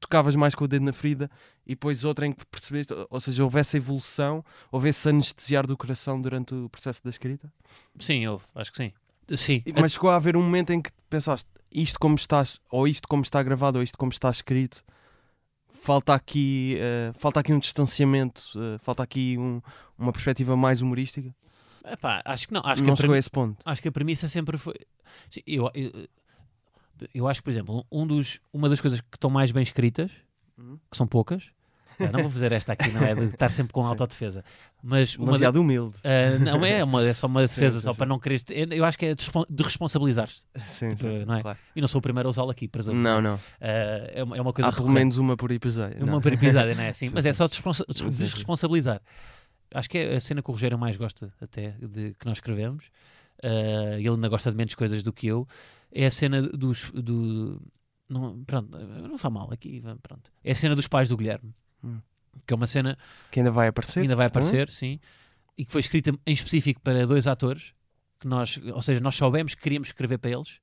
[0.00, 1.30] tocavas mais com o dedo na ferida
[1.64, 5.76] e depois outra em que percebeste, ou seja, houve essa evolução, houve esse anestesiar do
[5.76, 7.50] coração durante o processo da escrita.
[7.98, 8.92] sim, houve, acho que sim
[9.36, 13.08] sim, Mas chegou a haver um momento em que pensaste isto como estás, ou isto
[13.08, 14.82] como está gravado, ou isto como está escrito,
[15.72, 19.60] falta aqui, eh, falta aqui um distanciamento, eh, falta aqui um-
[19.98, 21.34] uma perspectiva mais humorística.
[21.84, 22.62] Epá, acho que não.
[22.64, 23.60] Acho que, não a chegou a esse ponto.
[23.64, 24.74] acho que a premissa sempre foi.
[25.28, 26.08] Sim, eu, eu,
[27.14, 30.10] eu acho que, por exemplo, um dos, uma das coisas que estão mais bem escritas,
[30.58, 30.78] Uhum.
[30.90, 31.50] que são poucas,
[32.10, 33.14] não vou fazer esta aqui, não é?
[33.14, 34.42] De estar sempre com autodefesa.
[34.82, 35.98] Mas uma Demasiado humilde.
[36.02, 37.98] ah, não é, uma, é só uma defesa, sim, só sim.
[37.98, 38.42] para não querer.
[38.70, 40.44] Eu acho que é de respon- de responsabilizar-se.
[40.66, 41.42] Sim, Tipo, sim, não é?
[41.42, 41.58] claro.
[41.76, 42.98] E não sou o primeiro a usá-lo aqui, presumo.
[42.98, 43.34] Não, não.
[43.60, 44.98] Ah, é, uma, é uma coisa Há pelo recorrente.
[45.00, 45.98] menos uma por episódio.
[46.02, 46.20] Uma não.
[46.20, 47.06] por episódio, não é assim?
[47.08, 47.46] Sim, Mas é só
[48.08, 49.00] desresponsabilizar.
[49.74, 52.90] Acho que é a cena que o Rogério mais gosta, até, de que nós escrevemos.
[53.42, 55.46] Uh, ele ainda gosta de menos coisas do que eu.
[55.90, 56.90] É a cena dos.
[56.92, 57.60] Do,
[58.08, 59.82] não, pronto, não faz mal aqui.
[60.02, 60.30] Pronto.
[60.44, 61.54] É a cena dos pais do Guilherme.
[61.84, 61.98] Hum.
[62.46, 62.96] Que é uma cena
[63.30, 64.00] Que ainda vai aparecer.
[64.00, 64.28] ainda vai Hum?
[64.28, 64.98] aparecer, sim.
[65.56, 67.74] E que foi escrita em específico para dois atores.
[68.18, 70.60] Que nós, ou seja, nós soubemos que queríamos escrever para eles.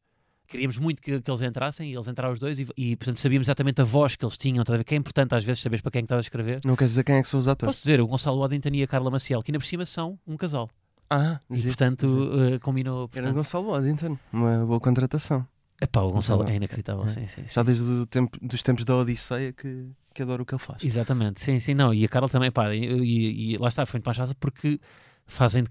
[0.47, 3.45] Queríamos muito que, que eles entrassem e eles entraram os dois e, e, portanto sabíamos
[3.45, 4.63] exatamente a voz que eles tinham.
[4.67, 4.83] ver?
[4.83, 6.59] Que é importante às vezes saberes para quem é que estás a escrever.
[6.65, 7.69] Não queres dizer quem é que são os atores?
[7.69, 10.35] Posso dizer, o Gonçalo Waddington e a Carla Maciel, que ainda por cima são um
[10.35, 10.67] casal.
[11.07, 13.01] Ah, E portanto uh, combinou.
[13.03, 14.17] Era Portanto, Gonçalo Waddington.
[14.33, 15.45] Uma boa contratação.
[15.81, 16.53] Epá, o Gonçalo Gonçalo.
[16.53, 17.07] é inacreditável, É.
[17.07, 17.53] sim, sim, sim.
[17.53, 20.83] Já desde o tempo, dos tempos da Odisseia que, que adoro o que ele faz.
[20.83, 21.93] Exatamente, sim, sim, não.
[21.93, 24.79] E a Carla também, pá, e, e- e lá está, foi muito mais fácil porque
[25.25, 25.69] fazem de,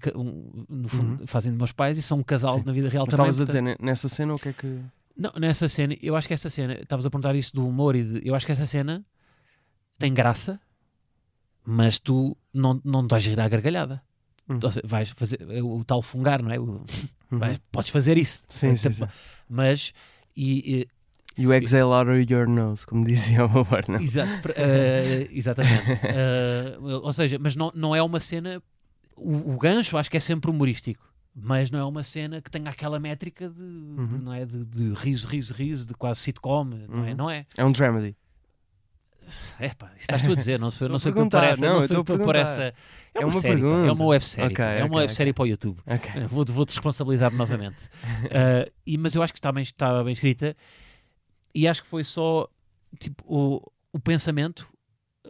[0.69, 1.27] no fundo, Uhum.
[1.27, 2.63] fazem de meus pais e são um casal Sim.
[2.65, 3.29] na vida real Mas também.
[3.29, 4.79] estavas a dizer, ne- nessa cena, o que é que.
[5.17, 8.03] Não, nessa cena, eu acho que essa cena, estavas a perguntar isso do humor e
[8.03, 9.05] de, eu acho que essa cena
[9.99, 10.59] tem graça,
[11.65, 14.01] mas tu não, não te vais rir à gargalhada.
[14.47, 14.59] Uhum.
[14.61, 16.59] Seja, vais fazer é o, tal fungar, não é?
[16.59, 16.83] O-
[17.31, 17.37] Uhum.
[17.37, 18.43] vais- podes fazer isso.
[18.49, 19.05] Sim, sim, sim.
[19.49, 19.93] Mas,
[20.37, 20.87] e,
[21.37, 24.01] You exhale out of your nose, como dizia o Warner.
[24.01, 25.89] Exa- pr- eh, exatamente.
[26.03, 28.61] Eh, ou seja, mas não, não é uma cena.
[29.15, 32.69] O, o gancho acho que é sempre humorístico, mas não é uma cena que tenha
[32.69, 34.45] aquela métrica de, de, não é?
[34.45, 37.09] de, de riso, riso, riso, de quase sitcom, não é?
[37.11, 37.15] Uhum.
[37.15, 37.45] Não é?
[37.55, 38.17] É um dramedy.
[39.59, 41.65] É pá, estás tu a dizer, não sou, não sou tu por essa.
[41.65, 42.61] não, Não, sou tu por essa.
[42.63, 42.73] É
[43.15, 44.45] É uma, uma série, pá, é uma websérie.
[44.53, 45.33] Ok, pá, é uma websérie ok.
[45.35, 45.79] para o YouTube.
[45.85, 46.11] Ok.
[46.15, 47.77] Eh, Vou, vou-te responsabilizar novamente.
[48.31, 50.55] Eh, e, mas eu acho que está bem, estava bem escrita
[51.53, 52.47] e acho que foi só
[52.99, 53.61] tipo, o,
[53.93, 54.67] o pensamento.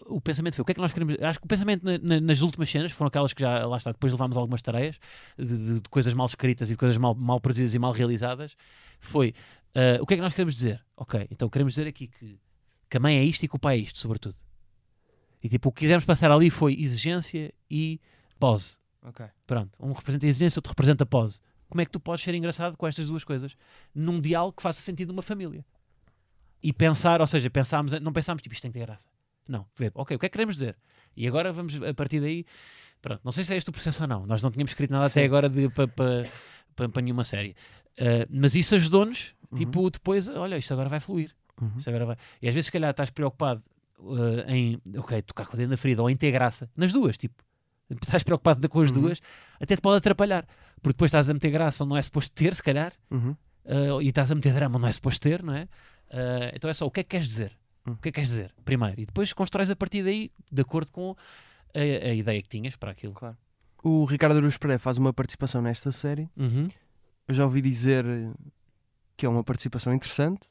[0.06, 1.16] O pensamento foi o que é que nós queremos.
[1.22, 3.92] Acho que o pensamento na- na- nas últimas cenas foram aquelas que já lá está.
[3.92, 4.98] Depois levámos algumas tareias
[5.38, 8.56] de, de- de coisas mal escritas e de coisas mal, mal produzidas e mal realizadas.
[9.00, 9.34] Foi
[9.76, 10.82] eh, o que é que nós queremos dizer?
[10.96, 12.38] Ok, então queremos dizer aqui que,
[12.90, 14.36] que a mãe é isto e que o pai é isto, sobretudo.
[15.42, 18.02] E tipo, o que quisemos passar ali foi exigência e
[18.40, 18.78] pose.
[19.02, 19.26] Ok.
[19.48, 21.40] Pronto, um representa a exigência, outro representa a pose.
[21.70, 23.56] Como é que tu podes ser engraçado com estas duas coisas?
[23.94, 25.64] Num diálogo que faça sentido numa família.
[26.62, 29.08] E pensar, ou seja, pensámos, não pensámos tipo isto tem que ter graça.
[29.48, 30.78] Não, vê, ok, o que é que queremos dizer?
[31.16, 32.46] E agora vamos a partir daí.
[33.02, 34.26] Pronto, não sei se é este o processo ou não.
[34.26, 35.20] Nós não tínhamos escrito nada Sim.
[35.20, 35.50] até agora
[36.76, 37.56] para nenhuma série.
[37.98, 41.36] Uh, mas isso ajudou-nos, tipo, depois, olha, isto agora vai fluir.
[41.62, 41.72] Uhum.
[41.78, 42.18] Isto agora vai.
[42.42, 43.62] E às vezes, se calhar, estás preocupado
[44.00, 47.18] uh, em, ok, tocar com o dedo na ferida ou em ter graça, nas duas,
[47.18, 47.44] tipo,
[47.90, 49.02] estás preocupado com as Uhum.
[49.02, 49.20] duas,
[49.60, 50.46] até te pode atrapalhar.
[50.82, 53.36] Porque depois estás a meter graça onde não é suposto ter, se calhar, Uhum.
[53.66, 55.64] uh, e estás a meter drama onde não é suposto ter, não é?
[56.12, 57.52] Uh, então é só o que é que queres dizer?
[57.88, 57.92] Hum.
[57.92, 58.54] O que é que queres dizer?
[58.66, 59.00] Primeiro.
[59.02, 61.16] E depois constróis a partir daí, de acordo com
[61.76, 63.14] a, a ideia que tinhas para aquilo.
[63.14, 63.38] Claro.
[63.84, 66.30] O Ricardo Aruz Pereira faz uma participação nesta série.
[66.36, 66.68] Uhum.
[67.28, 68.04] Eu já ouvi dizer
[69.16, 70.50] que é uma participação interessante.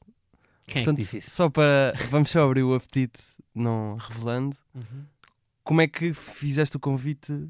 [0.68, 1.30] Quem é que Portanto, disse isso?
[1.30, 1.94] só para.
[2.10, 3.20] Vamos só abrir o apetite,
[3.54, 4.56] não revelando.
[4.74, 5.04] Uhum.
[5.64, 7.48] Como é que fizeste o convite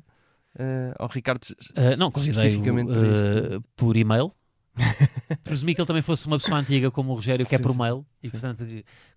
[0.58, 1.44] eh, ao Ricardo?
[1.70, 4.32] Uh, não, especificamente uh, por e-mail.
[5.42, 7.78] Presumi que ele também fosse uma pessoa antiga como o Rogério, que é por sim.
[7.78, 8.32] mail, e Sim.
[8.32, 8.64] portanto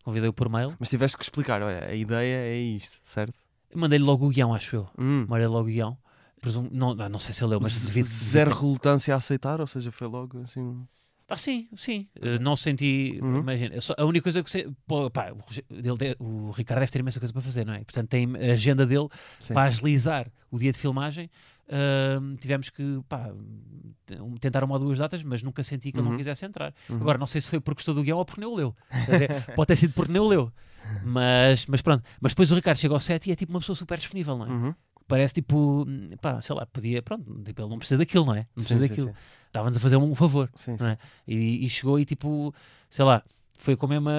[0.03, 0.75] convidei-o por mail.
[0.79, 3.35] Mas tiveste que explicar, olha, a ideia é isto, certo?
[3.73, 4.89] Mandei-lhe logo o guião, acho eu.
[4.97, 5.25] Hum.
[5.29, 5.97] Mandei logo o guião.
[6.41, 8.05] Presumo, não, não sei se ele leu, mas devido.
[8.05, 10.83] Zero relutância a aceitar, ou seja, foi logo assim.
[11.33, 12.07] Ah, sim, sim.
[12.19, 13.17] Uh, não senti.
[13.21, 13.37] Uhum.
[13.39, 14.67] Imagina, a única coisa que sei.
[14.85, 17.79] Pô, pá, o, de- o Ricardo deve ter imensa coisa para fazer, não é?
[17.83, 19.07] Portanto, tem a agenda dele
[19.39, 19.53] Sim.
[19.53, 21.29] para agilizar o dia de filmagem.
[21.71, 23.31] ahm, tivemos que pá,
[24.41, 26.17] tentar uma ou duas datas, mas nunca senti que ele não Uhum.
[26.17, 26.73] quisesse entrar.
[26.89, 26.97] Uhum.
[26.97, 28.75] Agora, não sei se foi porque gostou do guião ou porque nem o leu.
[29.55, 30.51] Pode ter sido porque nem o leu.
[31.05, 32.03] Mas, mas pronto.
[32.19, 34.45] Mas depois o Ricardo chega ao set e é tipo uma pessoa super disponível, não
[34.69, 34.75] é?
[35.11, 35.85] Parece tipo,
[36.21, 38.47] pá, sei lá, podia, pronto, tipo, ele não precisa daquilo, não é?
[38.55, 39.13] Não precisa Sim, daquilo.
[39.47, 40.49] Estava-nos a fazer um favor.
[40.55, 40.97] Sim, é?
[41.27, 42.55] E, e chegou e tipo,
[42.89, 43.21] sei lá,
[43.57, 44.13] foi com a mesma,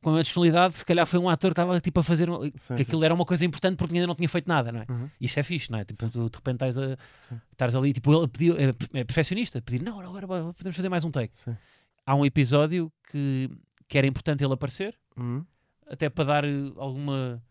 [0.00, 0.78] com a mesma disponibilidade.
[0.78, 3.24] Se calhar foi um ator que estava tipo a fazer Sim, que aquilo era uma
[3.24, 4.86] coisa importante porque ainda não tinha feito nada, não é?
[4.88, 5.10] Uhum.
[5.20, 5.84] Isso é fixe, não é?
[5.84, 6.96] Tipo, tu de repente estás, a,
[7.50, 8.68] estás ali, tipo, ele pediu, é,
[9.00, 11.34] é perfeccionista, pedir, não, agora podemos fazer mais um take.
[12.06, 13.50] Há um episódio que,
[13.88, 15.44] que era importante ele aparecer, Uhum.
[15.90, 17.42] até para dar eh, alguma.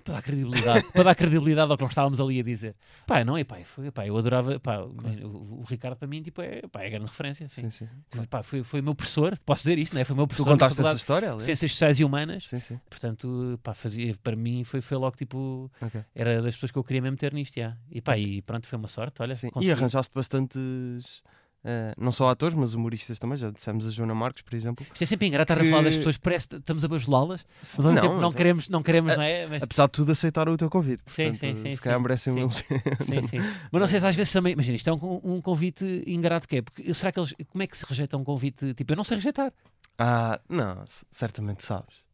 [0.00, 2.74] Para dar credibilidade, para dar credibilidade ao que nós estávamos ali a dizer.
[3.06, 6.40] Pá, não é, pá, foi, pá, eu adorava, pá, o, o Ricardo para mim, tipo,
[6.40, 7.68] é, pá, é grande referência, assim.
[7.70, 8.24] Sim, sim.
[8.26, 10.04] Pá, foi, foi meu professor, posso dizer isto, né?
[10.04, 10.46] Foi meu Tu professor.
[10.50, 11.28] na contaste essa história?
[11.28, 11.42] aliás?
[11.42, 12.80] Ciências Sociais e Humanas, Sim, sim.
[12.88, 16.00] portanto, pá, fazia, para mim foi, foi logo tipo, Ok.
[16.14, 17.76] era das pessoas que eu queria mesmo ter nisto, já.
[17.90, 19.34] E pá, e pronto, foi uma sorte, olha.
[19.34, 19.50] Sim.
[19.60, 21.22] E arranjaste bastantes,
[21.64, 23.36] eh, não só atores, mas humoristas também.
[23.36, 24.84] Já dissemos a Joana Marques, por exemplo.
[24.92, 27.46] Isto é sempre engraçado estar a que- falar das pessoas, parece que estamos a bajulá-las,
[27.60, 29.46] mas ao mesmo tempo não então, queremos, não queremos, não é?
[29.46, 31.02] Mas, Apesar de tudo, aceitaram o teu convite.
[31.04, 31.82] Portanto, sim, sim, Se sim.
[31.82, 32.64] calhar merecem um Sim.
[33.00, 33.38] sim, sim.
[33.70, 36.56] Mas não sei se às vezes também, imagina, isto é um, um convite ingrato que
[36.56, 39.04] é, porque será que eles, como é que se rejeita um convite, tipo, eu não
[39.04, 39.52] sei rejeitar.
[39.98, 42.04] Ah, não, certamente sabes.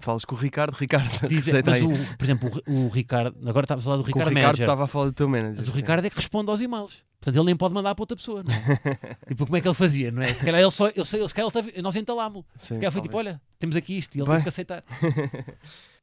[0.00, 1.86] Falas com o Ricardo, Ricardo, Diz- receita mas, aí.
[1.86, 4.42] o, por exemplo, o, o Ricardo, agora estavas a falar do Com o Ricardo Ricardo
[4.44, 4.64] Manager.
[4.64, 5.56] estava a falar do teu manager.
[5.56, 5.72] Mas o.
[5.72, 7.04] Ricardo é que responde aos e-mails.
[7.20, 9.16] Portanto, ele nem pode mandar para outra pessoa, não é?
[9.28, 10.32] tipo, como é que ele fazia, não é?
[10.32, 12.44] Se calhar ele só, ele, se calhar ele teve- nós entalámos-lo.
[12.56, 13.34] Se calhar foi tipo, talvez.
[13.34, 14.34] olha, temos aqui isto e ele Bem.
[14.34, 14.84] teve que aceitar.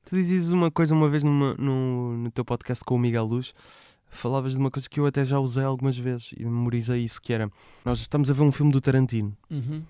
[0.08, 3.54] Tu dizes uma coisa uma vez numa- no, no teu podcast com o Miguel Luz,
[4.10, 7.34] falavas de uma coisa que eu até já usei algumas vezes e memorizei isso, que
[7.34, 7.50] era,
[7.84, 9.84] nós estamos a ver um filme do Tarantino Uhum,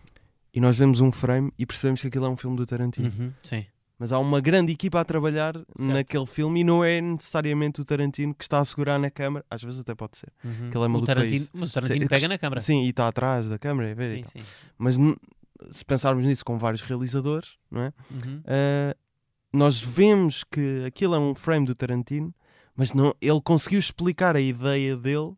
[0.56, 3.12] e nós vemos um frame e percebemos que aquilo é um filme do Tarantino.
[3.20, 3.66] uhum, sim.
[4.00, 8.34] Mas há uma grande equipa a trabalhar naquele filme e não é necessariamente o Tarantino
[8.34, 10.32] que está a segurar na câmara, às vezes até pode ser.
[10.44, 10.70] Uhum.
[10.70, 12.62] Que ele é maluco o Tarantino, mas o Tarantino Sim, pega na câmara.
[12.62, 14.24] Sim, e está atrás da câmara, é sim.
[14.32, 14.46] sim.
[14.78, 14.98] Mas
[15.72, 17.94] se pensarmos nisso com vários realizadores, não é?
[18.12, 18.40] Uhum.
[18.40, 18.96] Uh,
[19.54, 22.36] nós vemos que aquilo é um frame do Tarantino,
[22.76, 25.34] mas não, ele conseguiu explicar a ideia dele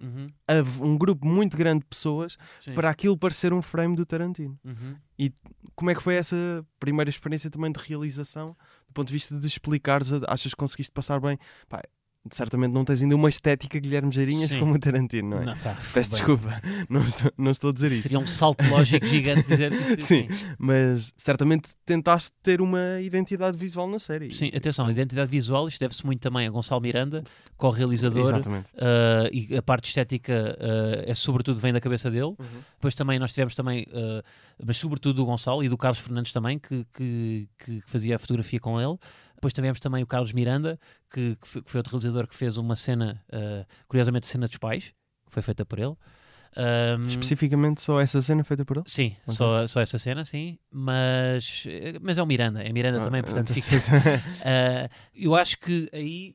[0.00, 2.72] Uhum, a- um grupo muito grande de pessoas sim.
[2.74, 4.58] para aquilo parecer um frame do Tarantino.
[4.64, 4.96] Uhum.
[5.74, 8.46] Como é que foi essa primeira experiência também de realização,
[8.88, 11.38] do ponto de vista de explicares, achas que conseguiste passar bem?
[11.68, 11.82] Pá,
[12.30, 14.58] certamente não tens ainda uma estética Guilherme Geirinhas Sim.
[14.58, 15.44] como o Tarantino, não é?
[15.46, 18.02] Não, pá, Peço bem, desculpa, não estou, não estou a dizer isso.
[18.02, 20.00] Seria um salto lógico gigante dizer isso.
[20.04, 20.28] Sim.
[20.58, 24.32] Mas certamente tentaste ter uma identidade visual na série.
[24.34, 27.24] Sim, atenção, a identidade visual, isto deve-se muito também a Gonçalo Miranda,
[27.56, 28.70] co-realizador, Exatamente.
[28.72, 32.34] uh, e a parte estética uh, é sobretudo vem da cabeça dele.
[32.74, 34.22] Depois também nós tivemos também, uh,
[34.62, 38.60] mas sobretudo do Gonçalo e do Carlos Fernandes também, que, que, que fazia a fotografia
[38.60, 38.98] com ele.
[39.40, 40.78] Depois tivemos também o Carlos Miranda,
[41.10, 44.46] que, que foi, que foi outro realizador que fez uma cena, uh, curiosamente a cena
[44.46, 44.92] dos pais,
[45.26, 45.96] que foi feita por ele.
[46.56, 48.84] Um, Especificamente só essa cena feita por ele?
[48.86, 49.34] Sim, Ok.
[49.34, 51.64] só, só essa cena, sim, mas,
[52.02, 53.92] mas é o Miranda, é Miranda também, Ah, portanto sim, fica, sim.
[53.94, 56.34] Uh, eu acho que aí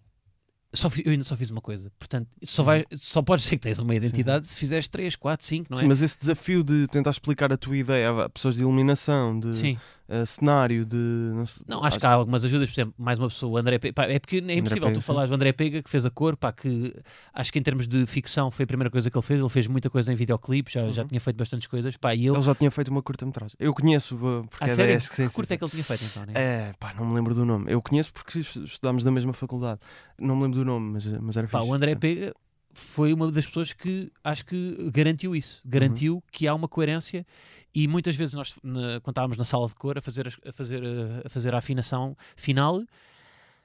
[0.74, 1.92] só eu ainda só fiz uma coisa.
[1.98, 5.68] Portanto, só, vai, só podes ser que tens uma identidade se fizeres 3, 4, 5,
[5.70, 5.82] não é?
[5.82, 9.54] Sim, mas esse desafio de tentar explicar a tua ideia a pessoas de iluminação, de
[9.56, 9.78] Sim.
[10.10, 10.96] Uh, cenário, de.
[10.98, 13.78] Não, sei- Não, acho que há algumas ajudas, por exemplo, mais uma pessoa, o André
[13.80, 16.10] Pega, pá, é porque é impossível Pega, tu falares do André Pega que fez a
[16.10, 16.94] cor, pá, que
[17.34, 19.68] acho que em termos de ficção foi a primeira coisa que ele fez, ele fez
[19.68, 21.08] muita coisa em videoclipes, já, já Uhum.
[21.10, 23.56] tinha feito bastantes coisas, pá, e ele, Ele já tinha feito uma curta-metragem.
[23.60, 24.16] Eu conheço,
[24.50, 25.02] porque ah, é da sério?
[25.02, 26.34] Sim, que curta é que ele tinha feito então, né?
[26.36, 27.72] É, pá, não me lembro do nome.
[27.72, 29.80] Eu conheço porque es- estudámos na mesma faculdade.
[30.20, 31.72] Não me lembro do nome, mas, mas era Pá, fixe.
[31.72, 31.96] o André.
[31.96, 32.34] Pega
[32.78, 35.62] foi uma das pessoas que acho que garantiu isso.
[35.66, 37.26] Garantiu que há uma coerência
[37.74, 40.82] e muitas vezes nós, na- quando estávamos na sala de cor a fazer, a fazer,
[41.26, 42.84] a, fazer a afinação final,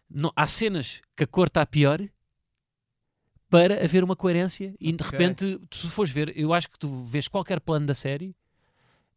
[0.09, 2.01] não- há cenas que a cor está pior
[3.49, 5.11] para haver uma coerência e de Ok.
[5.19, 8.35] repente, tu, se fores ver, eu acho que tu vês qualquer plano da série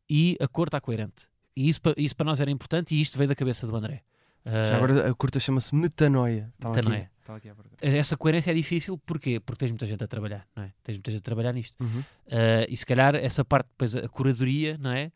[0.09, 1.27] e a cor está coerente.
[1.55, 4.01] E isso, isso para nós era importante e isto veio da cabeça do André.
[4.45, 6.51] Já Ah, agora a curta chama-se Metanoia.
[6.59, 7.11] Aqui- Metanoia.
[7.31, 7.77] À procura.
[7.81, 9.39] essa coerência é difícil porquê?
[9.39, 10.73] porque tens muita gente a trabalhar, não é?
[10.83, 11.75] Tens muita gente a trabalhar nisto.
[11.83, 11.99] Uhum.
[11.99, 15.11] Uh, e se calhar essa parte, depois a curadoria, não é?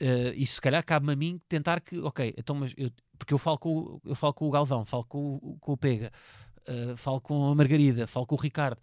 [0.00, 3.38] Uh, e se calhar cabe-me a mim tentar que, ok, então, mas eu, porque eu
[3.38, 6.10] falo, com, o- eu falo com o Galvão, falo com, o- com o Pega,
[6.68, 8.78] uh, falo com a Margarida, falo com o Ricardo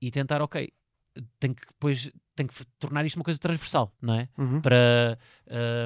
[0.00, 0.68] e tentar, ok,
[1.38, 4.28] tenho que depois tenho que tornar isto uma coisa transversal, não é?
[4.38, 4.60] Uhum.
[4.62, 5.18] Para,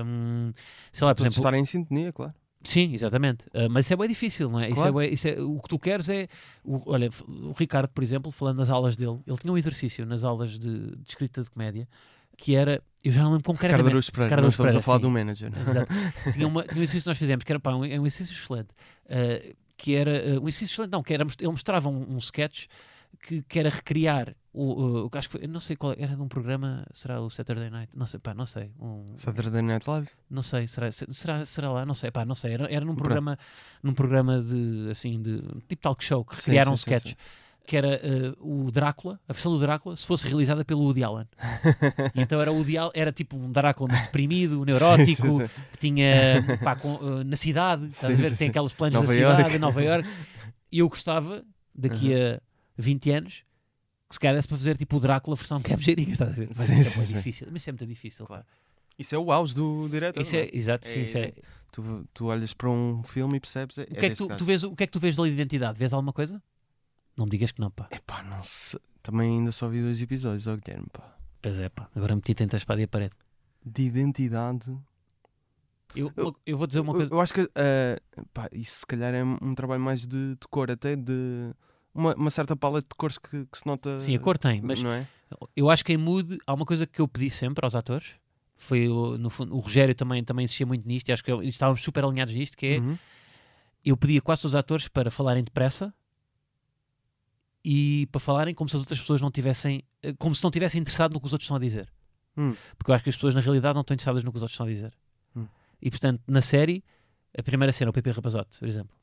[0.04, 0.52] um,
[0.92, 2.32] sei lá, por exemplo, estarem em sintonia, claro.
[2.66, 3.47] Sim, exatamente.
[3.48, 4.68] Uh, mas isso é bem difícil, não é?
[4.68, 5.02] Isso é Claro.
[5.02, 6.28] isso é- o que tu queres é.
[6.64, 10.24] o- olha, o Ricardo, por exemplo, falando nas aulas dele, ele tinha um exercício nas
[10.24, 10.59] aulas de,
[10.97, 11.88] de escrita de comédia
[12.36, 12.82] que era.
[13.05, 13.68] Eu já não lembro como era.
[13.68, 13.86] Ricardo.
[13.88, 15.06] Araújo Pereira, Ricardo não Araújo estamos a Pereira, falar sim.
[15.06, 15.52] um manager.
[15.68, 15.93] Exato.
[16.34, 18.32] tinha, uma, tinha um exercício que nós fizemos que era pá, um, é um exercício
[18.34, 18.68] excelente.
[19.06, 20.10] Uh, que era.
[20.10, 21.22] uh, um exercício excelente, não, que era.
[21.38, 22.66] Ele mostrava um, um sketch
[23.22, 26.28] que, que era recriar o, o acho que foi, não sei qual era de um
[26.28, 30.08] programa, será o Saturday Night, não sei, pá, não sei, um, Saturday Night Live?
[30.30, 33.38] não sei, será, será, será lá, não sei, pá, não sei, era, era num programa,
[33.82, 37.10] num programa de, assim, de, tipo talk show, que Sim, criaram um sim, sim, sketch,
[37.10, 37.16] sim.
[37.66, 41.26] que era eh, o Drácula, a versão do Drácula, se fosse realizada pelo Woody Allen.
[42.14, 45.46] e então era o Woody Allen, era tipo um Drácula, mas deprimido, neurótico, Sim, sim,
[45.48, 45.62] sim.
[45.72, 48.50] que tinha, pá, com, eh, na cidade, estás a Sim, ver, sim, tem sim.
[48.50, 49.58] aqueles planos Nova da cidade, Iorque.
[49.58, 50.08] Nova Iorque,
[50.72, 52.40] e eu gostava, daqui a
[52.78, 53.42] 20 anos,
[54.08, 56.48] que se calhar desse para fazer tipo o Drácula versão de Cabjeirinhas, estás a ver?
[56.56, 57.14] Mas Sim, isso é sim, muito sim.
[57.16, 58.26] difícil, mas isso é muito difícil.
[58.26, 58.44] Claro.
[58.44, 58.48] pá.
[58.98, 60.20] Isso é o auge do diretor.
[60.22, 61.32] Isso não é, exato, sim, É- isso é,
[61.72, 63.76] Tu, tu olhas para um filme e percebes.
[63.76, 65.28] É, O que, é que tu, tu vês, o que é que tu vês da
[65.28, 65.78] identidade?
[65.78, 66.42] Vês alguma coisa?
[67.16, 67.88] Não me digas que não, pá.
[67.90, 68.80] Epá, não sei.
[69.02, 71.14] Também ainda só vi dois episódios, ó Guilherme, pá.
[71.42, 71.88] Pois é, pá.
[71.94, 73.14] Agora meti entre a espada e a parede.
[73.64, 74.74] De identidade.
[75.94, 77.12] Eu, Eu- eu vou dizer uma Eu- coisa.
[77.14, 78.00] Eu, acho que eh,
[78.32, 81.52] pá, isso se calhar é um trabalho mais de, de cor, até de
[81.97, 84.01] uma, uma certa paleta de cores que, que se nota.
[84.01, 85.06] Sim, a cor tem, mas Não é?
[85.56, 88.12] eu acho que em Mood há uma coisa que eu pedi sempre aos atores.
[88.56, 91.82] Foi no fundo, o Rogério também, também insistia muito nisto e acho que eu- estávamos
[91.82, 92.97] super alinhados nisto, que é Uhum.
[93.85, 95.93] eu pedia quase todos os atores para falarem depressa
[97.64, 100.81] e para falarem como se as outras pessoas não tivessem, eh, como se não tivessem
[100.81, 101.89] interessado no que os outros estão a dizer.
[102.36, 102.55] Hum.
[102.78, 104.55] Porque eu acho que as pessoas na realidade não estão interessadas no que os outros
[104.55, 104.94] estão a dizer.
[105.35, 105.47] Hum.
[105.82, 106.85] E portanto, na série,
[107.36, 108.94] a primeira cena, o PP Rapazote, por exemplo,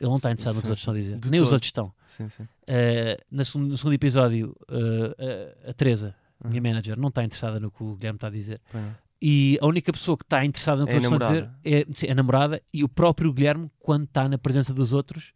[0.00, 1.54] ele não está interessado no que os outros estão a dizer, De nem os todo.
[1.54, 1.92] outros estão.
[2.08, 2.42] Sim, sim.
[2.42, 6.48] Uh, na segun- no segundo episódio, uh, a, a Teresa, Uhum.
[6.50, 8.60] minha manager, não está interessada no que o Guilherme está a dizer.
[8.72, 8.96] Não.
[9.20, 11.50] E a única pessoa que está interessada no que É os outros estão a dizer
[11.82, 15.34] é, sim, a namorada e o próprio Guilherme, quando está na presença dos outros,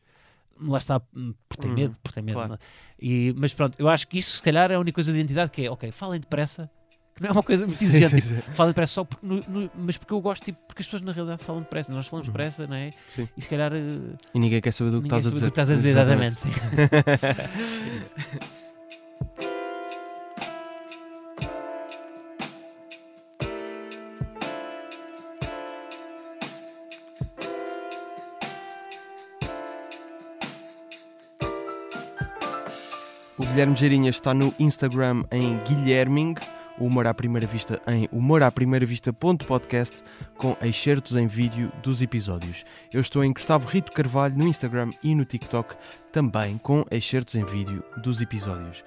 [0.59, 2.37] lá está hum, por ter Uhum, medo, por ter medo.
[2.37, 2.55] claro.
[2.55, 2.59] é?
[2.99, 5.51] E, mas pronto, eu acho que isso se calhar é a única coisa de identidade
[5.51, 6.71] que é, ok, falem depressa,
[7.15, 9.45] que não é uma coisa muito Sim, exigente, sim, tipo, falem depressa só porque, no-
[9.47, 12.27] no- mas porque eu gosto, tipo, porque as pessoas na realidade falam depressa, nós falamos
[12.29, 12.33] Uhum.
[12.33, 12.93] depressa, não é?
[13.09, 13.29] Sim.
[13.37, 15.71] E se calhar uh, E ninguém quer saber do que estás a do que estás
[15.71, 16.41] a dizer, exatamente.
[16.41, 16.51] sim.
[33.37, 36.35] O Guilherme Geirinha está no Instagram em Guilherming,
[36.79, 40.03] o Humor à Primeira Vista em humoraprimeiravista.podcast
[40.37, 42.65] com excertos em vídeo dos episódios.
[42.93, 45.75] Eu estou em Gustavo Rito Carvalho no Instagram e no TikTok
[46.13, 48.85] também com excertos em vídeo dos episódios.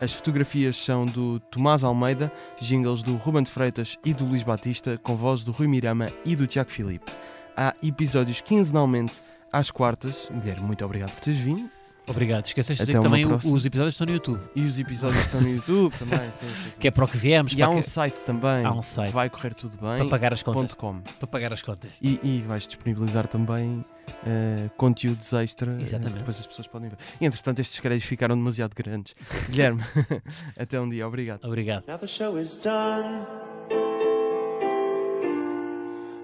[0.00, 4.98] As fotografias são do Tomás Almeida, jingles do Ruben de Freitas e do Luís Batista,
[5.02, 7.12] com voz do Rui Mirama e do Tiago Filipe.
[7.54, 9.20] Há episódios quinzenalmente
[9.52, 10.30] às quartas.
[10.32, 11.79] Guilherme, muito obrigado por teres vindo.
[12.10, 12.44] Obrigado.
[12.46, 13.54] Esqueceste de Até dizer que uma também próxima.
[13.56, 14.40] os episódios estão no YouTube.
[14.54, 16.18] E os episódios estão no YouTube também.
[16.32, 16.70] Sim, sim, sim.
[16.78, 18.64] Que é para o que viemos, E para, há um que- site também.
[18.64, 19.12] Há um site.
[19.12, 19.98] Vai correr tudo bem.
[19.98, 20.60] para pagar as contas.
[20.62, 21.00] ponto .com.
[21.18, 21.90] Para pagar as contas.
[22.02, 23.84] E, e vais disponibilizar também
[24.26, 26.12] eh, conteúdos extra eh, Exatamente.
[26.14, 26.98] que depois as pessoas podem ver.
[27.20, 29.14] E, entretanto, estes créditos ficaram demasiado grandes.
[29.48, 29.82] Guilherme,
[30.58, 31.06] até um dia.
[31.06, 31.44] Obrigado.
[31.44, 31.84] Obrigado.
[31.86, 33.24] Now the show is done.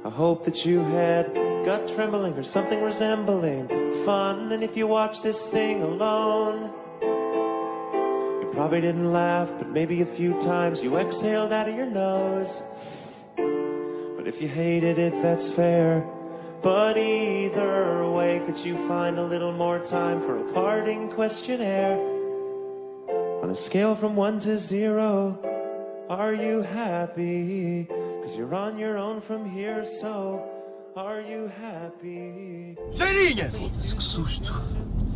[0.04, 3.66] I hope that you had gut trembling or something resembling
[4.04, 4.52] fun.
[4.52, 6.72] And if you watch this thing alone,
[7.02, 12.62] you probably didn't laugh, but maybe a few times you exhaled out of your nose.
[13.36, 16.06] But if you hated it, that's fair.
[16.62, 21.98] But either way, could you find a little more time for a parting questionnaire?
[23.42, 25.36] On a scale from one to zero,
[26.08, 27.88] are you happy?
[28.22, 30.55] Cause you're on your own from here, so
[30.96, 32.76] are you happy?
[32.92, 33.48] Jeirinha!
[33.50, 34.54] Que susto!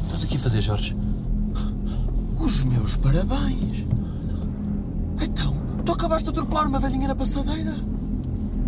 [0.04, 0.96] Estás aqui a fazer, Jorge?
[2.38, 3.86] Os meus parabéns!
[5.22, 5.54] Então,
[5.84, 7.74] tu acabaste de atropelar uma velhinha na passadeira?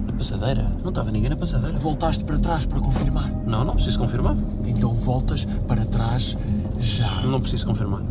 [0.07, 0.63] Na passadeira?
[0.83, 1.77] Não estava ninguém na passadeira.
[1.79, 3.31] Voltaste para trás para confirmar.
[3.47, 4.37] Não, não preciso confirmar.
[4.67, 6.37] Então voltas para trás
[6.79, 7.23] já.
[7.23, 8.03] Não preciso confirmar.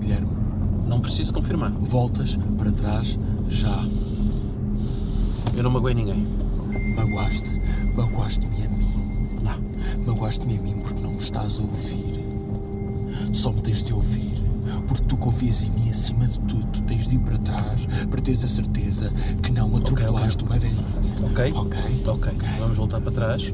[0.00, 0.30] Guilherme,
[0.86, 1.70] Não preciso confirmar.
[1.70, 3.18] voltas para trás
[3.48, 3.84] já.
[5.56, 6.26] Eu não magoei ninguém.
[6.96, 7.62] Magoaste.
[7.96, 9.28] Magoaste-me a mim.
[9.42, 10.04] Não.
[10.06, 12.04] Magoaste-me a mim porque não me estás a ouvir.
[13.32, 14.36] Tu só me tens de ouvir.
[14.86, 16.66] Porque tu confias em mim acima de tudo.
[16.72, 19.12] Tu tens de ir para trás para teres a certeza
[19.42, 20.84] que não atropelaste uma velhinha.
[21.22, 21.52] Ok?
[21.54, 21.78] Ok?
[22.06, 22.32] Ok.
[22.58, 23.52] Vamos voltar para trás.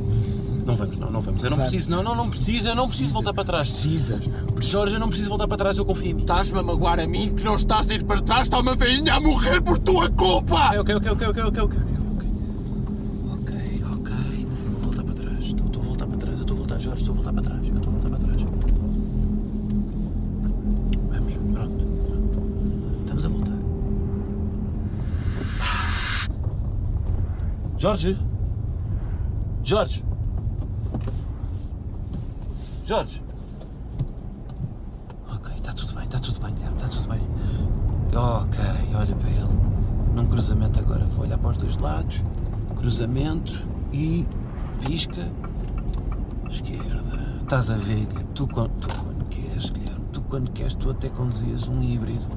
[0.67, 1.43] Não vamos, não, não vamos.
[1.43, 1.71] Eu não Vamos.
[1.73, 3.69] preciso, não, não, não preciso, eu não preciso voltar para trás.
[3.69, 4.31] Precisas.
[4.61, 6.21] Jorge, eu não preciso voltar para trás, eu confio em mim.
[6.21, 8.43] Estás-me a magoar a mim que não estás a ir para trás.
[8.43, 10.79] Está uma velhinha a morrer por tua culpa!
[10.79, 12.02] Ok, ok, ok, ok, ok, ok, ok,
[27.83, 28.17] Jorge!
[29.65, 30.05] Jorge!
[32.85, 33.21] Jorge!
[35.29, 37.21] Ok, está tudo bem, está tudo bem, Guilherme, está tudo bem.
[38.15, 38.61] Ok,
[38.95, 40.15] olha para ele.
[40.15, 42.23] Num cruzamento agora, vou olhar para os dois lados.
[42.77, 44.29] Cruzamento e
[44.87, 45.29] pisca.
[46.49, 47.21] Esquerda.
[47.43, 48.31] Estás a ver, Guilherme?
[48.33, 52.29] Tu, tu quando queres, Guilherme, tu quando queres, tu até conduzias um híbrido.